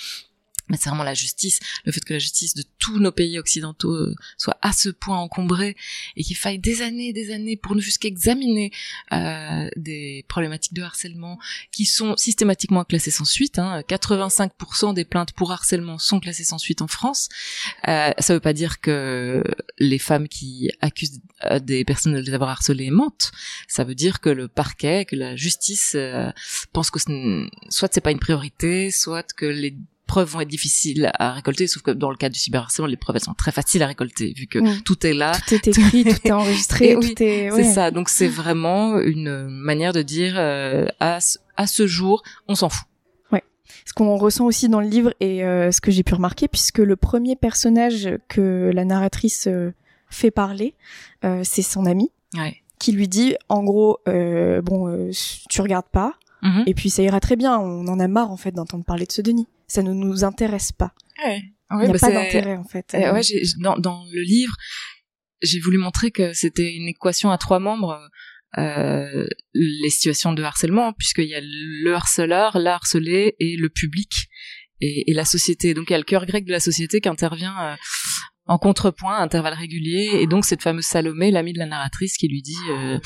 mais 0.71 0.77
c'est 0.77 0.89
vraiment 0.89 1.03
la 1.03 1.13
justice, 1.13 1.59
le 1.85 1.91
fait 1.91 2.03
que 2.03 2.13
la 2.13 2.19
justice 2.19 2.53
de 2.55 2.63
tous 2.79 2.99
nos 2.99 3.11
pays 3.11 3.37
occidentaux 3.37 3.93
euh, 3.93 4.15
soit 4.37 4.57
à 4.61 4.73
ce 4.73 4.89
point 4.89 5.17
encombrée 5.17 5.75
et 6.15 6.23
qu'il 6.23 6.37
faille 6.37 6.59
des 6.59 6.81
années 6.81 7.09
et 7.09 7.13
des 7.13 7.31
années 7.31 7.57
pour 7.57 7.75
ne 7.75 7.81
fût-ce 7.81 7.99
qu'examiner 7.99 8.71
euh, 9.11 9.69
des 9.75 10.25
problématiques 10.27 10.73
de 10.73 10.81
harcèlement 10.81 11.37
qui 11.71 11.85
sont 11.85 12.15
systématiquement 12.17 12.83
classées 12.83 13.11
sans 13.11 13.25
suite. 13.25 13.59
Hein. 13.59 13.81
85% 13.81 14.93
des 14.93 15.05
plaintes 15.05 15.33
pour 15.33 15.51
harcèlement 15.51 15.97
sont 15.97 16.19
classées 16.19 16.43
sans 16.43 16.57
suite 16.57 16.81
en 16.81 16.87
France. 16.87 17.29
Euh, 17.87 18.11
ça 18.17 18.33
veut 18.33 18.39
pas 18.39 18.53
dire 18.53 18.79
que 18.79 19.43
les 19.77 19.99
femmes 19.99 20.27
qui 20.27 20.71
accusent 20.81 21.21
euh, 21.45 21.59
des 21.59 21.83
personnes 21.83 22.13
de 22.13 22.19
les 22.19 22.33
avoir 22.33 22.49
harcelées 22.49 22.91
mentent. 22.91 23.31
Ça 23.67 23.83
veut 23.83 23.95
dire 23.95 24.19
que 24.19 24.29
le 24.29 24.47
parquet, 24.47 25.05
que 25.05 25.15
la 25.15 25.35
justice 25.35 25.93
euh, 25.95 26.31
pense 26.73 26.91
que 26.91 26.99
ce 26.99 27.47
soit 27.69 27.93
c'est 27.93 28.01
pas 28.01 28.11
une 28.11 28.19
priorité, 28.19 28.91
soit 28.91 29.33
que 29.33 29.45
les 29.45 29.75
preuves 30.11 30.29
vont 30.29 30.41
être 30.41 30.49
difficiles 30.49 31.09
à 31.17 31.31
récolter, 31.31 31.67
sauf 31.67 31.83
que 31.83 31.91
dans 31.91 32.09
le 32.09 32.17
cas 32.17 32.27
du 32.27 32.37
cyberharcèlement, 32.37 32.89
les 32.89 32.97
preuves 32.97 33.15
elles 33.15 33.23
sont 33.23 33.33
très 33.33 33.53
faciles 33.53 33.81
à 33.81 33.87
récolter 33.87 34.33
vu 34.35 34.45
que 34.45 34.81
tout 34.81 35.07
est 35.07 35.13
là, 35.13 35.31
tout 35.47 35.55
est 35.55 35.67
écrit, 35.69 36.03
tout 36.03 36.27
est 36.27 36.31
enregistré, 36.31 36.95
tout 36.95 37.23
est. 37.23 37.49
C'est 37.49 37.63
ça. 37.63 37.91
Donc 37.91 38.09
c'est 38.09 38.27
vraiment 38.27 38.99
une 38.99 39.47
manière 39.47 39.93
de 39.93 40.01
dire 40.01 40.33
euh, 40.35 40.85
à 40.99 41.19
à 41.55 41.65
ce 41.65 41.87
jour, 41.87 42.23
on 42.49 42.55
s'en 42.55 42.67
fout. 42.67 42.89
Ouais. 43.31 43.41
Ce 43.85 43.93
qu'on 43.93 44.17
ressent 44.17 44.45
aussi 44.45 44.67
dans 44.67 44.81
le 44.81 44.87
livre 44.87 45.13
et 45.21 45.45
euh, 45.45 45.71
ce 45.71 45.79
que 45.79 45.91
j'ai 45.91 46.03
pu 46.03 46.13
remarquer, 46.13 46.49
puisque 46.49 46.79
le 46.79 46.97
premier 46.97 47.37
personnage 47.37 48.09
que 48.27 48.69
la 48.73 48.83
narratrice 48.83 49.47
euh, 49.47 49.73
fait 50.09 50.31
parler, 50.31 50.75
c'est 51.43 51.61
son 51.61 51.85
ami, 51.85 52.11
ouais. 52.33 52.57
qui 52.79 52.91
lui 52.91 53.07
dit, 53.07 53.35
en 53.47 53.63
gros, 53.63 53.99
bon, 54.05 55.09
tu 55.49 55.61
regardes 55.61 55.89
pas. 55.89 56.15
Mm-hmm. 56.43 56.63
Et 56.65 56.73
puis 56.73 56.89
ça 56.89 57.01
ira 57.01 57.21
très 57.21 57.37
bien. 57.37 57.57
On 57.57 57.87
en 57.87 57.97
a 57.97 58.09
marre 58.09 58.29
en 58.29 58.35
fait 58.35 58.51
d'entendre 58.51 58.83
parler 58.83 59.05
de 59.05 59.11
ce 59.13 59.21
Denis 59.21 59.47
ça 59.71 59.81
ne 59.81 59.93
nous 59.93 60.23
intéresse 60.23 60.71
pas. 60.71 60.93
Ouais. 61.25 61.41
Il 61.71 61.77
n'y 61.77 61.85
a 61.85 61.93
bah, 61.93 61.99
pas 61.99 62.11
d'intérêt 62.11 62.57
en 62.57 62.65
fait. 62.65 62.93
ouais, 62.93 63.21
dans, 63.59 63.77
dans 63.77 64.03
le 64.11 64.21
livre, 64.21 64.55
j'ai 65.41 65.59
voulu 65.59 65.77
montrer 65.77 66.11
que 66.11 66.33
c'était 66.33 66.73
une 66.73 66.89
équation 66.89 67.31
à 67.31 67.37
trois 67.37 67.59
membres. 67.59 67.99
Euh, 68.57 69.25
les 69.53 69.89
situations 69.89 70.33
de 70.33 70.43
harcèlement, 70.43 70.91
puisqu'il 70.91 71.29
y 71.29 71.35
a 71.35 71.39
le 71.41 71.93
harceleur, 71.93 72.57
l'harcelé 72.59 73.37
et 73.39 73.55
le 73.55 73.69
public 73.69 74.27
et, 74.81 75.09
et, 75.09 75.13
la 75.13 75.23
société. 75.23 75.73
Donc 75.73 75.85
il 75.89 75.93
y 75.93 75.95
a 75.95 75.99
le 75.99 76.03
cœur 76.03 76.25
grec 76.25 76.43
de 76.43 76.51
la 76.51 76.59
société 76.59 76.99
qui 76.99 77.07
intervient 77.07 77.55
euh, 77.61 77.75
en 78.47 78.57
contrepoint 78.57 79.15
à 79.15 79.21
intervalles 79.21 79.53
réguliers. 79.53 80.19
Et 80.19 80.27
donc 80.27 80.43
cette 80.43 80.61
fameuse 80.61 80.83
Salomé, 80.83 81.31
l'amie 81.31 81.53
de 81.53 81.59
la 81.59 81.65
narratrice, 81.65 82.17
qui 82.17 82.27
lui 82.27 82.41
dit 82.41 82.57
euh, 82.71 82.99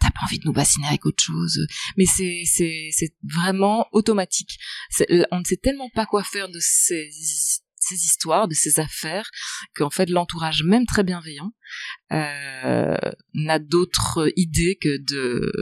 t'as 0.00 0.10
pas 0.10 0.20
envie 0.24 0.38
de 0.38 0.44
nous 0.44 0.52
bassiner 0.52 0.86
avec 0.86 1.06
autre 1.06 1.22
chose. 1.22 1.66
Mais 1.96 2.06
c'est 2.06 2.42
c'est 2.44 2.88
c'est 2.92 3.14
vraiment 3.22 3.86
automatique. 3.92 4.58
On 5.30 5.40
ne 5.40 5.44
sait 5.44 5.56
tellement 5.56 5.90
pas 5.94 6.06
quoi 6.06 6.22
faire 6.24 6.48
de 6.48 6.58
ces 6.60 7.08
ces 7.80 7.94
histoires, 7.94 8.48
de 8.48 8.54
ces 8.54 8.80
affaires, 8.80 9.30
qu'en 9.74 9.90
fait 9.90 10.10
l'entourage 10.10 10.62
même 10.64 10.86
très 10.86 11.04
bienveillant 11.04 11.52
euh, 12.12 12.96
n'a 13.34 13.58
d'autre 13.58 14.30
idée 14.36 14.76
que 14.80 14.98
de 14.98 15.52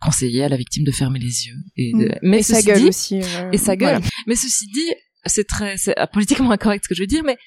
conseiller 0.00 0.44
à 0.44 0.48
la 0.48 0.56
victime 0.56 0.84
de 0.84 0.92
fermer 0.92 1.18
les 1.18 1.46
yeux 1.46 1.56
et 1.76 1.92
de... 1.92 2.04
Mm. 2.06 2.18
mais 2.22 2.38
et 2.40 2.42
sa 2.42 2.60
gueule 2.60 2.84
aussi 2.84 3.20
et 3.52 3.56
sa 3.56 3.76
gueule 3.76 4.02
mais 4.26 4.36
ceci 4.36 4.66
dit 4.66 4.92
c'est 5.24 5.46
très 5.46 5.76
politiquement 6.12 6.50
incorrect 6.52 6.84
ce 6.84 6.88
que 6.90 6.94
je 6.94 7.02
veux 7.02 7.06
dire 7.06 7.24
mais 7.24 7.38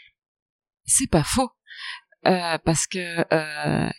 c'est 0.85 1.09
pas 1.09 1.23
faux 1.23 1.49
euh, 2.25 2.57
parce 2.65 2.87
que 2.87 2.99
euh, 3.33 3.89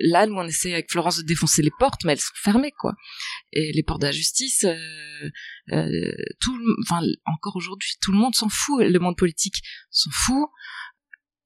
là, 0.00 0.26
nous, 0.26 0.34
on 0.34 0.46
essaie 0.46 0.72
avec 0.72 0.90
Florence 0.90 1.18
de 1.18 1.22
défoncer 1.22 1.62
les 1.62 1.70
portes, 1.78 2.04
mais 2.04 2.12
elles 2.12 2.20
sont 2.20 2.34
fermées, 2.34 2.72
quoi. 2.72 2.94
Et 3.52 3.72
les 3.72 3.82
portes 3.82 4.00
de 4.00 4.06
la 4.06 4.12
justice, 4.12 4.64
euh, 4.64 5.30
euh, 5.72 6.12
tout, 6.40 6.58
enfin, 6.82 7.02
encore 7.24 7.56
aujourd'hui, 7.56 7.90
tout 8.00 8.12
le 8.12 8.18
monde 8.18 8.34
s'en 8.34 8.48
fout. 8.48 8.84
Le 8.84 8.98
monde 8.98 9.16
politique 9.16 9.62
s'en 9.90 10.10
fout. 10.10 10.48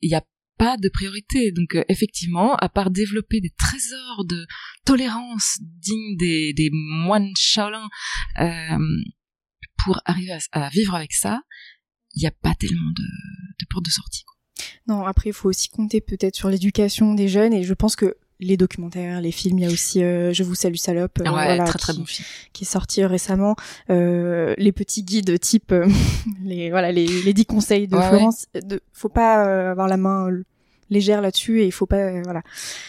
Il 0.01 0.09
n'y 0.09 0.17
a 0.17 0.25
pas 0.59 0.77
de 0.77 0.89
priorité. 0.89 1.53
Donc, 1.53 1.75
euh, 1.75 1.85
effectivement, 1.89 2.57
à 2.57 2.69
part 2.69 2.91
développer 2.91 3.41
des 3.41 3.53
trésors 3.59 4.25
de 4.25 4.47
tolérance 4.85 5.59
dignes 5.61 6.17
des, 6.17 6.71
moines 6.73 7.33
Shaolin 7.37 7.89
pour 9.85 10.01
arriver 10.05 10.37
à, 10.53 10.69
vivre 10.71 10.95
avec 10.95 11.13
ça, 11.13 11.41
il 12.15 12.21
n'y 12.21 12.27
a 12.27 12.33
pas 12.33 12.55
tellement 12.55 12.91
de, 12.91 13.03
de 13.03 13.67
portes 13.71 13.85
de 13.85 13.91
sortie. 13.91 14.25
Non, 14.87 15.07
après, 15.07 15.31
il 15.31 15.33
faut 15.33 15.49
aussi 15.49 15.69
compter 15.69 16.01
peut-être 16.01 16.35
sur 16.35 16.51
l'éducation 16.51 17.15
des 17.15 17.29
jeunes, 17.29 17.55
et 17.55 17.63
je 17.63 17.75
pense 17.75 17.97
que 17.97 18.17
les 18.41 18.57
documentaires, 18.57 19.21
les 19.21 19.33
films. 19.33 19.59
Il 19.59 19.63
y 19.63 19.69
a 19.69 19.71
aussi 19.71 20.03
euh, 20.03 20.33
Je 20.33 20.43
vous 20.43 20.55
salue 20.55 20.77
salope, 20.77 21.19
euh, 21.21 21.31
ouais, 21.31 21.59
très, 21.65 21.79
très 21.79 21.93
qui, 21.93 21.99
bon 21.99 22.07
film. 22.07 22.27
qui 22.53 22.65
est 22.65 22.67
sorti 22.67 23.05
récemment. 23.05 23.55
Euh, 23.91 24.55
les 24.59 24.73
petits 24.73 25.03
guides 25.03 25.39
type 25.39 25.75
les 26.45 26.71
voilà 26.71 26.91
les, 26.93 27.07
les 27.07 27.33
10 27.33 27.47
conseils 27.47 27.87
de 27.87 27.97
Florence. 27.97 28.47
De, 28.55 28.81
faut 28.93 29.09
pas 29.09 29.71
avoir 29.71 29.89
la 29.89 29.97
main 29.97 30.29
légère 30.89 31.21
là-dessus 31.21 31.61
et 31.61 31.67
il 31.67 31.73
faut 31.73 31.87
pas 31.87 32.21
voilà. 32.23 32.43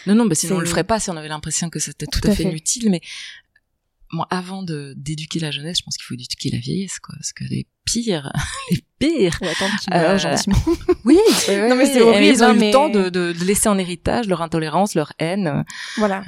Non 0.06 0.14
non, 0.14 0.26
bah 0.26 0.34
sinon 0.34 0.56
on 0.56 0.60
le 0.60 0.66
ferait 0.66 0.84
pas 0.84 0.98
si 0.98 1.10
on 1.10 1.16
avait 1.16 1.28
l'impression 1.28 1.70
que 1.70 1.78
c'était 1.78 2.06
tout, 2.06 2.20
à 2.24 2.34
fait, 2.34 2.44
inutile. 2.44 2.90
Mais 2.90 3.00
moi, 4.12 4.26
avant 4.30 4.62
de 4.62 4.94
d'éduquer 4.96 5.40
la 5.40 5.50
jeunesse, 5.50 5.78
je 5.78 5.84
pense 5.84 5.96
qu'il 5.96 6.04
faut 6.04 6.14
éduquer 6.14 6.50
la 6.50 6.58
vieillesse, 6.58 6.98
quoi. 6.98 7.14
Parce 7.16 7.32
que 7.32 7.44
les 7.44 7.66
pires, 7.84 8.30
les 8.70 8.84
pires. 8.98 9.38
Attends 9.42 9.76
qu'ils 9.80 9.92
meurent 9.92 10.18
gentiment. 10.18 10.56
oui, 11.04 11.18
non 11.48 11.74
mais 11.74 11.86
c'est 11.86 12.02
horrible. 12.02 12.24
Ils 12.24 12.44
ont 12.44 12.54
eu 12.54 12.58
le 12.58 12.70
temps 12.70 12.88
de, 12.88 13.08
de, 13.08 13.32
de, 13.32 13.44
laisser 13.44 13.68
en 13.68 13.78
héritage 13.78 14.28
leur 14.28 14.42
intolérance, 14.42 14.94
leur 14.94 15.12
haine. 15.18 15.64
Voilà. 15.96 16.24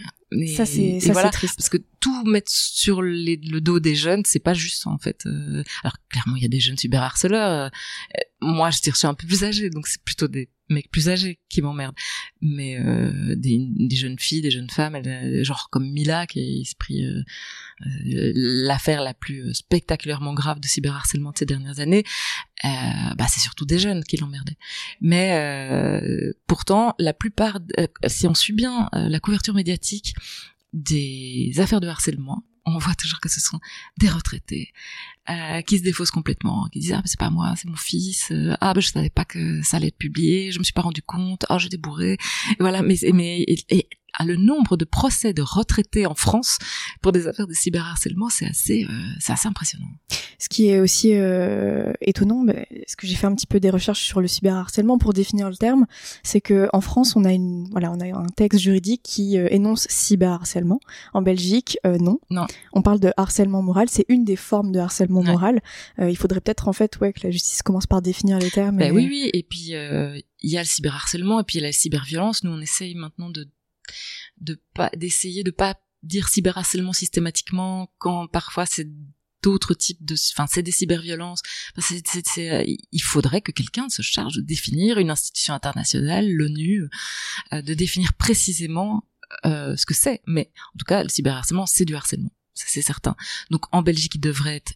Ça 0.55 0.66
c'est 0.66 0.99
voilà, 1.12 1.31
triste. 1.31 1.57
Parce 1.57 1.68
que 1.68 1.79
tout 2.01 2.25
mettre 2.25 2.51
sur 2.51 3.03
les, 3.03 3.37
le 3.37 3.61
dos 3.61 3.81
des 3.81 3.94
jeunes, 3.94 4.23
c'est 4.25 4.38
pas 4.38 4.55
juste 4.55 4.87
en 4.87 4.99
fait. 4.99 5.27
Euh, 5.27 5.62
alors 5.83 5.97
clairement, 6.09 6.37
il 6.37 6.42
y 6.42 6.47
a 6.47 6.49
des 6.49 6.61
jeunes 6.61 6.77
cyberharceleurs. 6.77 7.51
Euh, 7.51 7.68
moi, 8.40 8.70
je 8.70 8.81
tire 8.81 8.97
sur 8.97 9.09
un 9.09 9.14
peu 9.14 9.27
plus 9.27 9.44
âgé, 9.44 9.70
donc 9.70 9.87
c'est 9.87 10.03
plutôt 10.03 10.29
des 10.29 10.51
mecs 10.68 10.90
plus 10.90 11.09
âgés 11.09 11.38
qui 11.49 11.62
m'emmerdent. 11.62 11.97
Mais 12.40 12.79
euh, 12.79 13.35
des, 13.37 13.59
des, 13.61 13.97
jeunes 13.97 14.18
filles, 14.18 14.42
des 14.42 14.51
jeunes 14.51 14.70
femmes, 14.70 15.01
genre 15.42 15.68
comme 15.70 15.90
Mila 15.90 16.27
qui 16.27 16.64
s'est 16.64 16.75
pris 16.79 17.05
euh, 17.05 17.23
euh, 17.87 18.33
l'affaire 18.35 19.03
la 19.03 19.14
plus 19.14 19.55
spectaculairement 19.55 20.35
grave 20.35 20.61
de 20.61 20.66
cyberharcèlement 20.66 21.33
de 21.33 21.38
ces 21.38 21.47
dernières 21.47 21.81
années, 21.81 22.05
euh, 22.64 22.69
bah 23.17 23.27
c'est 23.29 23.40
surtout 23.40 23.64
des 23.64 23.79
jeunes 23.79 24.05
qui 24.05 24.17
l'emmerdaient. 24.17 24.59
Mais 25.01 25.33
euh, 25.35 26.33
pourtant, 26.47 26.95
la 26.99 27.12
plupart, 27.12 27.59
si 28.07 28.27
on 28.27 28.35
suit 28.35 28.53
bien 28.53 28.88
la 28.93 29.21
couverture 29.21 29.55
médiatique 29.55 30.14
des 30.73 31.53
affaires 31.59 31.81
de 31.81 31.88
harcèlement, 31.88 32.45
on 32.67 32.79
voit 32.79 32.95
toujours 32.95 33.21
que 33.21 33.29
ce 33.29 33.40
sont 33.40 33.61
des 33.99 34.09
retraités 34.09 34.73
euh, 35.31 35.61
qui 35.62 35.79
se 35.79 35.83
défaussent 35.83 36.11
complètement, 36.11 36.69
qui 36.73 36.81
disent 36.81 36.93
ah 36.93 37.03
c'est 37.05 37.19
pas 37.19 37.31
moi, 37.31 37.55
c'est 37.57 37.69
mon 37.69 37.77
fils, 37.77 38.31
euh, 38.31 38.55
ah 38.61 38.73
ben 38.75 38.81
je 38.81 38.88
savais 38.88 39.11
pas 39.11 39.25
que 39.25 39.62
ça 39.62 39.77
allait 39.77 39.88
être 39.88 39.99
publié, 39.99 40.51
je 40.51 40.59
me 40.59 40.64
suis 40.64 40.73
pas 40.73 40.83
rendu 40.83 41.03
compte, 41.03 41.45
ah 41.49 41.59
j'étais 41.59 41.77
bourré, 41.77 42.17
voilà 42.61 42.83
mais 42.83 42.97
mais 43.12 43.45
et, 43.47 43.88
le 44.22 44.37
nombre 44.37 44.77
de 44.77 44.85
procès 44.85 45.33
de 45.33 45.42
retraités 45.42 46.07
en 46.07 46.14
France 46.14 46.59
pour 47.03 47.12
des 47.12 47.27
affaires 47.27 47.46
de 47.46 47.53
cyberharcèlement, 47.53 48.29
c'est 48.29 48.46
assez, 48.46 48.85
euh, 48.85 48.92
c'est 49.18 49.33
assez 49.33 49.48
impressionnant. 49.48 49.88
Ce 50.38 50.48
qui 50.48 50.68
est 50.68 50.79
aussi 50.79 51.14
euh, 51.14 51.92
étonnant, 52.00 52.44
bah, 52.44 52.55
ce 52.87 52.96
que 52.96 53.07
j'ai 53.07 53.16
fait 53.16 53.27
un 53.27 53.35
petit 53.35 53.46
peu 53.46 53.61
des 53.61 53.70
recherches 53.70 54.05
sur 54.05 54.20
le 54.20 54.29
cyberharcèlement 54.29 54.98
pour 54.98 55.12
définir 55.12 55.48
le 55.48 55.57
terme, 55.57 55.87
c'est 56.22 56.40
que 56.40 56.68
en 56.72 56.81
France, 56.81 57.16
on 57.16 57.24
a 57.24 57.33
une, 57.33 57.68
voilà, 57.70 57.90
on 57.90 58.00
a 58.00 58.07
un 58.07 58.27
texte 58.27 58.61
juridique 58.61 59.03
qui 59.03 59.38
euh, 59.38 59.48
énonce 59.50 59.87
cyberharcèlement. 59.88 60.81
En 61.12 61.22
Belgique, 61.22 61.79
non. 61.85 62.18
Non. 62.31 62.46
On 62.72 62.83
parle 62.83 63.00
de 63.00 63.12
harcèlement 63.16 63.62
moral. 63.62 63.88
C'est 63.88 64.05
une 64.09 64.24
des 64.24 64.37
formes 64.37 64.72
de 64.72 64.79
harcèlement 64.79 65.22
moral. 65.22 65.61
il 65.98 66.16
faudrait 66.16 66.40
peut-être 66.40 66.68
en 66.68 66.72
fait, 66.72 66.98
ouais, 67.00 67.12
que 67.12 67.20
la 67.24 67.31
justice 67.31 67.62
commence 67.62 67.87
par 67.87 68.03
définir 68.03 68.38
les 68.38 68.50
termes. 68.50 68.77
Ben 68.77 68.94
oui, 68.94 69.07
oui. 69.09 69.31
Et 69.33 69.42
puis 69.42 69.74
il 70.44 70.50
y 70.50 70.59
a 70.59 70.61
le 70.61 70.66
cyberharcèlement 70.66 71.40
et 71.40 71.44
puis 71.44 71.57
il 71.57 71.61
y 71.62 71.64
a 71.64 71.68
la 71.68 71.72
cyberviolence. 71.72 72.44
Nous, 72.44 72.50
on 72.50 72.61
essaye 72.61 72.94
maintenant 72.94 73.31
de 73.31 73.48
de 74.38 74.61
pas 74.75 74.90
d'essayer 74.97 75.44
de 75.44 75.51
pas 75.51 75.77
dire 76.03 76.29
cyberharcèlement 76.29 76.92
systématiquement 76.92 77.90
quand 77.99 78.27
parfois 78.29 78.66
c'est 78.66 78.88
d'autres 79.44 79.75
types 79.75 80.03
de 80.05 80.16
enfin 80.33 80.47
c'est 80.49 80.62
des 80.62 80.73
cyberviolences. 80.73 81.42
C'est, 81.79 82.79
il 82.92 83.03
faudrait 83.03 83.42
que 83.42 83.53
quelqu'un 83.53 83.88
se 83.88 84.03
charge 84.03 84.37
de 84.37 84.40
définir 84.40 84.99
une 84.99 85.11
institution 85.11 85.55
internationale 85.55 86.31
l'ONU 86.31 86.88
euh, 87.53 87.62
de 87.62 87.75
définir 87.75 88.14
précisément 88.14 89.05
euh, 89.44 89.77
ce 89.77 89.85
que 89.87 89.94
c'est. 89.94 90.23
Mais 90.27 90.51
en 90.75 90.79
tout 90.79 90.87
cas 90.87 91.03
le 91.03 91.11
cyberharcèlement 91.11 91.66
c'est 91.66 91.85
du 91.85 91.94
harcèlement. 91.94 92.33
C'est 92.55 92.83
certain. 92.83 93.16
Donc 93.51 93.62
en 93.73 93.83
Belgique 93.83 94.14
il 94.14 94.20
devrait 94.20 94.57
être 94.57 94.75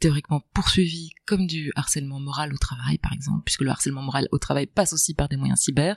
théoriquement 0.00 0.42
poursuivi 0.54 1.10
comme 1.26 1.46
du 1.46 1.72
harcèlement 1.76 2.20
moral 2.20 2.52
au 2.52 2.58
travail 2.58 2.98
par 2.98 3.12
exemple 3.12 3.42
puisque 3.44 3.62
le 3.62 3.70
harcèlement 3.70 4.02
moral 4.02 4.28
au 4.32 4.38
travail 4.38 4.66
passe 4.66 4.92
aussi 4.92 5.14
par 5.14 5.28
des 5.28 5.36
moyens 5.36 5.60
cyber 5.60 5.94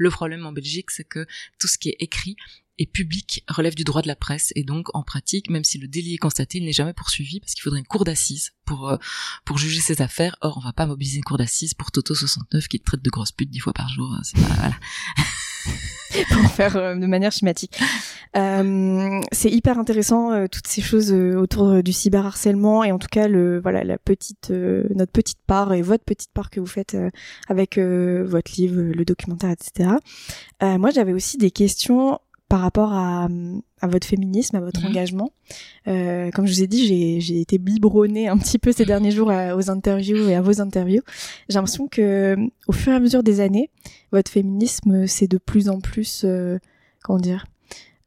le 0.00 0.08
problème 0.08 0.46
en 0.46 0.52
Belgique, 0.52 0.90
c'est 0.90 1.04
que 1.04 1.26
tout 1.58 1.68
ce 1.68 1.76
qui 1.76 1.90
est 1.90 1.96
écrit 2.00 2.34
et 2.78 2.86
public 2.86 3.44
relève 3.48 3.74
du 3.74 3.84
droit 3.84 4.00
de 4.00 4.08
la 4.08 4.16
presse 4.16 4.50
et 4.56 4.64
donc 4.64 4.86
en 4.94 5.02
pratique, 5.02 5.50
même 5.50 5.62
si 5.62 5.76
le 5.76 5.88
délit 5.88 6.14
est 6.14 6.18
constaté, 6.18 6.56
il 6.56 6.64
n'est 6.64 6.72
jamais 6.72 6.94
poursuivi 6.94 7.38
parce 7.38 7.52
qu'il 7.52 7.62
faudrait 7.62 7.80
une 7.80 7.86
cour 7.86 8.04
d'assises 8.04 8.52
pour 8.64 8.88
euh, 8.88 8.96
pour 9.44 9.58
juger 9.58 9.82
ces 9.82 10.00
affaires. 10.00 10.36
Or, 10.40 10.56
on 10.56 10.64
va 10.64 10.72
pas 10.72 10.86
mobiliser 10.86 11.18
une 11.18 11.24
cour 11.24 11.36
d'assises 11.36 11.74
pour 11.74 11.92
Toto 11.92 12.14
69 12.14 12.66
qui 12.66 12.80
traite 12.80 13.02
de 13.02 13.10
grosses 13.10 13.32
putes 13.32 13.50
dix 13.50 13.58
fois 13.58 13.74
par 13.74 13.90
jour. 13.90 14.16
pour 16.30 16.50
faire 16.50 16.76
euh, 16.76 16.94
de 16.94 17.06
manière 17.06 17.32
schématique. 17.32 17.78
Euh, 18.36 19.20
c'est 19.32 19.50
hyper 19.50 19.78
intéressant 19.78 20.32
euh, 20.32 20.46
toutes 20.46 20.66
ces 20.66 20.82
choses 20.82 21.12
autour 21.12 21.82
du 21.82 21.92
cyberharcèlement 21.92 22.84
et 22.84 22.92
en 22.92 22.98
tout 22.98 23.08
cas 23.10 23.28
le 23.28 23.60
voilà 23.60 23.82
la 23.82 23.98
petite 23.98 24.50
notre 24.50 25.12
petite 25.12 25.40
part 25.46 25.72
et 25.72 25.82
votre 25.82 26.04
petite 26.04 26.30
part 26.32 26.50
que 26.50 26.60
vous 26.60 26.66
faites 26.66 26.96
avec 27.48 27.78
votre 27.78 28.52
livre, 28.56 28.80
le 28.80 29.04
documentaire, 29.04 29.50
etc. 29.50 29.90
moi 30.62 30.90
j'avais 30.90 31.12
aussi 31.12 31.38
des 31.38 31.50
questions 31.50 32.18
par 32.50 32.60
rapport 32.60 32.92
à, 32.92 33.28
à 33.80 33.86
votre 33.86 34.06
féminisme, 34.06 34.56
à 34.56 34.60
votre 34.60 34.80
mhm. 34.82 34.88
engagement. 34.88 35.32
Euh, 35.88 36.30
comme 36.32 36.46
je 36.46 36.52
vous 36.52 36.62
ai 36.62 36.66
dit, 36.66 37.20
j'ai 37.22 37.40
été 37.40 37.56
biberonnée 37.56 38.28
un 38.28 38.36
petit 38.36 38.58
peu 38.58 38.72
ces 38.72 38.84
derniers 38.84 39.12
jours 39.12 39.28
aux 39.28 39.70
interviews 39.70 40.28
et 40.28 40.34
à 40.34 40.42
vos 40.42 40.60
interviews. 40.60 41.02
J'ai 41.48 41.54
l'impression 41.54 41.88
que, 41.88 42.36
au 42.66 42.72
fur 42.72 42.92
et 42.92 42.96
à 42.96 43.00
mesure 43.00 43.22
des 43.22 43.40
années, 43.40 43.70
votre 44.12 44.30
féminisme 44.30 45.06
c'est 45.06 45.28
de 45.28 45.38
plus 45.38 45.70
en 45.70 45.80
plus, 45.80 46.22
euh, 46.24 46.58
comment 47.02 47.20
dire, 47.20 47.46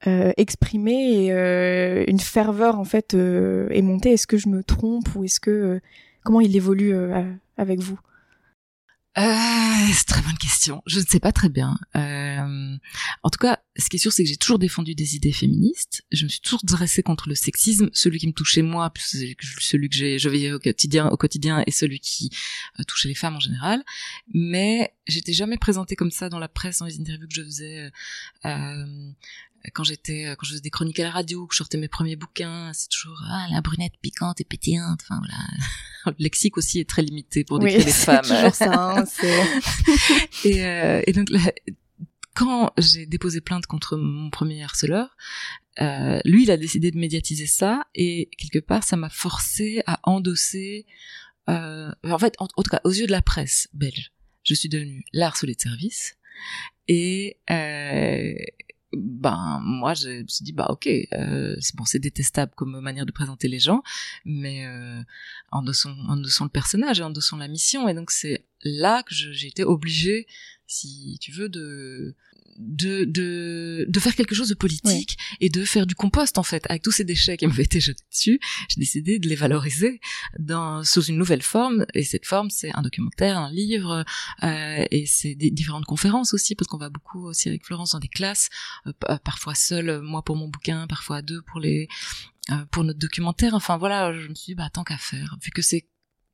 euh, 0.05 0.33
exprimé 0.35 1.27
et 1.27 1.31
euh, 1.31 2.03
une 2.07 2.19
ferveur 2.19 2.77
en 2.77 2.83
fait 2.83 3.13
euh, 3.13 3.69
est 3.69 3.81
montée. 3.81 4.11
Est-ce 4.11 4.27
que 4.27 4.35
je 4.35 4.49
me 4.49 4.61
trompe 4.61 5.15
ou 5.15 5.23
est-ce 5.23 5.39
que 5.39 5.79
comment 6.23 6.41
il 6.41 6.55
évolue 6.55 6.93
avec 7.57 7.79
vous? 7.79 7.97
Euh, 9.15 9.93
c'est 9.93 10.07
très 10.07 10.21
bonne 10.21 10.37
question. 10.37 10.81
Je 10.87 10.99
ne 10.99 11.05
sais 11.05 11.19
pas 11.19 11.31
très 11.31 11.49
bien. 11.49 11.77
Euh, 11.95 12.75
en 13.21 13.29
tout 13.29 13.37
cas, 13.37 13.59
ce 13.77 13.89
qui 13.89 13.97
est 13.97 13.99
sûr, 13.99 14.11
c'est 14.11 14.23
que 14.23 14.29
j'ai 14.29 14.37
toujours 14.37 14.57
défendu 14.57 14.95
des 14.95 15.15
idées 15.15 15.31
féministes. 15.31 16.03
Je 16.11 16.23
me 16.23 16.29
suis 16.29 16.39
toujours 16.39 16.61
dressée 16.63 17.03
contre 17.03 17.29
le 17.29 17.35
sexisme, 17.35 17.89
celui 17.93 18.17
qui 18.17 18.27
me 18.27 18.33
touchait 18.33 18.63
moi, 18.63 18.91
celui 18.97 19.89
que 19.89 20.17
je 20.17 20.29
veillais 20.29 20.51
au 20.51 20.59
quotidien, 20.59 21.09
au 21.09 21.17
quotidien, 21.17 21.63
et 21.67 21.71
celui 21.71 21.99
qui 21.99 22.31
euh, 22.79 22.83
touchait 22.83 23.07
les 23.07 23.15
femmes 23.15 23.35
en 23.35 23.39
général. 23.39 23.83
Mais 24.33 24.95
j'étais 25.05 25.33
jamais 25.33 25.57
présentée 25.57 25.95
comme 25.95 26.11
ça 26.11 26.29
dans 26.29 26.39
la 26.39 26.49
presse, 26.49 26.79
dans 26.79 26.87
les 26.87 26.99
interviews 26.99 27.27
que 27.27 27.35
je 27.35 27.43
faisais. 27.43 27.91
Euh, 29.65 29.69
quand 29.73 29.83
j'étais 29.83 30.35
quand 30.37 30.45
je 30.45 30.51
faisais 30.51 30.61
des 30.61 30.69
chroniques 30.69 30.99
à 30.99 31.03
la 31.03 31.11
radio, 31.11 31.47
que 31.47 31.53
je 31.53 31.57
sortais 31.57 31.77
mes 31.77 31.87
premiers 31.87 32.15
bouquins, 32.15 32.71
c'est 32.73 32.89
toujours 32.89 33.21
ah 33.29 33.47
la 33.51 33.61
brunette 33.61 33.93
piquante 34.01 34.41
et 34.41 34.43
pétillante. 34.43 35.01
Enfin 35.03 35.19
voilà, 35.19 35.37
le 36.17 36.23
lexique 36.23 36.57
aussi 36.57 36.79
est 36.79 36.89
très 36.89 37.01
limité 37.01 37.43
pour 37.43 37.59
décrire 37.59 37.85
les 37.85 37.91
femmes. 37.91 38.23
toujours 38.23 38.55
ça. 38.55 38.97
Hein, 38.97 39.05
et, 40.45 40.65
euh, 40.65 41.01
et 41.05 41.13
donc 41.13 41.29
quand 42.33 42.71
j'ai 42.77 43.05
déposé 43.05 43.41
plainte 43.41 43.65
contre 43.65 43.97
mon 43.97 44.29
premier 44.29 44.63
harceleur, 44.63 45.15
euh, 45.81 46.19
lui 46.25 46.43
il 46.43 46.51
a 46.51 46.57
décidé 46.57 46.91
de 46.91 46.97
médiatiser 46.97 47.47
ça 47.47 47.85
et 47.95 48.29
quelque 48.37 48.59
part 48.59 48.83
ça 48.83 48.97
m'a 48.97 49.09
forcé 49.09 49.83
à 49.85 49.99
endosser. 50.03 50.85
Euh, 51.49 51.91
en 52.03 52.19
fait, 52.19 52.35
en, 52.39 52.47
en, 52.55 52.63
tout 52.63 52.69
cas 52.69 52.81
aux 52.83 52.91
yeux 52.91 53.05
de 53.05 53.11
la 53.11 53.21
presse 53.21 53.67
belge, 53.73 54.11
je 54.43 54.53
suis 54.53 54.69
devenue 54.69 55.03
la 55.13 55.27
harcelée 55.27 55.55
de 55.55 55.61
service 55.61 56.15
et 56.87 57.37
euh, 57.49 58.33
ben 58.95 59.59
moi 59.63 59.93
je 59.93 60.21
me 60.21 60.27
suis 60.27 60.43
dit 60.45 60.53
bah 60.53 60.67
ok 60.69 60.87
euh, 60.87 61.55
c'est 61.59 61.75
bon 61.75 61.85
c'est 61.85 61.99
détestable 61.99 62.53
comme 62.55 62.79
manière 62.79 63.05
de 63.05 63.11
présenter 63.11 63.47
les 63.47 63.59
gens 63.59 63.81
mais 64.25 64.65
euh, 64.65 65.01
en 65.51 65.59
endossant 65.59 65.91
en 66.07 66.15
le 66.45 66.49
personnage 66.49 66.99
et 66.99 67.03
en 67.03 67.07
endossant 67.07 67.37
la 67.37 67.47
mission. 67.47 67.87
Et 67.87 67.93
donc 67.93 68.11
c'est 68.11 68.45
là 68.63 69.03
que 69.03 69.13
j'ai 69.13 69.47
été 69.47 69.63
obligée 69.63 70.27
si 70.73 71.17
tu 71.21 71.31
veux 71.31 71.49
de 71.49 72.15
de, 72.57 73.03
de, 73.05 73.85
de 73.87 73.99
faire 73.99 74.15
quelque 74.15 74.35
chose 74.35 74.49
de 74.49 74.53
politique 74.53 75.17
et 75.39 75.49
de 75.49 75.65
faire 75.65 75.87
du 75.87 75.95
compost 75.95 76.37
en 76.37 76.43
fait. 76.43 76.65
Avec 76.69 76.83
tous 76.83 76.91
ces 76.91 77.03
déchets 77.03 77.37
qui 77.37 77.47
m'avaient 77.47 77.63
été 77.71 77.79
jetés 77.79 78.03
dessus 78.11 78.39
j'ai 78.69 78.79
décidé 78.79 79.19
de 79.19 79.27
les 79.27 79.35
valoriser 79.35 79.99
dans 80.37 80.83
sous 80.83 81.03
une 81.03 81.17
nouvelle 81.17 81.41
forme. 81.41 81.85
Et 81.93 82.03
cette 82.03 82.25
forme 82.25 82.49
c'est 82.49 82.71
un 82.75 82.81
documentaire 82.81 83.37
un 83.37 83.51
livre 83.51 84.05
euh, 84.43 84.85
et 84.91 85.05
c'est 85.05 85.35
des 85.35 85.51
différentes 85.51 85.85
conférences 85.85 86.33
aussi 86.33 86.55
parce 86.55 86.67
qu'on 86.67 86.77
va 86.77 86.89
beaucoup 86.89 87.25
aussi 87.27 87.49
avec 87.49 87.65
Florence 87.65 87.91
dans 87.91 87.99
des 87.99 88.07
classes 88.07 88.49
euh, 88.87 89.17
parfois 89.23 89.55
seul 89.55 90.01
moi 90.01 90.23
pour 90.23 90.35
mon 90.35 90.47
bouquin 90.47 90.87
parfois 90.87 91.21
deux 91.21 91.41
pour 91.41 91.59
les 91.59 91.87
euh, 92.51 92.65
pour 92.71 92.83
notre 92.83 92.99
documentaire. 92.99 93.53
Enfin 93.53 93.77
voilà 93.77 94.13
je 94.13 94.27
me 94.27 94.35
suis 94.35 94.51
dit 94.51 94.55
bah 94.55 94.69
tant 94.71 94.83
qu'à 94.83 94.97
faire. 94.97 95.37
Vu 95.41 95.51
que 95.51 95.61
c'est 95.61 95.87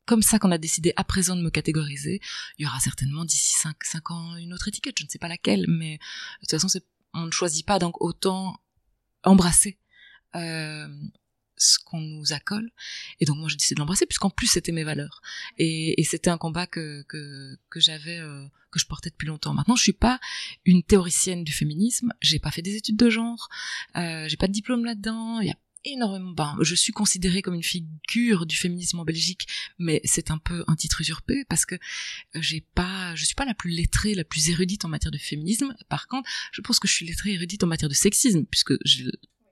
comme 0.10 0.24
ça 0.24 0.40
qu'on 0.40 0.50
a 0.50 0.58
décidé 0.58 0.92
à 0.96 1.04
présent 1.04 1.36
de 1.36 1.44
me 1.44 1.52
catégoriser. 1.52 2.20
Il 2.58 2.64
y 2.64 2.66
aura 2.66 2.80
certainement 2.80 3.26
d'ici 3.26 3.54
5, 3.54 3.76
5 3.84 4.10
ans 4.10 4.36
une 4.38 4.56
autre 4.56 4.68
étiquette, 4.68 4.98
je 4.98 5.04
ne 5.04 5.10
sais 5.10 5.20
pas 5.20 5.28
laquelle, 5.28 5.66
mais 5.68 5.98
de 5.98 6.48
toute 6.48 6.60
façon, 6.60 6.80
on 7.14 7.28
ne 7.28 7.32
choisit 7.32 7.64
pas, 7.64 7.78
donc 7.78 8.02
autant 8.02 8.60
embrasser 9.22 9.78
euh, 10.34 10.88
ce 11.58 11.78
qu'on 11.78 12.02
nous 12.02 12.34
accole. 12.34 12.72
Et 13.20 13.26
donc 13.26 13.38
moi, 13.38 13.50
j'ai 13.50 13.56
décidé 13.58 13.76
de 13.76 13.82
l'embrasser, 13.82 14.08
puisqu'en 14.08 14.32
plus, 14.32 14.48
c'était 14.48 14.72
mes 14.72 14.84
valeurs. 14.84 15.22
Et, 15.60 16.04
c'était 16.06 16.32
un 16.32 16.40
combat 16.40 16.66
que, 16.66 17.04
que, 17.04 17.80
j'avais... 17.80 18.18
Euh, 18.18 18.48
que 18.72 18.80
je 18.80 18.88
portais 18.88 19.12
depuis 19.12 19.28
longtemps. 19.28 19.54
Maintenant, 19.54 19.76
je 19.76 19.82
suis 19.82 19.94
pas 19.94 20.20
une 20.66 20.84
théoricienne 20.84 21.44
du 21.44 21.52
féminisme. 21.52 22.14
J'ai 22.22 22.38
pas 22.40 22.52
fait 22.52 22.62
des 22.62 22.76
études 22.76 22.98
de 22.98 23.10
genre. 23.10 23.50
Euh, 23.96 24.28
j'ai 24.28 24.38
pas 24.38 24.48
de 24.48 24.54
diplôme 24.54 24.86
là-dedans. 24.86 25.40
Il 25.40 25.50
a 25.50 25.56
énormément. 25.86 26.32
Ben, 26.32 26.56
je 26.62 26.76
suis 26.76 26.92
considérée 26.92 27.42
comme 27.42 27.56
une 27.56 27.64
figure 27.64 28.46
du 28.46 28.56
féminisme 28.56 29.00
en 29.00 29.06
Belgique, 29.06 29.48
mais 29.78 30.02
c'est 30.04 30.32
un 30.32 30.38
peu 30.38 30.64
un 30.68 30.76
titre 30.76 31.02
usurpé 31.02 31.46
parce 31.50 31.66
que 31.66 31.76
j'ai 32.36 32.62
pas, 32.76 33.16
je 33.16 33.26
suis 33.26 33.36
pas 33.36 33.46
la 33.46 33.54
plus 33.54 33.72
lettrée, 33.72 34.16
la 34.16 34.24
plus 34.24 34.50
érudite 34.50 34.86
en 34.86 34.90
matière 34.90 35.12
de 35.12 35.18
féminisme. 35.18 35.76
Par 35.90 36.08
contre, 36.08 36.30
je 36.52 36.62
pense 36.62 36.80
que 36.80 36.88
je 36.88 36.94
suis 36.94 37.06
lettrée 37.06 37.34
érudite 37.34 37.64
en 37.64 37.68
matière 37.68 37.90
de 37.90 37.96
sexisme, 37.96 38.46
puisque 38.46 38.74
j'ai 38.86 39.06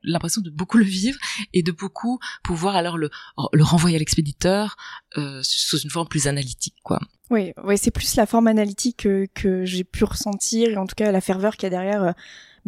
l'impression 0.03 0.41
de 0.41 0.49
beaucoup 0.49 0.77
le 0.77 0.85
vivre 0.85 1.19
et 1.53 1.63
de 1.63 1.71
beaucoup 1.71 2.19
pouvoir 2.43 2.75
alors 2.75 2.97
le, 2.97 3.09
le 3.51 3.63
renvoyer 3.63 3.95
à 3.95 3.99
l'expéditeur 3.99 4.77
euh, 5.17 5.41
sous 5.43 5.79
une 5.79 5.89
forme 5.89 6.07
plus 6.07 6.27
analytique, 6.27 6.75
quoi. 6.83 6.99
Oui, 7.29 7.51
oui, 7.63 7.77
c'est 7.77 7.91
plus 7.91 8.15
la 8.15 8.25
forme 8.25 8.47
analytique 8.47 8.97
que, 8.97 9.27
que 9.33 9.65
j'ai 9.65 9.83
pu 9.83 10.05
ressentir 10.05 10.69
et 10.69 10.77
en 10.77 10.87
tout 10.87 10.95
cas 10.95 11.11
la 11.11 11.21
ferveur 11.21 11.57
qu'il 11.57 11.63
y 11.63 11.67
a 11.67 11.69
derrière. 11.71 12.13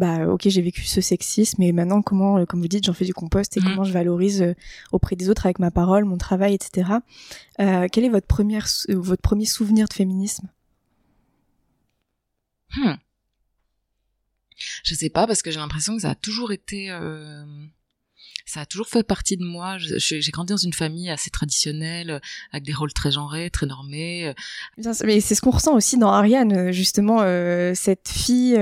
bah 0.00 0.26
ok 0.26 0.48
j'ai 0.48 0.62
vécu 0.62 0.84
ce 0.84 1.00
sexisme 1.00 1.62
et 1.62 1.72
maintenant 1.72 2.02
comment 2.02 2.38
euh, 2.38 2.46
comme 2.46 2.60
vous 2.60 2.68
dites 2.68 2.84
j'en 2.84 2.92
fais 2.92 3.04
du 3.04 3.14
compost 3.14 3.56
et 3.56 3.60
mm. 3.60 3.64
comment 3.64 3.84
je 3.84 3.92
valorise 3.92 4.42
euh, 4.42 4.54
auprès 4.92 5.16
des 5.16 5.28
autres 5.28 5.46
avec 5.46 5.58
ma 5.58 5.70
parole 5.70 6.04
mon 6.04 6.16
travail 6.16 6.54
etc 6.54 6.90
euh, 7.60 7.86
quel 7.90 8.04
est 8.04 8.08
votre 8.08 8.26
première 8.26 8.66
votre 8.88 9.22
premier 9.22 9.46
souvenir 9.46 9.88
de 9.88 9.92
féminisme? 9.92 10.48
Hmm. 12.72 12.94
je 14.84 14.94
sais 14.94 15.10
pas 15.10 15.26
parce 15.26 15.42
que 15.42 15.50
j'ai 15.50 15.58
l'impression 15.58 15.96
que 15.96 16.02
ça 16.02 16.10
a 16.10 16.14
toujours 16.14 16.52
été 16.52 16.88
ça 18.46 18.60
a 18.60 18.66
toujours 18.66 18.88
fait 18.88 19.02
partie 19.02 19.36
de 19.36 19.44
moi. 19.44 19.76
J'ai 19.78 20.30
grandi 20.30 20.52
dans 20.52 20.56
une 20.56 20.72
famille 20.72 21.10
assez 21.10 21.30
traditionnelle, 21.30 22.10
euh, 22.10 22.18
avec 22.52 22.64
des 22.64 22.72
rôles 22.72 22.92
très 22.92 23.10
genrés, 23.10 23.50
très 23.50 23.66
normés. 23.66 24.28
Euh. 24.28 24.94
Mais 25.04 25.20
c'est 25.20 25.34
ce 25.34 25.40
qu'on 25.40 25.50
ressent 25.50 25.74
aussi 25.74 25.98
dans 25.98 26.10
Ariane, 26.10 26.52
euh, 26.52 26.72
justement, 26.72 27.20
cette 27.74 28.08
fille. 28.08 28.58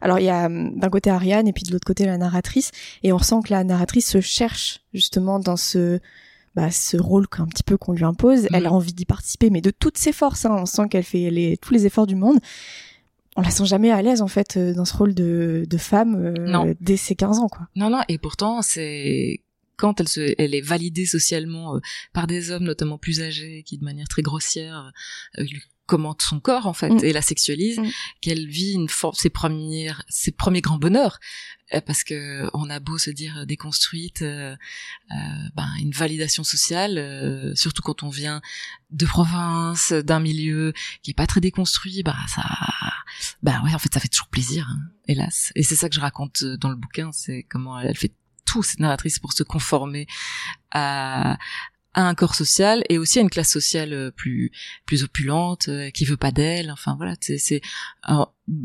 alors 0.00 0.18
il 0.18 0.24
y 0.24 0.30
a 0.30 0.46
hum, 0.46 0.78
d'un 0.78 0.90
côté 0.90 1.10
Ariane 1.10 1.46
et 1.48 1.52
puis 1.52 1.64
de 1.64 1.72
l'autre 1.72 1.86
côté 1.86 2.06
la 2.06 2.18
narratrice, 2.18 2.70
et 3.02 3.12
on 3.12 3.16
ressent 3.16 3.42
que 3.42 3.52
la 3.52 3.64
narratrice 3.64 4.08
se 4.08 4.20
cherche 4.20 4.80
justement 4.92 5.38
dans 5.38 5.56
ce 5.56 6.00
bah, 6.54 6.72
ce 6.72 6.96
rôle 6.96 7.28
qu'un 7.28 7.46
petit 7.46 7.62
peu 7.62 7.76
qu'on 7.76 7.92
lui 7.92 8.04
impose. 8.04 8.48
Elle 8.52 8.66
a 8.66 8.70
mm. 8.70 8.72
envie 8.72 8.92
d'y 8.92 9.04
participer, 9.04 9.48
mais 9.50 9.60
de 9.60 9.70
toutes 9.70 9.96
ses 9.96 10.12
forces. 10.12 10.44
Hein. 10.44 10.56
On 10.58 10.66
sent 10.66 10.88
qu'elle 10.90 11.04
fait 11.04 11.30
les, 11.30 11.56
tous 11.56 11.72
les 11.72 11.86
efforts 11.86 12.06
du 12.06 12.16
monde 12.16 12.40
on 13.38 13.40
la 13.40 13.50
sent 13.50 13.66
jamais 13.66 13.92
à 13.92 14.02
l'aise 14.02 14.20
en 14.20 14.26
fait 14.26 14.56
euh, 14.56 14.74
dans 14.74 14.84
ce 14.84 14.96
rôle 14.96 15.14
de, 15.14 15.64
de 15.70 15.78
femme 15.78 16.16
euh, 16.16 16.74
dès 16.80 16.96
ses 16.96 17.14
15 17.14 17.38
ans 17.38 17.48
quoi. 17.48 17.68
Non 17.76 17.88
non 17.88 18.00
et 18.08 18.18
pourtant 18.18 18.62
c'est 18.62 19.42
quand 19.76 20.00
elle 20.00 20.08
se 20.08 20.34
elle 20.38 20.56
est 20.56 20.60
validée 20.60 21.06
socialement 21.06 21.76
euh, 21.76 21.80
par 22.12 22.26
des 22.26 22.50
hommes 22.50 22.64
notamment 22.64 22.98
plus 22.98 23.22
âgés 23.22 23.62
qui 23.64 23.78
de 23.78 23.84
manière 23.84 24.08
très 24.08 24.22
grossière 24.22 24.92
lui 25.38 25.62
commente 25.86 26.20
son 26.20 26.40
corps 26.40 26.66
en 26.66 26.72
fait 26.72 26.90
mm. 26.90 27.04
et 27.04 27.12
la 27.12 27.22
sexualise 27.22 27.78
mm. 27.78 27.88
qu'elle 28.20 28.46
vit 28.48 28.72
une 28.72 28.88
ses 29.14 29.30
premières 29.30 30.02
ses 30.08 30.32
premiers 30.32 30.60
grands 30.60 30.78
bonheurs 30.78 31.20
euh, 31.20 31.57
parce 31.86 32.04
que 32.04 32.48
on 32.54 32.70
a 32.70 32.80
beau 32.80 32.98
se 32.98 33.10
dire 33.10 33.46
déconstruite 33.46 34.22
euh, 34.22 34.56
euh, 35.10 35.14
ben 35.54 35.68
une 35.80 35.92
validation 35.92 36.44
sociale 36.44 37.52
surtout 37.54 37.82
quand 37.82 38.02
on 38.02 38.08
vient 38.08 38.40
de 38.90 39.06
province 39.06 39.92
d'un 39.92 40.20
milieu 40.20 40.72
qui 41.02 41.10
est 41.10 41.14
pas 41.14 41.26
très 41.26 41.40
déconstruit 41.40 42.02
bah 42.02 42.16
ça 42.28 42.44
bah 43.42 43.60
ouais 43.64 43.74
en 43.74 43.78
fait 43.78 43.92
ça 43.92 44.00
fait 44.00 44.08
toujours 44.08 44.28
plaisir 44.28 44.68
hein, 44.70 44.80
hélas. 45.06 45.52
Et 45.54 45.62
c'est 45.62 45.76
ça 45.76 45.88
que 45.88 45.94
je 45.94 46.00
raconte 46.00 46.44
dans 46.44 46.70
le 46.70 46.76
bouquin 46.76 47.10
c'est 47.12 47.44
comment 47.48 47.78
elle 47.78 47.96
fait 47.96 48.12
tout 48.44 48.62
cette 48.62 48.80
narratrice 48.80 49.18
pour 49.18 49.32
se 49.34 49.42
conformer 49.42 50.06
à 50.70 51.38
à 51.94 52.06
un 52.06 52.14
corps 52.14 52.34
social 52.34 52.84
et 52.88 52.98
aussi 52.98 53.18
à 53.18 53.22
une 53.22 53.30
classe 53.30 53.50
sociale 53.50 53.92
euh, 53.92 54.10
plus 54.10 54.52
plus 54.86 55.02
opulente 55.02 55.68
euh, 55.68 55.90
qui 55.90 56.04
veut 56.04 56.16
pas 56.16 56.30
d'elle. 56.30 56.70
Enfin 56.70 56.94
voilà 56.96 57.14
c'est 57.20 57.60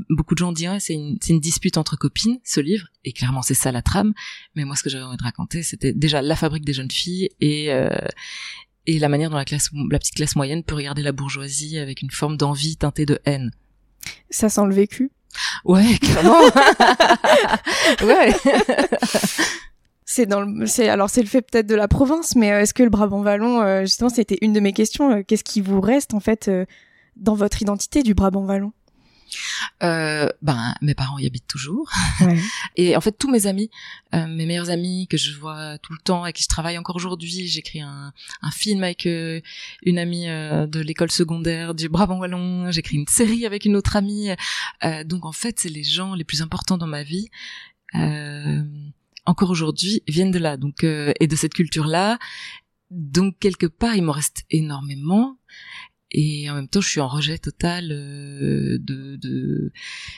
beaucoup 0.09 0.35
de 0.35 0.39
gens 0.39 0.51
disent 0.51 0.69
c'est 0.79 0.93
une 0.93 1.17
c'est 1.21 1.33
une 1.33 1.39
dispute 1.39 1.77
entre 1.77 1.95
copines 1.95 2.39
ce 2.43 2.59
livre 2.59 2.87
et 3.05 3.13
clairement 3.13 3.41
c'est 3.41 3.53
ça 3.53 3.71
la 3.71 3.81
trame. 3.81 4.13
Mais 4.55 4.65
moi 4.65 4.75
ce 4.75 4.83
que 4.83 4.89
j'avais 4.89 5.03
envie 5.03 5.17
de 5.17 5.23
raconter 5.23 5.63
c'était 5.63 5.93
déjà 5.93 6.21
la 6.21 6.35
fabrique 6.35 6.65
des 6.65 6.73
jeunes 6.73 6.91
filles 6.91 7.29
et 7.39 7.71
euh, 7.71 7.89
et 8.85 8.99
la 8.99 9.07
manière 9.07 9.29
dont 9.29 9.37
la 9.37 9.45
classe 9.45 9.69
la 9.89 9.99
petite 9.99 10.15
classe 10.15 10.35
moyenne 10.35 10.63
peut 10.63 10.75
regarder 10.75 11.01
la 11.01 11.13
bourgeoisie 11.13 11.77
avec 11.77 12.01
une 12.01 12.11
forme 12.11 12.37
d'envie 12.37 12.77
teintée 12.77 13.05
de 13.05 13.19
haine. 13.25 13.51
Ça 14.29 14.49
sent 14.49 14.65
le 14.67 14.73
vécu? 14.73 15.11
Ouais 15.65 15.97
clairement. 15.99 16.41
Ouais 18.03 18.33
c'est 20.13 20.27
dans 20.27 20.41
le, 20.41 20.67
c'est 20.67 20.89
alors 20.89 21.09
c'est 21.09 21.21
le 21.21 21.27
fait 21.27 21.41
peut-être 21.41 21.65
de 21.65 21.73
la 21.75 21.87
province, 21.87 22.35
mais 22.35 22.51
euh, 22.51 22.61
est-ce 22.61 22.73
que 22.73 22.83
le 22.83 22.89
Brabant 22.89 23.23
wallon, 23.23 23.61
euh, 23.61 23.81
justement, 23.81 24.09
c'était 24.09 24.37
une 24.41 24.53
de 24.53 24.59
mes 24.59 24.73
questions. 24.73 25.11
Euh, 25.11 25.23
qu'est-ce 25.23 25.43
qui 25.43 25.59
vous 25.59 25.81
reste 25.81 26.13
en 26.13 26.19
fait 26.19 26.51
dans 27.15 27.33
votre 27.33 27.61
identité 27.61 28.03
du 28.03 28.13
Brabant 28.13 28.45
wallon 28.45 28.73
euh, 29.81 30.29
ben 30.43 30.75
mes 30.81 30.93
parents 30.93 31.17
y 31.17 31.25
habitent 31.25 31.47
toujours. 31.47 31.89
Et 32.75 32.95
en 32.95 33.01
fait 33.01 33.13
tous 33.17 33.31
mes 33.31 33.47
amis 33.47 33.71
mes 34.11 34.45
meilleurs 34.45 34.69
amis 34.69 35.07
que 35.07 35.17
je 35.17 35.35
vois 35.35 35.79
tout 35.79 35.91
le 35.91 35.97
temps 35.97 36.21
avec 36.21 36.35
qui 36.35 36.43
je 36.43 36.47
travaille 36.47 36.77
encore 36.77 36.97
aujourd'hui 36.97 37.47
j'écris 37.47 37.81
un, 37.81 38.13
un 38.43 38.51
film 38.51 38.83
avec 38.83 39.05
une 39.05 39.97
amie 39.97 40.27
de 40.27 40.79
l'école 40.79 41.09
secondaire 41.09 41.73
du 41.73 41.89
Brabant 41.89 42.19
wallon 42.19 42.69
j'écris 42.69 42.97
une 42.97 43.07
série 43.07 43.47
avec 43.47 43.65
une 43.65 43.75
autre 43.75 43.95
amie. 43.95 44.29
Donc 45.05 45.25
en 45.25 45.31
fait 45.31 45.59
c'est 45.59 45.69
les 45.69 45.83
gens 45.83 46.13
les 46.13 46.25
plus 46.25 46.43
importants 46.43 46.77
dans 46.77 46.85
ma 46.85 47.01
vie 47.01 47.31
encore 49.25 49.49
aujourd'hui 49.49 50.03
viennent 50.07 50.31
de 50.31 50.39
là, 50.39 50.57
donc 50.57 50.83
euh, 50.83 51.13
et 51.19 51.27
de 51.27 51.35
cette 51.35 51.53
culture-là. 51.53 52.19
Donc 52.91 53.39
quelque 53.39 53.65
part, 53.65 53.95
il 53.95 54.03
m'en 54.03 54.11
reste 54.11 54.43
énormément 54.49 55.37
et 56.13 56.49
en 56.49 56.55
même 56.55 56.67
temps 56.67 56.81
je 56.81 56.89
suis 56.89 57.01
en 57.01 57.07
rejet 57.07 57.37
total 57.39 57.91
euh, 57.91 58.77
de, 58.79 59.15
de, 59.15 59.71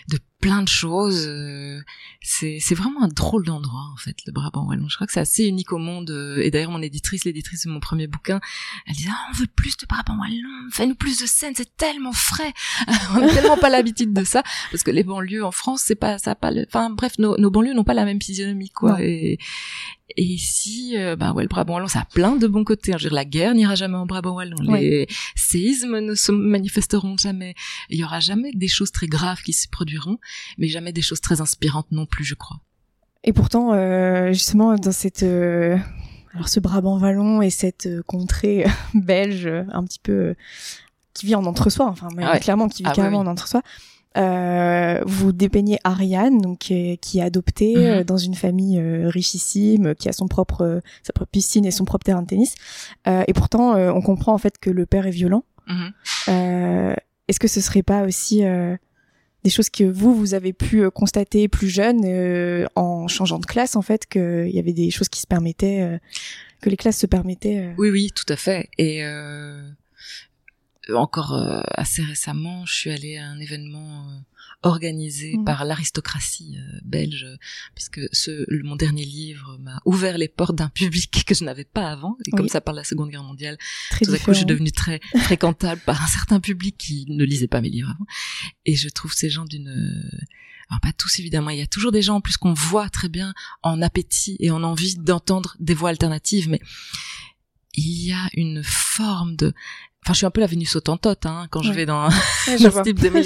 de 0.09 0.19
plein 0.45 0.61
de 0.61 0.67
choses 0.67 1.25
euh, 1.27 1.81
c'est 2.21 2.59
c'est 2.61 2.75
vraiment 2.75 3.01
un 3.01 3.07
drôle 3.07 3.45
d'endroit 3.45 3.89
en 3.91 3.97
fait 3.97 4.15
le 4.27 4.31
Brabant 4.31 4.67
wallon 4.67 4.87
je 4.87 4.93
crois 4.95 5.07
que 5.07 5.13
c'est 5.13 5.19
assez 5.19 5.45
unique 5.45 5.73
au 5.73 5.79
monde 5.79 6.11
euh, 6.11 6.39
et 6.39 6.51
d'ailleurs 6.51 6.69
mon 6.69 6.83
éditrice 6.83 7.25
l'éditrice 7.25 7.65
de 7.65 7.71
mon 7.71 7.79
premier 7.79 8.05
bouquin 8.05 8.39
elle 8.85 8.93
disait 8.93 9.09
ah, 9.11 9.27
on 9.31 9.37
veut 9.39 9.47
plus 9.47 9.75
de 9.75 9.87
Brabant 9.87 10.19
wallon 10.19 10.69
fais-nous 10.71 10.93
plus 10.93 11.19
de 11.19 11.25
scènes 11.25 11.53
c'est 11.55 11.75
tellement 11.77 12.11
frais 12.11 12.53
on 13.15 13.21
n'a 13.21 13.33
tellement 13.33 13.57
pas 13.57 13.71
l'habitude 13.71 14.13
de 14.13 14.23
ça 14.23 14.43
parce 14.69 14.83
que 14.83 14.91
les 14.91 15.03
banlieues 15.03 15.43
en 15.43 15.51
France 15.51 15.81
c'est 15.83 15.95
pas 15.95 16.19
ça 16.19 16.31
a 16.31 16.35
pas 16.35 16.51
le... 16.51 16.67
enfin 16.67 16.91
bref 16.91 17.13
nos, 17.17 17.39
nos 17.39 17.49
banlieues 17.49 17.73
n'ont 17.73 17.83
pas 17.83 17.95
la 17.95 18.05
même 18.05 18.21
physionomie 18.21 18.69
quoi 18.69 19.01
et 19.01 19.39
et 20.17 20.23
ici, 20.23 20.93
euh, 20.97 21.15
bah 21.15 21.33
ouais, 21.33 21.43
le 21.43 21.49
Brabant 21.49 21.75
wallon, 21.75 21.87
ça 21.87 22.01
a 22.01 22.05
plein 22.05 22.35
de 22.35 22.47
bons 22.47 22.63
côtés. 22.63 22.93
Hein. 22.93 22.97
Je 22.97 23.05
veux 23.05 23.09
dire, 23.09 23.15
la 23.15 23.25
guerre 23.25 23.55
n'ira 23.55 23.73
jamais 23.73 23.97
en 23.97 24.05
Brabant 24.05 24.35
wallon. 24.35 24.55
Les 24.73 25.07
séismes 25.35 25.99
ne 25.99 26.13
se 26.13 26.31
manifesteront 26.31 27.17
jamais. 27.17 27.55
Il 27.89 27.99
y 27.99 28.03
aura 28.03 28.19
jamais 28.19 28.51
des 28.53 28.67
choses 28.67 28.91
très 28.91 29.07
graves 29.07 29.41
qui 29.41 29.51
se 29.51 29.67
produiront, 29.67 30.19
mais 30.57 30.67
jamais 30.67 30.93
des 30.93 31.01
choses 31.01 31.21
très 31.21 31.41
inspirantes 31.41 31.87
non 31.91 32.05
plus, 32.05 32.23
je 32.23 32.35
crois. 32.35 32.59
Et 33.25 33.33
pourtant, 33.33 33.73
euh, 33.73 34.31
justement, 34.31 34.75
dans 34.75 34.91
cette 34.91 35.23
euh, 35.23 35.77
alors 36.33 36.47
ce 36.47 36.59
Brabant 36.59 36.99
wallon 36.99 37.41
et 37.41 37.49
cette 37.49 37.87
euh, 37.87 38.03
contrée 38.05 38.65
belge 38.93 39.47
un 39.47 39.83
petit 39.83 39.99
peu 39.99 40.35
qui 41.13 41.25
vit 41.25 41.35
en 41.35 41.45
entre-soi, 41.45 41.87
enfin 41.87 42.09
ah 42.21 42.39
clairement 42.39 42.67
qui 42.67 42.83
vit 42.83 42.89
ah 42.91 42.95
carrément 42.95 43.19
en 43.19 43.27
entre-soi. 43.27 43.61
Vous 45.05 45.31
dépeignez 45.31 45.79
Ariane, 45.83 46.39
donc 46.39 46.59
qui 46.59 47.19
est, 47.19 47.21
adoptée 47.21 47.75
mhm. 47.75 48.03
dans 48.03 48.17
une 48.17 48.35
famille 48.35 48.79
richissime, 49.05 49.95
qui 49.95 50.07
a 50.07 50.13
son 50.13 50.27
propre 50.27 50.81
sa 51.03 51.11
propre 51.11 51.31
piscine 51.31 51.65
et 51.65 51.71
son 51.71 51.83
propre 51.83 52.03
terrain 52.03 52.21
de 52.21 52.27
tennis. 52.27 52.55
et 53.05 53.33
pourtant, 53.33 53.75
on 53.75 54.01
comprend 54.01 54.33
en 54.33 54.37
fait 54.37 54.57
que 54.57 54.69
le 54.69 54.85
père 54.85 55.07
est 55.07 55.11
violent. 55.11 55.43
Mhm. 55.67 56.95
Est-ce 57.27 57.39
que 57.39 57.47
ce 57.47 57.59
serait 57.59 57.83
pas 57.83 58.03
aussi 58.03 58.43
des 59.45 59.51
choses 59.51 59.69
que 59.69 59.83
vous 59.83 60.13
vous 60.13 60.33
avez 60.33 60.51
pu 60.51 60.89
constater 60.89 61.47
plus 61.47 61.69
jeune 61.69 62.03
en 62.75 63.07
changeant 63.07 63.39
de 63.39 63.45
classe 63.45 63.75
en 63.75 63.81
fait 63.81 64.05
qu'il 64.07 64.49
y 64.51 64.59
avait 64.59 64.73
des 64.73 64.89
choses 64.91 65.07
qui 65.07 65.21
se 65.21 65.27
permettaient 65.27 65.99
que 66.61 66.69
les 66.69 66.75
classes 66.75 66.97
se 66.97 67.05
permettaient. 67.05 67.73
Oui 67.77 67.89
oui 67.91 68.09
tout 68.13 68.25
à 68.27 68.35
fait 68.35 68.69
et 68.77 69.05
encore 70.93 71.63
assez 71.67 72.01
récemment 72.01 72.65
je 72.65 72.73
suis 72.73 72.91
allée 72.91 73.17
à 73.17 73.27
un 73.27 73.39
événement 73.39 74.07
organisé 74.65 75.37
mmh. 75.37 75.45
par 75.45 75.63
l'aristocratie 75.63 76.57
euh, 76.57 76.79
belge, 76.83 77.27
puisque 77.75 78.01
ce, 78.11 78.45
mon 78.63 78.75
dernier 78.75 79.05
livre 79.05 79.57
m'a 79.59 79.81
ouvert 79.85 80.17
les 80.17 80.27
portes 80.27 80.55
d'un 80.55 80.69
public 80.69 81.23
que 81.27 81.33
je 81.33 81.43
n'avais 81.43 81.63
pas 81.63 81.89
avant. 81.89 82.17
Et 82.25 82.31
comme 82.31 82.49
ça 82.49 82.61
parle 82.61 82.77
de 82.77 82.81
la 82.81 82.85
Seconde 82.85 83.09
Guerre 83.09 83.23
mondiale, 83.23 83.57
tout 84.03 84.11
à 84.11 84.17
coup, 84.17 84.33
je 84.33 84.39
suis 84.39 84.45
devenue 84.45 84.71
très 84.71 84.99
fréquentable 85.23 85.81
par 85.85 86.01
un 86.01 86.07
certain 86.07 86.39
public 86.39 86.77
qui 86.77 87.05
ne 87.07 87.23
lisait 87.23 87.47
pas 87.47 87.61
mes 87.61 87.69
livres 87.69 87.91
avant. 87.91 88.05
Et 88.65 88.75
je 88.75 88.89
trouve 88.89 89.13
ces 89.13 89.29
gens 89.29 89.45
d'une 89.45 90.09
alors 90.69 90.81
pas 90.81 90.93
tous 90.93 91.19
évidemment, 91.19 91.51
il 91.51 91.59
y 91.59 91.61
a 91.61 91.67
toujours 91.67 91.91
des 91.91 92.01
gens 92.01 92.15
en 92.15 92.21
plus 92.21 92.37
qu'on 92.37 92.53
voit 92.53 92.89
très 92.89 93.07
bien 93.07 93.35
en 93.61 93.83
appétit 93.83 94.35
et 94.39 94.49
en 94.49 94.63
envie 94.63 94.95
d'entendre 94.95 95.55
des 95.59 95.75
voix 95.75 95.89
alternatives, 95.89 96.49
mais 96.49 96.59
il 97.75 98.07
y 98.07 98.11
a 98.13 98.29
une 98.33 98.63
forme 98.63 99.35
de 99.35 99.53
Enfin, 100.05 100.13
je 100.13 100.17
suis 100.17 100.25
un 100.27 100.31
peu 100.31 100.41
la 100.41 100.45
Vénus 100.45 100.75
autantote 100.75 101.25
hein, 101.25 101.47
quand 101.49 101.63
je 101.63 101.71
vais 101.71 101.87
dans, 101.87 102.11
ce 102.45 102.83
type 102.83 102.99
de 102.99 103.09
milieu. 103.15 103.23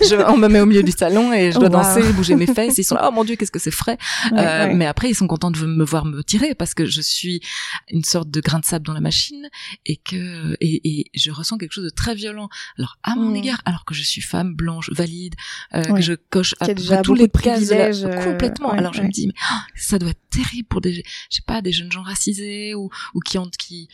je, 0.00 0.26
on 0.26 0.38
me 0.38 0.48
met 0.48 0.58
au 0.58 0.64
milieu 0.64 0.82
du 0.82 0.90
salon 0.90 1.34
et 1.34 1.52
je 1.52 1.58
dois 1.58 1.68
danser, 1.68 2.14
bouger 2.14 2.34
mes 2.34 2.46
fesses. 2.46 2.78
Ils 2.78 2.84
sont 2.84 2.94
là, 2.94 3.06
oh 3.08 3.12
mon 3.12 3.24
dieu, 3.24 3.36
qu'est-ce 3.36 3.52
que 3.52 3.58
c'est 3.58 3.70
frais. 3.70 3.98
euh, 4.32 4.72
mais 4.74 4.86
après, 4.86 5.10
ils 5.10 5.14
sont 5.14 5.26
contents 5.26 5.50
de 5.50 5.58
me 5.66 5.84
voir 5.84 6.06
me 6.06 6.22
tirer 6.24 6.54
parce 6.54 6.72
que 6.72 6.86
je 6.86 7.02
suis 7.02 7.42
une 7.90 8.04
sorte 8.04 8.30
de 8.30 8.40
grain 8.40 8.58
de 8.58 8.64
sable 8.64 8.86
dans 8.86 8.94
la 8.94 9.02
machine 9.02 9.50
et 9.84 9.96
que 9.96 10.56
et, 10.62 11.00
et 11.00 11.10
je 11.14 11.30
ressens 11.30 11.58
quelque 11.58 11.72
chose 11.72 11.84
de 11.84 11.90
très 11.90 12.14
violent. 12.14 12.48
Alors 12.78 12.96
à 13.02 13.16
mon 13.16 13.32
mm. 13.32 13.36
égard, 13.36 13.60
alors 13.66 13.84
que 13.84 13.92
je 13.92 14.02
suis 14.02 14.22
femme 14.22 14.54
blanche, 14.54 14.88
valide, 14.92 15.34
euh, 15.74 15.82
que 15.82 16.00
je 16.00 16.14
coche 16.14 16.54
à 16.60 17.02
tous 17.02 17.14
les 17.14 17.28
privilèges 17.28 18.02
euh, 18.02 18.24
complètement. 18.24 18.70
alors 18.70 18.94
je 18.94 19.02
me 19.02 19.10
dis, 19.10 19.26
mais 19.26 19.34
oh, 19.52 19.58
ça 19.76 19.98
doit 19.98 20.10
être 20.10 20.30
terrible 20.30 20.68
pour 20.68 20.80
des, 20.80 20.94
je 20.94 21.02
sais 21.28 21.42
pas, 21.46 21.60
des 21.60 21.72
jeunes 21.72 21.92
gens 21.92 22.02
racisés 22.02 22.74
ou 22.74 22.88
ou 23.12 23.20
qui 23.20 23.36
ont 23.36 23.50
qui 23.58 23.90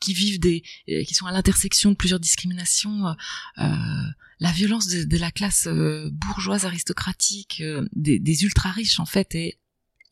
qui 0.00 0.14
vivent 0.14 0.40
des, 0.40 0.62
euh, 0.88 1.04
qui 1.04 1.14
sont 1.14 1.26
à 1.26 1.32
l'intersection 1.32 1.90
de 1.90 1.96
plusieurs 1.96 2.20
discriminations, 2.20 3.06
euh, 3.06 3.12
euh 3.58 4.02
la 4.40 4.52
violence 4.52 4.86
de, 4.86 5.18
la 5.18 5.32
classe 5.32 5.66
bourgeoise 5.66 6.64
aristocratique, 6.64 7.60
des, 7.90 8.20
des 8.20 8.44
ultra 8.44 8.70
riches 8.70 9.00
en 9.00 9.04
fait 9.04 9.34
est 9.34 9.58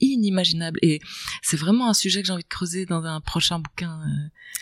inimaginable. 0.00 0.78
Et 0.82 1.00
c'est 1.42 1.56
vraiment 1.56 1.88
un 1.88 1.94
sujet 1.94 2.20
que 2.20 2.26
j'ai 2.26 2.32
envie 2.32 2.42
de 2.42 2.48
creuser 2.48 2.86
dans 2.86 3.04
un 3.04 3.20
prochain 3.20 3.58
bouquin 3.58 4.00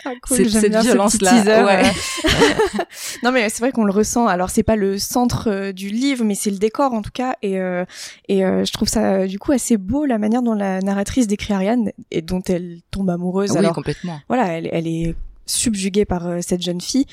ah, 0.05 0.13
cool, 0.23 0.49
cette 0.49 0.77
violence 0.77 1.21
là 1.21 1.65
ouais. 1.65 1.83
non 3.23 3.33
mais 3.33 3.49
c'est 3.49 3.61
vrai 3.61 3.73
qu'on 3.73 3.85
le 3.85 3.93
ressent. 3.93 4.27
Alors 4.27 4.51
c'est 4.51 4.63
pas 4.63 4.77
le 4.77 4.99
centre 4.99 5.73
du 5.73 5.89
livre 5.89 6.25
mais 6.25 6.35
c'est 6.35 6.51
le 6.51 6.59
décor 6.59 6.93
en 6.93 7.03
tout 7.03 7.11
cas. 7.13 7.37
Et 7.43 7.55
et 8.29 8.41
je 8.41 8.73
trouve 8.73 8.89
ça 8.89 9.27
du 9.27 9.39
coup 9.39 9.53
assez 9.53 9.77
beau 9.77 10.05
la 10.05 10.19
manière 10.19 10.43
dont 10.43 10.55
la 10.55 10.81
narratrice 10.81 11.27
décrit 11.27 11.53
Ariane 11.53 11.91
et 12.11 12.23
dont 12.23 12.43
elle 12.43 12.81
tombe 12.91 13.11
amoureuse. 13.11 13.53
Oui, 13.53 13.59
alors 13.59 13.75
complètement. 13.75 14.21
voilà 14.29 14.47
elle, 14.49 14.69
elle 14.73 14.87
est 14.87 15.15
subjuguée 15.47 16.05
par 16.05 16.43
cette 16.43 16.63
jeune 16.63 16.81
fille 16.81 17.07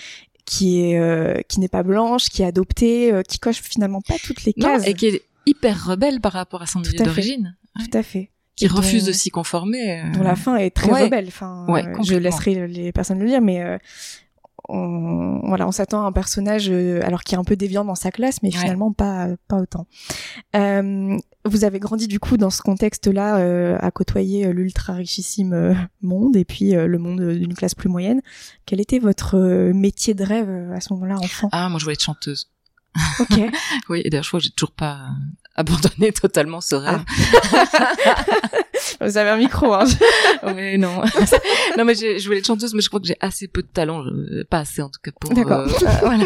qui 0.45 0.81
est 0.81 1.47
qui 1.47 1.59
n'est 1.59 1.69
pas 1.69 1.83
blanche, 1.83 2.29
qui 2.29 2.41
est 2.41 2.45
adoptée, 2.45 3.13
qui 3.27 3.39
coche 3.39 3.61
finalement 3.61 4.01
pas 4.01 4.15
toutes 4.23 4.43
les 4.43 4.53
cases. 4.53 4.87
et 4.87 4.93
qui 4.93 5.07
est 5.07 5.23
hyper 5.45 5.85
rebelle 5.85 6.21
par 6.21 6.33
rapport 6.33 6.61
à 6.61 6.67
son 6.67 6.79
milieu 6.79 7.03
d'origine. 7.03 7.55
Tout 7.83 7.97
à 7.97 8.03
fait. 8.03 8.31
Qui 8.55 8.67
refuse 8.67 9.05
de 9.05 9.11
s'y 9.11 9.29
conformer. 9.29 10.01
Euh... 10.01 10.11
Dont 10.11 10.23
la 10.23 10.35
fin 10.35 10.55
est 10.57 10.71
très 10.71 11.05
rebelle. 11.05 11.27
Enfin, 11.27 11.65
ouais, 11.67 11.85
euh, 11.85 12.03
je 12.03 12.15
laisserai 12.15 12.67
les 12.67 12.91
personnes 12.91 13.19
le 13.19 13.25
lire, 13.25 13.41
mais 13.41 13.61
euh, 13.61 13.77
on, 14.69 15.41
voilà, 15.47 15.67
on 15.67 15.71
s'attend 15.71 16.03
à 16.03 16.07
un 16.07 16.11
personnage 16.11 16.69
euh, 16.69 17.01
alors 17.03 17.23
qui 17.23 17.35
est 17.35 17.37
un 17.37 17.43
peu 17.43 17.55
déviant 17.55 17.85
dans 17.85 17.95
sa 17.95 18.11
classe, 18.11 18.41
mais 18.43 18.51
finalement 18.51 18.91
pas 18.91 19.27
pas 19.47 19.57
autant. 19.57 19.87
Euh, 20.55 21.17
vous 21.45 21.63
avez 21.63 21.79
grandi 21.79 22.07
du 22.07 22.19
coup 22.19 22.37
dans 22.37 22.49
ce 22.49 22.61
contexte-là, 22.61 23.37
euh, 23.37 23.77
à 23.79 23.91
côtoyer 23.91 24.51
l'ultra 24.53 24.93
richissime 24.93 25.75
monde 26.01 26.35
et 26.35 26.45
puis 26.45 26.71
le 26.71 26.97
monde 26.97 27.21
d'une 27.33 27.53
classe 27.53 27.75
plus 27.75 27.89
moyenne. 27.89 28.21
Quel 28.65 28.79
était 28.79 28.99
votre 28.99 29.37
métier 29.73 30.13
de 30.13 30.23
rêve 30.23 30.71
à 30.73 30.81
ce 30.81 30.93
moment-là, 30.93 31.17
enfant? 31.17 31.49
Ah, 31.51 31.69
moi 31.69 31.79
je 31.79 31.85
voulais 31.85 31.93
être 31.93 32.03
chanteuse. 32.03 32.51
Ok. 33.19 33.39
oui, 33.89 34.01
et 34.03 34.09
d'ailleurs 34.09 34.23
je 34.23 34.29
crois 34.29 34.39
que 34.39 34.45
j'ai 34.45 34.51
toujours 34.51 34.73
pas 34.73 35.09
abandonné 35.55 36.11
totalement 36.21 36.61
ce 36.61 36.75
rêve. 36.75 37.01
Ah. 37.07 38.25
Vous 39.01 39.17
avez 39.17 39.29
un 39.29 39.37
micro, 39.37 39.73
hein. 39.73 39.85
oui, 40.43 40.77
non. 40.77 41.01
non, 41.77 41.85
mais 41.85 41.95
je 41.95 42.23
voulais 42.25 42.39
être 42.39 42.47
chanteuse, 42.47 42.73
mais 42.73 42.81
je 42.81 42.87
crois 42.87 42.99
que 42.99 43.07
j'ai 43.07 43.17
assez 43.19 43.47
peu 43.47 43.61
de 43.61 43.67
talent, 43.67 44.03
pas 44.49 44.59
assez 44.59 44.81
en 44.81 44.89
tout 44.89 44.99
cas 45.03 45.11
pour. 45.19 45.33
D'accord. 45.33 45.67
Euh, 45.67 45.87
voilà. 46.01 46.25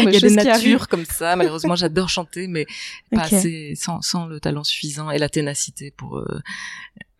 Il 0.00 0.10
y 0.10 0.16
a 0.16 0.20
des 0.20 0.30
natures 0.30 0.88
comme 0.88 1.04
ça. 1.04 1.36
Malheureusement, 1.36 1.76
j'adore 1.76 2.08
chanter, 2.08 2.46
mais 2.46 2.66
pas 3.10 3.22
assez, 3.22 3.74
sans, 3.76 4.00
sans 4.00 4.26
le 4.26 4.40
talent 4.40 4.64
suffisant 4.64 5.10
et 5.10 5.18
la 5.18 5.28
ténacité 5.28 5.92
pour 5.96 6.18
euh, 6.18 6.40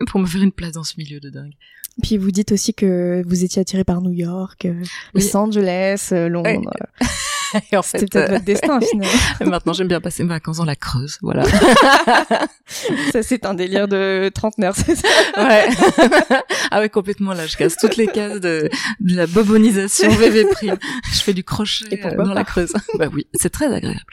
pour 0.06 0.20
me 0.20 0.26
faire 0.26 0.42
une 0.42 0.52
place 0.52 0.72
dans 0.72 0.84
ce 0.84 0.94
milieu 0.98 1.20
de 1.20 1.30
dingue. 1.30 1.54
Puis 2.02 2.16
vous 2.16 2.30
dites 2.30 2.52
aussi 2.52 2.74
que 2.74 3.22
vous 3.26 3.44
étiez 3.44 3.62
attiré 3.62 3.84
par 3.84 4.00
New 4.00 4.12
York, 4.12 4.64
euh, 4.64 4.82
Los 5.14 5.36
Angeles, 5.36 6.08
Londres. 6.12 6.72
en 7.74 7.82
fait, 7.82 7.98
C'était 7.98 8.06
peut-être 8.06 8.30
votre 8.30 8.44
destin 8.44 8.80
finalement. 8.90 9.50
maintenant, 9.50 9.72
j'aime 9.72 9.88
bien 9.88 10.00
passer 10.00 10.22
mes 10.22 10.30
vacances 10.30 10.58
dans 10.58 10.64
la 10.64 10.76
Creuse, 10.76 11.18
voilà. 11.22 11.44
ça, 13.12 13.22
c'est 13.22 13.46
un 13.46 13.54
délire 13.54 13.88
de 13.88 14.30
trentenaire, 14.34 14.74
c'est 14.76 14.96
ça? 14.96 15.08
Ouais. 15.36 15.66
ah 16.70 16.80
ouais, 16.80 16.88
complètement. 16.88 17.32
Là, 17.32 17.46
je 17.46 17.56
casse 17.56 17.76
toutes 17.76 17.96
les 17.96 18.06
cases 18.06 18.40
de, 18.40 18.68
de 19.00 19.16
la 19.16 19.26
bobonisation 19.26 20.10
VV 20.10 20.44
prime. 20.46 20.78
Je 21.12 21.20
fais 21.20 21.34
du 21.34 21.44
crochet 21.44 22.04
euh, 22.04 22.16
dans 22.16 22.34
la 22.34 22.44
Creuse. 22.44 22.72
bah 22.98 23.06
oui, 23.12 23.26
c'est 23.34 23.50
très 23.50 23.72
agréable. 23.72 24.04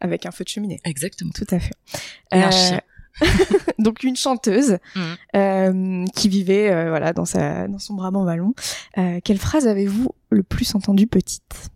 Avec 0.00 0.26
un 0.26 0.30
feu 0.30 0.44
de 0.44 0.48
cheminée. 0.48 0.80
Exactement. 0.84 1.32
Tout 1.34 1.46
à 1.50 1.58
fait. 1.58 1.74
Et 2.32 2.42
un 2.42 2.50
chien. 2.50 2.76
Euh, 2.76 2.80
donc 3.78 4.02
une 4.02 4.16
chanteuse 4.16 4.78
mmh. 4.94 5.00
euh, 5.36 6.04
qui 6.14 6.28
vivait 6.28 6.70
euh, 6.70 6.88
voilà 6.88 7.12
dans 7.12 7.24
sa 7.24 7.68
dans 7.68 7.78
son 7.78 7.94
Brabant 7.94 8.24
vallon. 8.24 8.54
Euh, 8.98 9.20
quelle 9.22 9.38
phrase 9.38 9.66
avez-vous 9.66 10.10
le 10.30 10.42
plus 10.42 10.74
entendue 10.74 11.06
petite? 11.06 11.70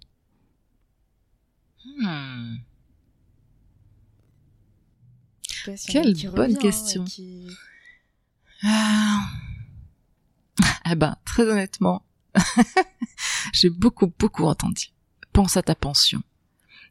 Hmm. 1.98 2.56
Quelle 5.88 6.14
bonne 6.34 6.58
question. 6.58 7.04
Ah. 8.62 9.30
Eh 10.90 10.94
ben, 10.94 11.16
très 11.24 11.44
honnêtement, 11.44 12.04
j'ai 13.52 13.70
beaucoup, 13.70 14.12
beaucoup 14.18 14.44
entendu. 14.44 14.88
Pense 15.32 15.56
à 15.56 15.62
ta 15.62 15.74
pension. 15.74 16.22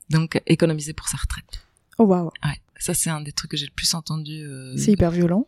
Donc, 0.09 0.41
économiser 0.47 0.93
pour 0.93 1.07
sa 1.07 1.17
retraite. 1.17 1.65
Oh 1.97 2.05
wow. 2.05 2.31
Ouais, 2.43 2.59
ça 2.77 2.93
c'est 2.93 3.09
un 3.09 3.21
des 3.21 3.31
trucs 3.31 3.51
que 3.51 3.57
j'ai 3.57 3.67
le 3.67 3.71
plus 3.71 3.93
entendu. 3.93 4.43
Euh... 4.43 4.75
C'est 4.77 4.91
hyper 4.91 5.11
violent. 5.11 5.47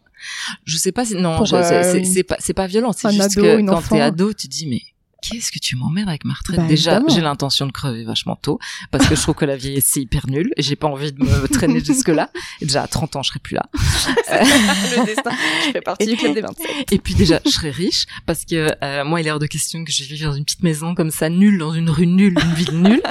Je 0.63 0.77
sais 0.77 0.91
pas 0.91 1.05
si 1.05 1.15
non, 1.15 1.41
euh, 1.41 2.03
c'est 2.03 2.23
pas 2.23 2.37
c'est 2.39 2.53
pas 2.53 2.67
violent. 2.67 2.93
C'est 2.93 3.11
juste 3.11 3.35
que 3.35 3.65
quand 3.65 3.81
t'es 3.81 3.99
ado, 3.99 4.33
tu 4.33 4.47
dis 4.47 4.67
mais 4.67 4.81
qu'est-ce 5.25 5.51
que 5.51 5.59
tu 5.59 5.75
m'emmerdes 5.75 6.09
avec 6.09 6.25
ma 6.25 6.33
retraite 6.33 6.59
bah, 6.59 6.67
Déjà, 6.67 7.01
j'ai 7.07 7.21
l'intention 7.21 7.65
de 7.65 7.71
crever 7.71 8.03
vachement 8.03 8.35
tôt 8.35 8.59
parce 8.91 9.07
que 9.07 9.15
je 9.15 9.21
trouve 9.21 9.35
que 9.35 9.45
la 9.45 9.55
vieillesse 9.55 9.85
c'est 9.85 10.01
hyper 10.01 10.27
nul 10.27 10.51
et 10.55 10.61
j'ai 10.61 10.75
pas 10.75 10.87
envie 10.87 11.11
de 11.11 11.23
me 11.23 11.47
traîner 11.51 11.83
jusque 11.83 12.09
là. 12.09 12.29
Et 12.61 12.65
déjà 12.65 12.83
à 12.83 12.87
30 12.87 13.15
ans, 13.15 13.23
je 13.23 13.29
serai 13.29 13.39
plus 13.39 13.55
là. 13.55 13.65
le 13.73 15.05
destin, 15.05 15.31
je 15.65 15.71
fais 15.71 15.81
partie 15.81 16.05
du 16.05 16.15
club 16.15 16.33
des 16.33 16.41
27. 16.41 16.91
Et 16.91 16.99
puis 16.99 17.15
déjà, 17.15 17.39
je 17.45 17.51
serai 17.51 17.71
riche 17.71 18.05
parce 18.25 18.45
que 18.45 18.69
euh, 18.83 19.03
moi, 19.03 19.21
il 19.21 19.27
est 19.27 19.31
hors 19.31 19.39
de 19.39 19.47
question 19.47 19.83
que 19.83 19.91
je 19.91 20.03
vive 20.03 20.25
dans 20.25 20.33
une 20.33 20.45
petite 20.45 20.63
maison 20.63 20.95
comme 20.95 21.11
ça, 21.11 21.29
nulle 21.29 21.57
dans 21.57 21.73
une 21.73 21.89
rue 21.89 22.07
nulle, 22.07 22.37
une 22.39 22.53
ville 22.53 22.81
nulle. 22.81 23.03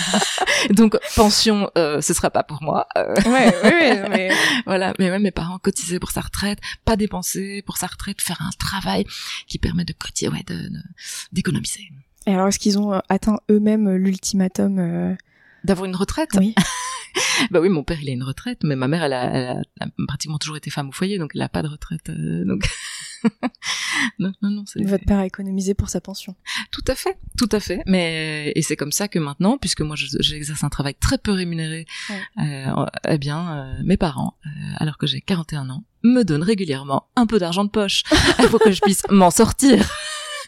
Donc 0.70 0.96
pension, 1.16 1.70
euh, 1.76 2.00
ce 2.00 2.14
sera 2.14 2.30
pas 2.30 2.42
pour 2.42 2.62
moi. 2.62 2.86
Euh. 2.96 3.14
Ouais, 3.26 3.54
ouais, 3.62 4.08
mais 4.08 4.30
voilà. 4.66 4.94
Mais 4.98 5.10
même 5.10 5.22
mes 5.22 5.30
parents 5.30 5.58
cotisaient 5.58 5.98
pour 5.98 6.10
sa 6.10 6.20
retraite, 6.20 6.58
pas 6.84 6.96
dépenser 6.96 7.62
pour 7.62 7.76
sa 7.76 7.86
retraite, 7.86 8.20
faire 8.20 8.40
un 8.40 8.50
travail 8.58 9.04
qui 9.46 9.58
permet 9.58 9.84
de 9.84 9.92
cotiser, 9.92 10.30
ouais, 10.30 10.44
de, 10.46 10.70
de 11.32 11.41
d'économiser. 11.42 11.90
Et 12.26 12.34
alors, 12.34 12.48
est-ce 12.48 12.58
qu'ils 12.58 12.78
ont 12.78 12.94
euh, 12.94 13.00
atteint 13.08 13.40
eux-mêmes 13.50 13.88
euh, 13.88 13.98
l'ultimatum 13.98 14.78
euh... 14.78 15.14
D'avoir 15.64 15.86
une 15.86 15.96
retraite? 15.96 16.30
Oui. 16.38 16.54
bah 17.50 17.60
oui, 17.60 17.68
mon 17.68 17.82
père, 17.82 17.98
il 18.00 18.08
a 18.08 18.12
une 18.12 18.22
retraite, 18.22 18.60
mais 18.62 18.76
ma 18.76 18.88
mère, 18.88 19.02
elle 19.02 19.12
a, 19.12 19.24
elle 19.24 19.62
a, 19.80 19.86
pratiquement 20.06 20.38
toujours 20.38 20.56
été 20.56 20.70
femme 20.70 20.88
au 20.88 20.92
foyer, 20.92 21.18
donc 21.18 21.32
elle 21.34 21.42
a 21.42 21.48
pas 21.48 21.62
de 21.62 21.68
retraite. 21.68 22.08
Euh, 22.10 22.44
donc 22.44 22.68
non, 24.18 24.32
non, 24.42 24.50
non. 24.50 24.64
Votre 24.76 25.04
père 25.04 25.18
a 25.18 25.26
économisé 25.26 25.74
pour 25.74 25.88
sa 25.88 26.00
pension. 26.00 26.36
Tout 26.70 26.84
à 26.86 26.94
fait, 26.94 27.18
tout 27.36 27.48
à 27.52 27.60
fait. 27.60 27.82
Mais 27.86 28.52
et 28.54 28.62
c'est 28.62 28.76
comme 28.76 28.92
ça 28.92 29.08
que 29.08 29.18
maintenant, 29.18 29.58
puisque 29.58 29.82
moi 29.82 29.96
j'exerce 29.96 30.64
un 30.64 30.68
travail 30.68 30.94
très 30.94 31.18
peu 31.18 31.32
rémunéré, 31.32 31.86
euh, 32.38 32.86
eh 33.08 33.18
bien, 33.18 33.78
mes 33.84 33.96
parents, 33.96 34.36
alors 34.76 34.98
que 34.98 35.06
j'ai 35.06 35.20
41 35.20 35.70
ans, 35.70 35.84
me 36.04 36.22
donnent 36.22 36.42
régulièrement 36.42 37.08
un 37.16 37.26
peu 37.26 37.38
d'argent 37.38 37.64
de 37.64 37.70
poche 37.70 38.02
pour 38.50 38.60
que 38.60 38.72
je 38.72 38.80
puisse 38.80 39.02
m'en 39.10 39.30
sortir. 39.30 39.88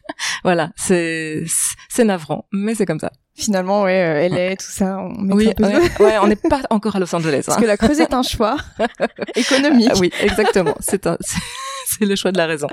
voilà, 0.44 0.70
c'est 0.76 1.44
c'est 1.88 2.04
navrant, 2.04 2.46
mais 2.52 2.74
c'est 2.74 2.86
comme 2.86 3.00
ça. 3.00 3.12
Finalement, 3.36 3.82
ouais, 3.82 4.28
euh, 4.28 4.28
LA, 4.28 4.56
tout 4.56 4.66
ça, 4.68 4.98
on 4.98 5.32
oui, 5.32 5.50
ouais, 5.98 6.18
on 6.18 6.26
n'est 6.28 6.36
pas 6.36 6.62
encore 6.70 6.94
à 6.94 7.00
Los 7.00 7.12
Angeles. 7.14 7.42
Parce 7.46 7.58
hein. 7.58 7.60
que 7.60 7.66
la 7.66 7.76
Creuse 7.76 8.00
est 8.00 8.14
un 8.14 8.22
choix 8.22 8.56
économique. 9.34 9.90
oui, 9.98 10.12
exactement. 10.20 10.76
C'est 10.78 11.06
un, 11.08 11.18
c'est 11.86 12.04
le 12.04 12.14
choix 12.14 12.30
de 12.30 12.38
la 12.38 12.46
raison. 12.46 12.68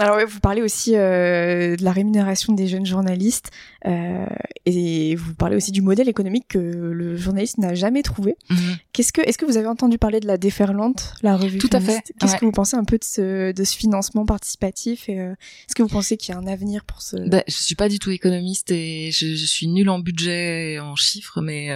Alors 0.00 0.16
ouais, 0.16 0.24
vous 0.24 0.40
parlez 0.40 0.62
aussi 0.62 0.94
euh, 0.94 1.76
de 1.76 1.82
la 1.84 1.92
rémunération 1.92 2.52
des 2.52 2.68
jeunes 2.68 2.86
journalistes 2.86 3.50
euh, 3.86 4.26
et 4.66 5.14
vous 5.16 5.34
parlez 5.34 5.56
aussi 5.56 5.72
du 5.72 5.82
modèle 5.82 6.08
économique 6.08 6.46
que 6.48 6.58
le 6.58 7.16
journaliste 7.16 7.58
n'a 7.58 7.74
jamais 7.74 8.02
trouvé. 8.02 8.36
Mhm. 8.50 8.76
Qu'est-ce 8.92 9.12
que 9.12 9.20
est-ce 9.22 9.38
que 9.38 9.44
vous 9.44 9.56
avez 9.56 9.66
entendu 9.66 9.98
parler 9.98 10.20
de 10.20 10.26
la 10.26 10.36
déferlante, 10.36 11.14
la 11.22 11.36
revue 11.36 11.58
Tout 11.58 11.70
à 11.72 11.80
fait, 11.80 12.02
Qu'est-ce 12.20 12.32
ouais. 12.32 12.38
que 12.38 12.44
vous 12.44 12.52
pensez 12.52 12.76
un 12.76 12.84
peu 12.84 12.98
de 12.98 13.04
ce 13.04 13.52
de 13.52 13.64
ce 13.64 13.76
financement 13.76 14.24
participatif 14.26 15.08
et 15.08 15.18
euh, 15.20 15.32
est-ce 15.66 15.74
que 15.74 15.82
vous 15.82 15.88
pensez 15.88 16.16
qu'il 16.16 16.32
y 16.34 16.36
a 16.36 16.40
un 16.40 16.46
avenir 16.46 16.84
pour 16.84 17.02
ce 17.02 17.16
Ben, 17.28 17.42
je 17.48 17.54
suis 17.54 17.74
pas 17.74 17.88
du 17.88 17.98
tout 17.98 18.10
économiste 18.10 18.70
et 18.70 19.10
je, 19.12 19.34
je 19.34 19.46
suis 19.46 19.66
nulle 19.68 19.88
en 19.90 19.98
budget 19.98 20.72
et 20.74 20.80
en 20.80 20.94
chiffres, 20.96 21.40
mais 21.40 21.70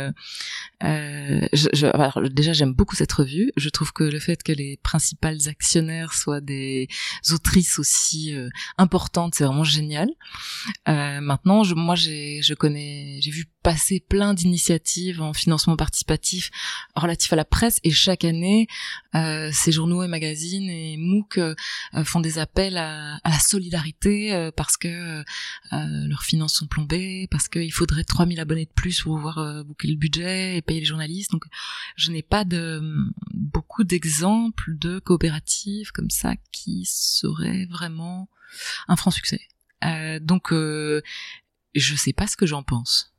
je, 0.80 1.68
je- 1.72 1.86
alors, 1.86 2.20
déjà 2.30 2.52
j'aime 2.52 2.72
beaucoup 2.72 2.96
cette 2.96 3.12
revue. 3.12 3.52
Je 3.56 3.68
trouve 3.68 3.92
que 3.92 4.04
le 4.04 4.18
fait 4.18 4.42
que 4.42 4.52
les 4.52 4.78
principales 4.82 5.38
actionnaires 5.48 6.14
soient 6.14 6.40
des 6.40 6.88
autrices 7.32 7.78
aussi 7.78 8.11
euh, 8.34 8.48
importantes, 8.78 9.34
c'est 9.34 9.44
vraiment 9.44 9.64
génial. 9.64 10.08
Euh, 10.88 11.20
maintenant, 11.20 11.62
moi 11.74 11.94
j'ai, 11.94 12.40
je 12.42 12.54
connais, 12.54 13.18
j'ai 13.20 13.30
vu 13.30 13.46
passer 13.62 14.00
plein 14.00 14.34
d'initiatives 14.34 15.22
en 15.22 15.32
financement 15.32 15.76
participatif 15.76 16.50
relatifs 16.96 17.32
à 17.32 17.36
la 17.36 17.44
presse 17.44 17.78
et 17.84 17.90
chaque 17.90 18.24
année, 18.24 18.66
euh, 19.14 19.50
ces 19.52 19.70
journaux 19.70 20.02
et 20.02 20.08
magazines 20.08 20.68
et 20.68 20.96
MOOC 20.96 21.38
font 22.04 22.20
des 22.20 22.38
appels 22.38 22.76
à, 22.76 23.18
la 23.24 23.38
solidarité 23.38 24.50
parce 24.56 24.76
que 24.76 25.22
leurs 25.70 26.22
finances 26.22 26.54
sont 26.54 26.66
plombées, 26.66 27.28
parce 27.30 27.48
qu'il 27.48 27.72
faudrait 27.72 28.04
3000 28.04 28.40
abonnés 28.40 28.64
de 28.64 28.70
plus 28.70 29.02
pour 29.02 29.16
pouvoir 29.16 29.64
boucler 29.64 29.90
le 29.90 29.96
budget 29.96 30.56
et 30.56 30.62
payer 30.62 30.80
les 30.80 30.86
journalistes. 30.86 31.30
Donc, 31.30 31.44
je 31.96 32.10
n'ai 32.10 32.22
pas 32.22 32.44
beaucoup 33.32 33.84
d'exemples 33.84 34.76
de 34.76 34.98
coopératives 34.98 35.92
comme 35.92 36.10
ça 36.10 36.34
qui 36.50 36.84
seraient 36.84 37.66
vraiment 37.66 38.01
un 38.88 38.96
franc 38.96 39.10
succès. 39.10 39.40
Euh, 39.84 40.18
donc, 40.20 40.52
euh, 40.52 41.02
je 41.74 41.94
sais 41.94 42.12
pas 42.12 42.26
ce 42.26 42.36
que 42.36 42.46
j'en 42.46 42.62
pense. 42.62 43.14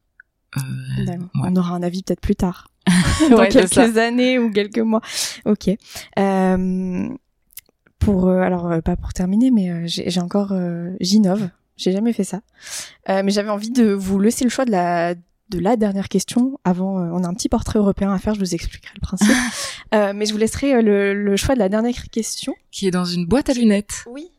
Euh, 0.58 1.06
ouais. 1.06 1.18
On 1.36 1.56
aura 1.56 1.76
un 1.76 1.84
avis 1.84 2.04
peut-être 2.04 2.22
plus 2.22 2.36
tard, 2.36 2.70
dans 3.30 3.38
Ouais, 3.38 3.50
quelques 3.50 3.98
années 3.98 4.38
ou 4.40 4.52
quelques 4.52 4.80
mois. 4.80 5.02
Ok. 5.46 5.70
Euh, 6.20 7.10
pour 8.00 8.30
alors 8.30 8.82
pas 8.84 8.96
pour 8.98 9.14
terminer, 9.14 9.50
mais 9.50 9.88
j'ai 9.88 10.20
encore 10.20 10.54
j'innove. 11.00 11.50
J'ai 11.76 11.92
jamais 11.92 12.14
fait 12.14 12.26
ça, 12.26 12.42
mais 13.08 13.32
j'avais 13.32 13.50
envie 13.50 13.72
de 13.72 13.94
vous 13.94 14.20
laisser 14.20 14.44
le 14.44 14.50
choix 14.50 14.66
de 14.66 14.72
la 14.72 15.16
de 15.50 15.60
la 15.60 15.76
dernière 15.76 16.10
question. 16.10 16.60
Avant, 16.64 17.00
euh, 17.00 17.10
on 17.14 17.24
a 17.24 17.28
un 17.28 17.34
petit 17.34 17.50
portrait 17.50 17.80
européen 17.80 18.12
à 18.12 18.20
faire. 18.20 18.34
Je 18.34 18.40
vous 18.40 18.54
expliquerai 18.54 18.94
le 18.96 19.02
principe, 19.02 19.30
Euh, 19.94 20.12
mais 20.16 20.26
je 20.26 20.32
vous 20.32 20.40
laisserai 20.40 20.74
euh, 20.74 20.82
le, 20.82 21.14
le 21.14 21.38
choix 21.38 21.54
de 21.54 21.60
la 21.60 21.70
dernière 21.70 22.10
question. 22.10 22.56
Qui 22.72 22.88
est 22.88 22.92
dans 22.92 23.06
une 23.06 23.28
boîte 23.28 23.50
à 23.50 23.54
lunettes. 23.54 24.06
Oui. 24.08 24.32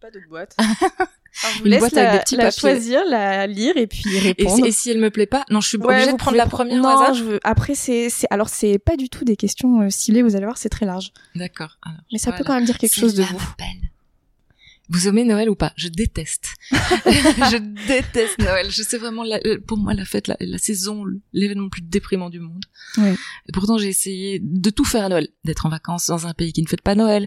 Pas 0.00 0.10
d'autre 0.10 0.28
boîte. 0.30 0.54
Alors, 0.58 0.74
je 1.54 1.58
vous 1.58 1.64
Une 1.66 1.70
laisse 1.72 1.80
boîte 1.80 1.92
la, 1.92 2.00
avec 2.08 2.12
des 2.20 2.24
petits 2.24 2.36
la 2.36 2.44
papiers. 2.44 2.60
choisir, 2.60 3.00
la 3.08 3.46
lire 3.46 3.76
et 3.76 3.86
puis 3.86 4.18
répondre. 4.18 4.56
si, 4.56 4.64
et 4.64 4.72
si 4.72 4.90
elle 4.90 4.98
me 4.98 5.10
plaît 5.10 5.26
pas, 5.26 5.44
non, 5.50 5.60
je 5.60 5.68
suis 5.68 5.78
Ouais, 5.78 5.94
obligée 5.94 6.12
de 6.12 6.16
prendre 6.16 6.36
la 6.38 6.46
pre- 6.46 6.50
première 6.50 6.76
non, 6.78 6.84
au 6.88 6.98
hasard. 6.98 7.14
je 7.14 7.24
veux... 7.24 7.40
après 7.44 7.74
c'est 7.74 8.08
alors 8.30 8.48
c'est 8.48 8.78
pas 8.78 8.96
du 8.96 9.08
tout 9.10 9.24
des 9.24 9.36
questions 9.36 9.82
euh, 9.82 9.90
ciblées, 9.90 10.22
vous 10.22 10.36
allez 10.36 10.46
voir, 10.46 10.56
c'est 10.58 10.70
très 10.70 10.86
large. 10.86 11.12
D'accord. 11.34 11.78
Mais 12.12 12.18
ça 12.18 12.30
voilà. 12.30 12.38
peut 12.38 12.44
quand 12.46 12.54
même 12.54 12.64
dire 12.64 12.78
quelque 12.78 12.94
chose 12.94 13.14
de 13.14 13.22
vous. 13.22 13.34
m'appelle. 13.34 13.89
Vous 14.92 15.06
aimez 15.08 15.24
Noël 15.24 15.48
ou 15.48 15.54
pas? 15.54 15.72
Je 15.76 15.88
déteste. 15.88 16.48
je 16.72 17.56
déteste 17.86 18.38
Noël. 18.40 18.70
Je 18.70 18.82
sais 18.82 18.98
vraiment, 18.98 19.22
la- 19.24 19.40
euh, 19.46 19.58
pour 19.66 19.78
moi, 19.78 19.94
la 19.94 20.04
fête, 20.04 20.26
la, 20.28 20.36
la 20.40 20.58
saison, 20.58 21.04
l'événement 21.32 21.64
le 21.64 21.70
plus 21.70 21.80
déprimant 21.82 22.28
du 22.28 22.40
monde. 22.40 22.64
Ouais. 22.98 23.14
Et 23.48 23.52
pourtant, 23.52 23.78
j'ai 23.78 23.88
essayé 23.88 24.40
de 24.42 24.70
tout 24.70 24.84
faire 24.84 25.04
à 25.04 25.08
Noël, 25.08 25.28
d'être 25.44 25.64
en 25.66 25.68
vacances 25.68 26.06
dans 26.08 26.26
un 26.26 26.34
pays 26.34 26.52
qui 26.52 26.60
ne 26.62 26.66
fête 26.68 26.82
pas 26.82 26.94
Noël, 26.96 27.26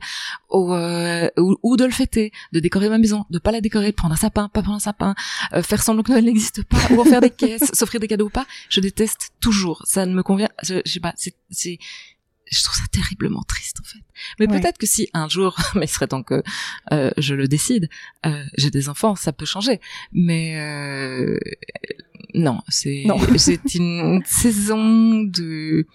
ou, 0.51 0.73
euh, 0.73 1.29
ou, 1.37 1.55
ou 1.63 1.77
de 1.77 1.85
le 1.85 1.91
fêter, 1.91 2.31
de 2.51 2.59
décorer 2.59 2.89
ma 2.89 2.97
maison, 2.97 3.25
de 3.29 3.39
pas 3.39 3.51
la 3.51 3.61
décorer, 3.61 3.91
de 3.91 3.95
prendre 3.95 4.13
un 4.13 4.17
sapin, 4.17 4.49
pas 4.49 4.61
prendre 4.61 4.75
un 4.77 4.79
sapin, 4.79 5.15
euh, 5.53 5.63
faire 5.63 5.81
semblant 5.81 6.03
que 6.03 6.11
Noël 6.11 6.25
n'existe 6.25 6.63
pas, 6.63 6.77
ou 6.91 6.99
en 7.01 7.05
faire 7.05 7.21
des 7.21 7.29
caisses, 7.35 7.71
s'offrir 7.73 7.99
des 8.01 8.07
cadeaux 8.07 8.25
ou 8.27 8.29
pas. 8.29 8.45
Je 8.69 8.81
déteste 8.81 9.31
toujours. 9.39 9.81
Ça 9.85 10.05
ne 10.05 10.13
me 10.13 10.21
convient. 10.23 10.49
Je, 10.63 10.81
je 10.85 10.91
sais 10.91 10.99
pas. 10.99 11.13
C'est, 11.15 11.33
c'est, 11.49 11.77
je 12.51 12.63
trouve 12.63 12.75
ça 12.75 12.83
terriblement 12.91 13.41
triste 13.43 13.77
en 13.81 13.83
fait. 13.85 13.99
Mais 14.39 14.47
Ouais. 14.47 14.59
peut-être 14.59 14.77
que 14.77 14.85
si 14.85 15.09
un 15.13 15.27
jour, 15.29 15.55
mais 15.75 15.85
il 15.85 15.89
serait 15.89 16.07
temps 16.07 16.23
que 16.23 16.43
euh, 16.91 17.11
je 17.17 17.33
le 17.35 17.47
décide, 17.47 17.89
euh, 18.25 18.43
j'ai 18.57 18.69
des 18.69 18.89
enfants, 18.89 19.15
ça 19.15 19.31
peut 19.33 19.45
changer. 19.45 19.79
Mais 20.11 20.59
euh, 20.59 21.39
non, 22.33 22.61
c'est 22.67 23.05
c'est 23.37 23.59
une 23.75 24.21
saison 24.25 25.23
de 25.23 25.87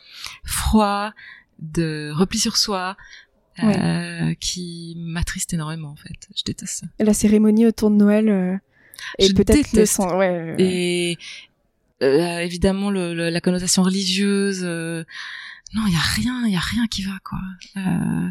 froid, 0.45 1.13
de 1.59 2.11
repli 2.15 2.39
sur 2.39 2.57
soi. 2.57 2.97
euh, 3.63 4.35
qui 4.39 4.95
m'attriste 4.99 5.53
énormément 5.53 5.91
en 5.91 5.97
fait. 5.97 6.15
Je 6.37 6.45
déteste 6.45 6.81
ça. 6.83 6.87
La 7.01 7.13
cérémonie 7.13 7.67
autour 7.67 7.91
de 7.91 7.97
Noël 7.97 8.29
euh, 8.29 8.57
et 9.19 9.27
Je 9.27 9.33
peut-être 9.33 9.73
le. 9.73 10.17
Ouais. 10.17 10.29
euh, 10.29 10.55
Et 10.59 11.19
euh, 12.05 12.39
évidemment 12.39 12.91
le, 12.91 13.15
le- 13.15 13.31
la 13.31 13.41
connotation 13.41 13.83
religieuse. 13.83 14.61
Non, 15.75 15.83
il 15.87 15.93
y 15.93 15.97
a 15.97 16.01
rien, 16.01 16.43
il 16.47 16.53
y 16.53 16.57
a 16.57 16.61
rien 16.61 16.87
qui 16.87 17.03
va 17.03 17.13
quoi. 17.23 17.39
Euh, 17.77 18.29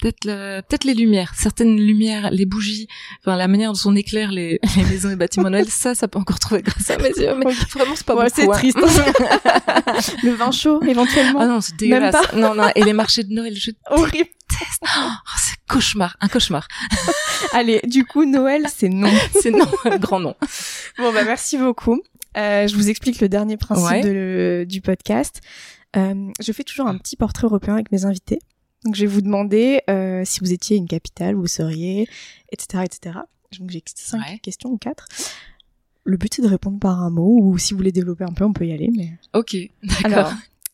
peut-être 0.00 0.24
le- 0.24 0.60
peut-être 0.62 0.84
les 0.84 0.94
lumières, 0.94 1.32
certaines 1.36 1.76
lumières, 1.80 2.30
les 2.32 2.44
bougies, 2.44 2.88
enfin 3.20 3.36
la 3.36 3.46
manière 3.46 3.72
dont 3.72 3.78
on 3.84 3.94
éclaire 3.94 4.32
les, 4.32 4.58
les 4.76 4.84
maisons 4.84 5.10
et 5.10 5.16
bâtiments 5.16 5.48
Noël, 5.50 5.68
ça, 5.68 5.94
ça 5.94 6.08
peut 6.08 6.18
encore 6.18 6.38
trouver 6.40 6.62
grâce 6.62 6.90
à 6.90 6.98
mes 6.98 7.10
yeux. 7.10 7.34
Mais 7.36 7.52
vraiment, 7.52 7.94
c'est 7.94 8.04
pas 8.06 8.16
Ouais, 8.16 8.24
beaucoup. 8.24 8.34
c'est 8.34 8.48
hein. 8.48 8.52
triste. 8.52 8.78
le 10.24 10.32
vin 10.32 10.50
chaud 10.50 10.82
éventuellement. 10.82 11.40
Ah 11.40 11.46
non, 11.46 11.60
c'est 11.60 11.72
Même 11.82 12.10
dégueulasse. 12.10 12.32
Non, 12.34 12.54
non. 12.54 12.68
Et 12.74 12.82
les 12.82 12.92
marchés 12.92 13.22
de 13.24 13.32
Noël, 13.32 13.54
je 13.56 13.70
Horrible. 13.90 14.28
déteste. 14.50 14.82
Oh, 14.84 15.10
c'est 15.38 15.56
cauchemar, 15.68 16.16
un 16.20 16.28
cauchemar. 16.28 16.66
Allez, 17.52 17.80
du 17.84 18.04
coup 18.04 18.24
Noël 18.24 18.66
c'est 18.74 18.88
non. 18.88 19.12
C'est 19.40 19.50
non, 19.50 19.66
un 19.84 19.96
grand 19.98 20.20
non. 20.20 20.34
Bon 20.98 21.12
bah 21.12 21.24
merci 21.24 21.58
beaucoup. 21.58 22.00
Euh, 22.36 22.66
je 22.66 22.74
vous 22.74 22.88
explique 22.90 23.20
le 23.20 23.28
dernier 23.28 23.56
principe 23.56 23.86
Ouais. 23.90 24.00
de- 24.02 24.64
du 24.68 24.80
podcast. 24.80 25.40
Euh, 25.96 26.30
je 26.40 26.52
fais 26.52 26.64
toujours 26.64 26.86
un 26.86 26.96
petit 26.98 27.16
portrait 27.16 27.46
européen 27.46 27.74
avec 27.74 27.92
mes 27.92 28.04
invités. 28.04 28.38
Donc 28.84 28.94
je 28.96 29.02
vais 29.02 29.06
vous 29.06 29.20
demander 29.20 29.80
euh, 29.90 30.22
si 30.24 30.40
vous 30.40 30.52
étiez 30.52 30.76
une 30.76 30.88
capitale, 30.88 31.36
où 31.36 31.42
vous 31.42 31.46
seriez, 31.46 32.08
etc., 32.50 32.84
etc. 32.84 33.18
Donc 33.58 33.70
j'ai 33.70 33.82
cinq 33.94 34.20
Ouais. 34.20 34.38
questions 34.38 34.70
ou 34.70 34.78
quatre. 34.78 35.06
Le 36.04 36.16
but 36.16 36.34
c'est 36.34 36.42
de 36.42 36.48
répondre 36.48 36.78
par 36.80 37.00
un 37.00 37.10
mot 37.10 37.38
ou 37.42 37.58
si 37.58 37.74
vous 37.74 37.78
voulez 37.78 37.92
développer 37.92 38.24
un 38.24 38.32
peu, 38.32 38.44
on 38.44 38.52
peut 38.52 38.66
y 38.66 38.72
aller. 38.72 38.90
Mais 38.96 39.12
Ok, 39.34 39.56
d'accord. 40.02 40.32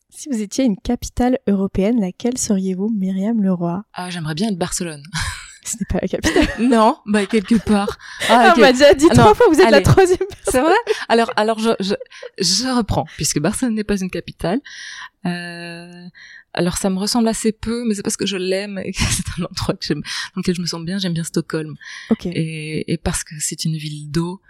si 0.09 0.27
vous 0.29 0.41
étiez 0.41 0.63
une 0.65 0.77
capitale 0.77 1.37
européenne, 1.47 1.99
laquelle 2.01 2.37
seriez-vous, 2.37 2.89
Myriam 2.89 3.43
Leroy 3.43 3.83
Ah, 3.93 4.09
j'aimerais 4.09 4.33
bien 4.33 4.47
être 4.49 4.57
Barcelone. 4.57 5.03
Ce 5.69 5.77
n'est 5.77 5.85
pas 5.89 5.99
la 6.01 6.07
capitale. 6.07 6.47
non, 6.59 6.97
bah 7.05 7.25
quelque 7.25 7.55
part. 7.63 7.97
Ah, 8.29 8.49
Ah, 8.49 8.53
on 8.57 8.59
m'a 8.61 8.71
déjà 8.73 8.93
dit 8.93 9.07
Ah, 9.11 9.15
non, 9.15 9.21
trois 9.23 9.33
fois, 9.35 9.45
vous 9.49 9.59
êtes 9.61 9.69
la 9.71 9.81
troisième 9.81 10.17
personne. 10.17 10.51
C'est 10.51 10.61
vrai 10.61 10.75
Alors, 11.07 11.31
alors 11.35 11.59
je, 11.59 11.69
je, 11.79 11.93
je 12.39 12.67
reprends, 12.77 13.05
puisque 13.15 13.39
Barcelone 13.39 13.75
n'est 13.75 13.83
pas 13.83 13.97
une 13.99 14.09
capitale. 14.09 14.59
Euh, 15.25 16.05
alors, 16.53 16.77
ça 16.77 16.89
me 16.89 16.97
ressemble 16.97 17.27
assez 17.27 17.51
peu, 17.51 17.83
mais 17.85 17.93
c'est 17.93 18.01
parce 18.03 18.17
que 18.17 18.25
je 18.25 18.37
l'aime 18.37 18.79
et 18.83 18.91
que 18.91 18.99
c'est 19.11 19.23
un 19.39 19.43
endroit 19.45 19.75
que 19.75 19.85
j'aime, 19.85 20.01
dans 20.35 20.39
lequel 20.41 20.55
je 20.55 20.61
me 20.61 20.65
sens 20.65 20.83
bien. 20.83 20.97
J'aime 20.97 21.13
bien 21.13 21.23
Stockholm. 21.23 21.75
Ok. 22.09 22.25
Et, 22.25 22.91
et 22.91 22.97
parce 22.97 23.23
que 23.23 23.35
c'est 23.39 23.65
une 23.65 23.77
ville 23.77 24.09
d'eau. 24.09 24.41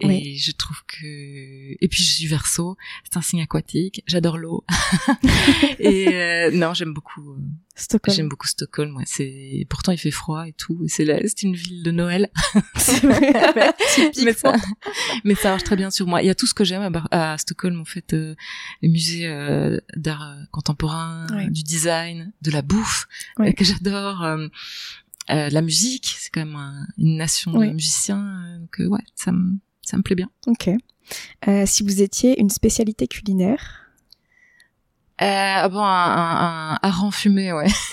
Et 0.00 0.06
Oui. 0.06 0.36
je 0.38 0.50
trouve 0.50 0.76
que... 0.88 1.04
Et 1.06 1.88
puis, 1.88 2.02
je 2.02 2.12
suis 2.14 2.26
verso. 2.26 2.76
C'est 3.04 3.16
un 3.16 3.22
signe 3.22 3.42
aquatique. 3.42 4.02
J'adore 4.08 4.38
l'eau. 4.38 4.64
et 5.78 6.08
euh, 6.12 6.50
non, 6.50 6.74
j'aime 6.74 6.92
beaucoup... 6.92 7.34
euh, 7.34 7.38
Stockholm. 7.76 8.16
J'aime 8.16 8.28
beaucoup 8.28 8.48
Stockholm, 8.48 8.96
ouais. 8.96 9.04
C'est 9.06 9.66
pourtant 9.70 9.92
il 9.92 9.98
fait 9.98 10.10
froid 10.10 10.48
et 10.48 10.52
tout. 10.52 10.82
C'est 10.88 11.04
la... 11.04 11.20
c'est 11.28 11.42
une 11.44 11.54
ville 11.54 11.82
de 11.84 11.90
Noël. 11.92 12.28
Mais 14.24 14.32
ça, 14.32 14.54
mais 15.24 15.34
ça 15.34 15.50
marche 15.50 15.64
très 15.64 15.76
bien 15.76 15.90
sur 15.90 16.06
moi. 16.06 16.22
Il 16.22 16.26
y 16.26 16.30
a 16.30 16.34
tout 16.34 16.46
ce 16.46 16.54
que 16.54 16.64
j'aime 16.64 16.82
à, 16.82 16.90
Bar- 16.90 17.08
à 17.10 17.38
Stockholm, 17.38 17.80
en 17.80 17.84
fait, 17.84 18.12
euh, 18.14 18.34
les 18.82 18.88
musées 18.88 19.26
euh, 19.26 19.78
d'art 19.96 20.22
euh, 20.22 20.42
contemporain, 20.50 21.26
du 21.50 21.62
design, 21.62 22.32
de 22.42 22.50
la 22.50 22.62
bouffe 22.62 23.06
que 23.56 23.64
j'adore, 23.64 24.22
euh, 24.24 24.48
euh, 25.30 25.50
la 25.50 25.62
musique. 25.62 26.14
C'est 26.18 26.30
quand 26.30 26.44
même 26.44 26.56
un- 26.56 26.86
une 26.98 27.16
nation 27.16 27.52
de 27.52 27.66
musiciens, 27.66 28.24
euh, 28.46 28.58
donc 28.58 28.80
euh, 28.80 28.86
ouais, 28.86 29.02
ça 29.14 29.32
me 29.32 29.56
ça 29.86 29.96
me 29.96 30.02
plaît 30.02 30.14
bien. 30.16 30.28
Ok. 30.46 30.70
Euh, 31.48 31.64
si 31.66 31.82
vous 31.82 32.00
étiez 32.02 32.40
une 32.40 32.50
spécialité 32.50 33.06
culinaire, 33.06 33.80
Euh, 35.22 35.26
ah 35.26 35.68
bon, 35.68 35.78
un, 35.84 36.72
un, 36.74 36.78
hareng 36.82 37.12
fumé, 37.12 37.52
ouais. 37.52 37.68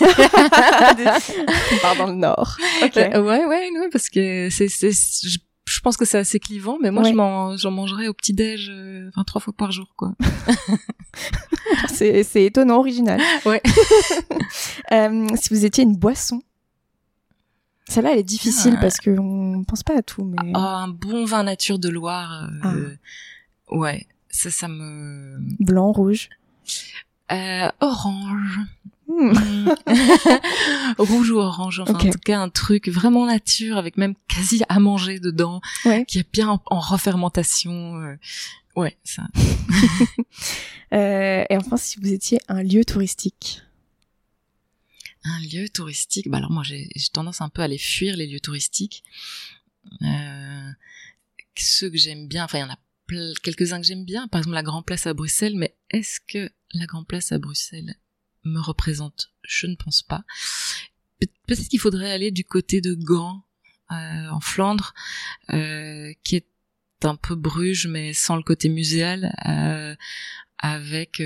part 1.82 1.96
dans 1.96 2.06
le 2.08 2.14
nord. 2.14 2.56
Ok. 2.82 2.96
Euh, 2.96 3.22
ouais, 3.22 3.44
ouais, 3.44 3.70
ouais, 3.70 3.88
parce 3.92 4.08
que 4.08 4.48
c'est, 4.50 4.68
c'est, 4.68 4.90
je, 4.90 5.38
je 5.64 5.80
pense 5.80 5.96
que 5.96 6.04
c'est 6.04 6.18
assez 6.18 6.40
clivant, 6.40 6.78
mais 6.82 6.90
moi, 6.90 7.04
Ouais. 7.04 7.10
je 7.10 7.14
m'en, 7.14 7.56
j'en 7.56 7.70
mangerai 7.70 8.08
au 8.08 8.12
petit 8.14 8.32
déj, 8.32 8.68
euh, 8.70 9.08
enfin 9.10 9.22
trois 9.24 9.40
fois 9.40 9.52
par 9.56 9.70
jour, 9.72 9.92
quoi. 9.96 10.12
C'est 11.94 12.22
c'est 12.24 12.44
étonnant, 12.44 12.78
original. 12.78 13.20
Ouais. 13.44 13.62
Euh, 14.92 15.26
si 15.40 15.48
vous 15.54 15.64
étiez 15.64 15.84
une 15.84 15.96
boisson, 15.96 16.42
celle-là 17.92 18.12
elle 18.12 18.18
est 18.18 18.22
difficile 18.24 18.74
Ah. 18.78 18.80
parce 18.80 18.98
que 18.98 19.10
on 19.18 19.62
pense 19.64 19.82
pas 19.82 19.96
à 19.98 20.02
tout, 20.02 20.24
mais 20.24 20.52
Oh, 20.54 20.58
un 20.58 20.88
bon 20.88 21.24
vin 21.24 21.42
nature 21.44 21.78
de 21.78 21.88
Loire. 21.88 22.48
Ah. 22.62 22.72
euh, 22.74 22.96
Ouais, 23.70 24.06
ça, 24.28 24.50
ça 24.50 24.68
me. 24.68 25.36
blanc, 25.60 25.92
rouge. 25.92 26.28
Euh, 27.30 27.68
orange. 27.80 28.58
Hmm. 29.08 29.32
Rouge 30.98 31.30
ou 31.30 31.38
orange, 31.38 31.80
enfin 31.80 31.94
en 31.94 31.98
tout 31.98 32.18
cas 32.24 32.40
un 32.40 32.48
truc 32.48 32.88
vraiment 32.88 33.26
nature 33.26 33.76
avec 33.76 33.96
même 33.96 34.14
quasi 34.28 34.62
à 34.68 34.78
manger 34.78 35.20
dedans, 35.20 35.60
Ouais. 35.84 36.04
qui 36.06 36.18
est 36.20 36.32
bien 36.32 36.48
en, 36.48 36.62
en 36.66 36.80
refermentation. 36.80 37.96
euh, 38.02 38.16
Ouais, 38.76 38.96
ça. 39.04 39.22
Euh, 40.94 41.44
et 41.48 41.56
enfin, 41.56 41.78
si 41.78 41.98
vous 41.98 42.12
étiez 42.12 42.38
un 42.48 42.62
lieu 42.62 42.84
touristique? 42.84 43.62
Un 45.24 45.40
lieu 45.40 45.68
touristique. 45.68 46.28
Bah 46.28 46.38
alors 46.38 46.50
moi 46.50 46.62
j'ai 46.64 46.88
tendance 47.12 47.40
un 47.40 47.48
peu 47.48 47.62
à 47.62 47.68
les 47.68 47.78
fuir 47.78 48.16
les 48.16 48.26
lieux 48.26 48.40
touristiques. 48.40 49.04
Euh, 50.02 50.70
ceux 51.56 51.90
que 51.90 51.96
j'aime 51.98 52.26
bien, 52.28 52.44
enfin 52.44 52.58
il 52.58 52.60
y 52.62 52.64
en 52.64 52.70
a 52.70 52.78
quelques-uns 53.42 53.80
que 53.80 53.86
j'aime 53.86 54.04
bien, 54.04 54.26
par 54.28 54.38
exemple 54.40 54.54
la 54.54 54.62
Grand 54.62 54.82
Place 54.82 55.06
à 55.06 55.14
Bruxelles, 55.14 55.56
mais 55.56 55.76
est-ce 55.90 56.18
que 56.26 56.50
la 56.72 56.86
Grand 56.86 57.04
Place 57.04 57.30
à 57.32 57.38
Bruxelles 57.38 57.94
me 58.44 58.58
représente? 58.60 59.32
Je 59.42 59.66
ne 59.66 59.76
pense 59.76 60.02
pas. 60.02 60.24
Pe- 61.20 61.26
Peut-être 61.46 61.68
qu'il 61.68 61.78
faudrait 61.80 62.10
aller 62.10 62.30
du 62.30 62.44
côté 62.44 62.80
de 62.80 62.94
Gand, 62.94 63.44
euh, 63.92 64.28
en 64.30 64.40
Flandre, 64.40 64.94
euh, 65.52 66.12
qui 66.24 66.36
est 66.36 66.46
un 67.04 67.16
peu 67.16 67.34
Bruges, 67.34 67.86
mais 67.86 68.12
sans 68.14 68.36
le 68.36 68.42
côté 68.42 68.68
muséal, 68.68 69.34
euh, 69.46 69.94
avec 70.58 71.20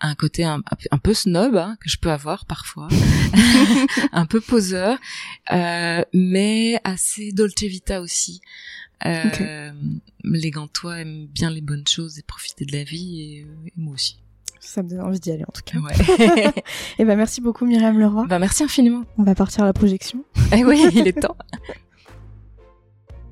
un 0.00 0.14
côté 0.14 0.44
un, 0.44 0.62
un 0.90 0.98
peu 0.98 1.14
snob 1.14 1.56
hein, 1.56 1.76
que 1.80 1.88
je 1.88 1.96
peux 1.98 2.10
avoir 2.10 2.46
parfois, 2.46 2.88
un 4.12 4.26
peu 4.26 4.40
poseur, 4.40 4.98
euh, 5.52 6.02
mais 6.12 6.80
assez 6.84 7.32
dolce 7.32 7.62
vita 7.62 8.00
aussi. 8.00 8.40
Euh, 9.06 9.70
Les 10.24 10.50
Gantois 10.50 11.00
aiment 11.00 11.26
bien 11.26 11.50
les 11.50 11.60
bonnes 11.60 11.86
choses 11.86 12.18
et 12.18 12.22
profiter 12.22 12.64
de 12.64 12.72
la 12.72 12.84
vie, 12.84 13.20
et, 13.22 13.42
euh, 13.44 13.66
et 13.66 13.72
moi 13.76 13.94
aussi. 13.94 14.18
Ça 14.60 14.82
me 14.82 14.88
donne 14.88 15.00
envie 15.00 15.20
d'y 15.20 15.30
aller 15.30 15.44
en 15.46 15.52
tout 15.52 15.62
cas. 15.64 15.78
Ouais. 15.78 16.52
Et 16.98 17.04
ben 17.04 17.16
merci 17.16 17.40
beaucoup 17.40 17.64
Myriam 17.64 17.96
Leroy. 17.98 18.26
bah 18.26 18.40
merci 18.40 18.64
infiniment. 18.64 19.04
On 19.16 19.22
va 19.22 19.36
partir 19.36 19.62
à 19.62 19.66
la 19.66 19.72
projection. 19.72 20.24
Eh 20.52 20.64
oui, 20.64 20.84
il 20.92 21.06
est 21.06 21.20
temps. 21.20 21.36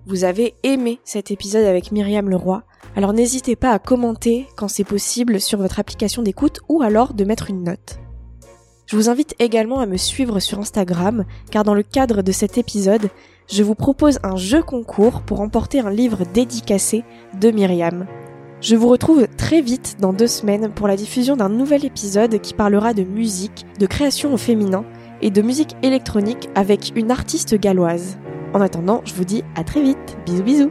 Vous 0.08 0.22
avez 0.22 0.54
aimé 0.62 1.00
cet 1.02 1.32
épisode 1.32 1.64
avec 1.64 1.90
Myriam 1.90 2.30
Leroy, 2.30 2.62
alors 2.94 3.12
n'hésitez 3.12 3.56
pas 3.56 3.72
à 3.72 3.80
commenter 3.80 4.46
quand 4.56 4.68
c'est 4.68 4.84
possible 4.84 5.40
sur 5.40 5.58
votre 5.58 5.80
application 5.80 6.22
d'écoute 6.22 6.60
ou 6.68 6.80
alors 6.82 7.12
de 7.12 7.24
mettre 7.24 7.50
une 7.50 7.64
note. 7.64 7.98
Je 8.86 8.94
vous 8.94 9.08
invite 9.08 9.34
également 9.40 9.80
à 9.80 9.86
me 9.86 9.96
suivre 9.96 10.38
sur 10.38 10.60
Instagram, 10.60 11.24
car 11.50 11.64
dans 11.64 11.74
le 11.74 11.82
cadre 11.82 12.22
de 12.22 12.30
cet 12.30 12.56
épisode, 12.56 13.10
je 13.50 13.64
vous 13.64 13.74
propose 13.74 14.20
un 14.22 14.36
jeu 14.36 14.62
concours 14.62 15.22
pour 15.22 15.40
emporter 15.40 15.80
un 15.80 15.90
livre 15.90 16.22
dédicacé 16.32 17.02
de 17.40 17.50
Myriam. 17.50 18.06
Je 18.60 18.76
vous 18.76 18.88
retrouve 18.88 19.26
très 19.36 19.60
vite 19.60 19.96
dans 20.00 20.12
deux 20.12 20.28
semaines 20.28 20.70
pour 20.72 20.86
la 20.86 20.94
diffusion 20.94 21.34
d'un 21.34 21.48
nouvel 21.48 21.84
épisode 21.84 22.40
qui 22.40 22.54
parlera 22.54 22.94
de 22.94 23.02
musique, 23.02 23.66
de 23.80 23.86
création 23.86 24.32
au 24.32 24.36
féminin 24.36 24.84
et 25.20 25.30
de 25.30 25.42
musique 25.42 25.74
électronique 25.82 26.48
avec 26.54 26.92
une 26.94 27.10
artiste 27.10 27.56
galloise. 27.56 28.18
En 28.56 28.62
attendant, 28.62 29.02
je 29.04 29.12
vous 29.12 29.26
dis 29.26 29.44
à 29.54 29.64
très 29.64 29.82
vite. 29.82 30.16
Bisous 30.24 30.42
bisous 30.42 30.70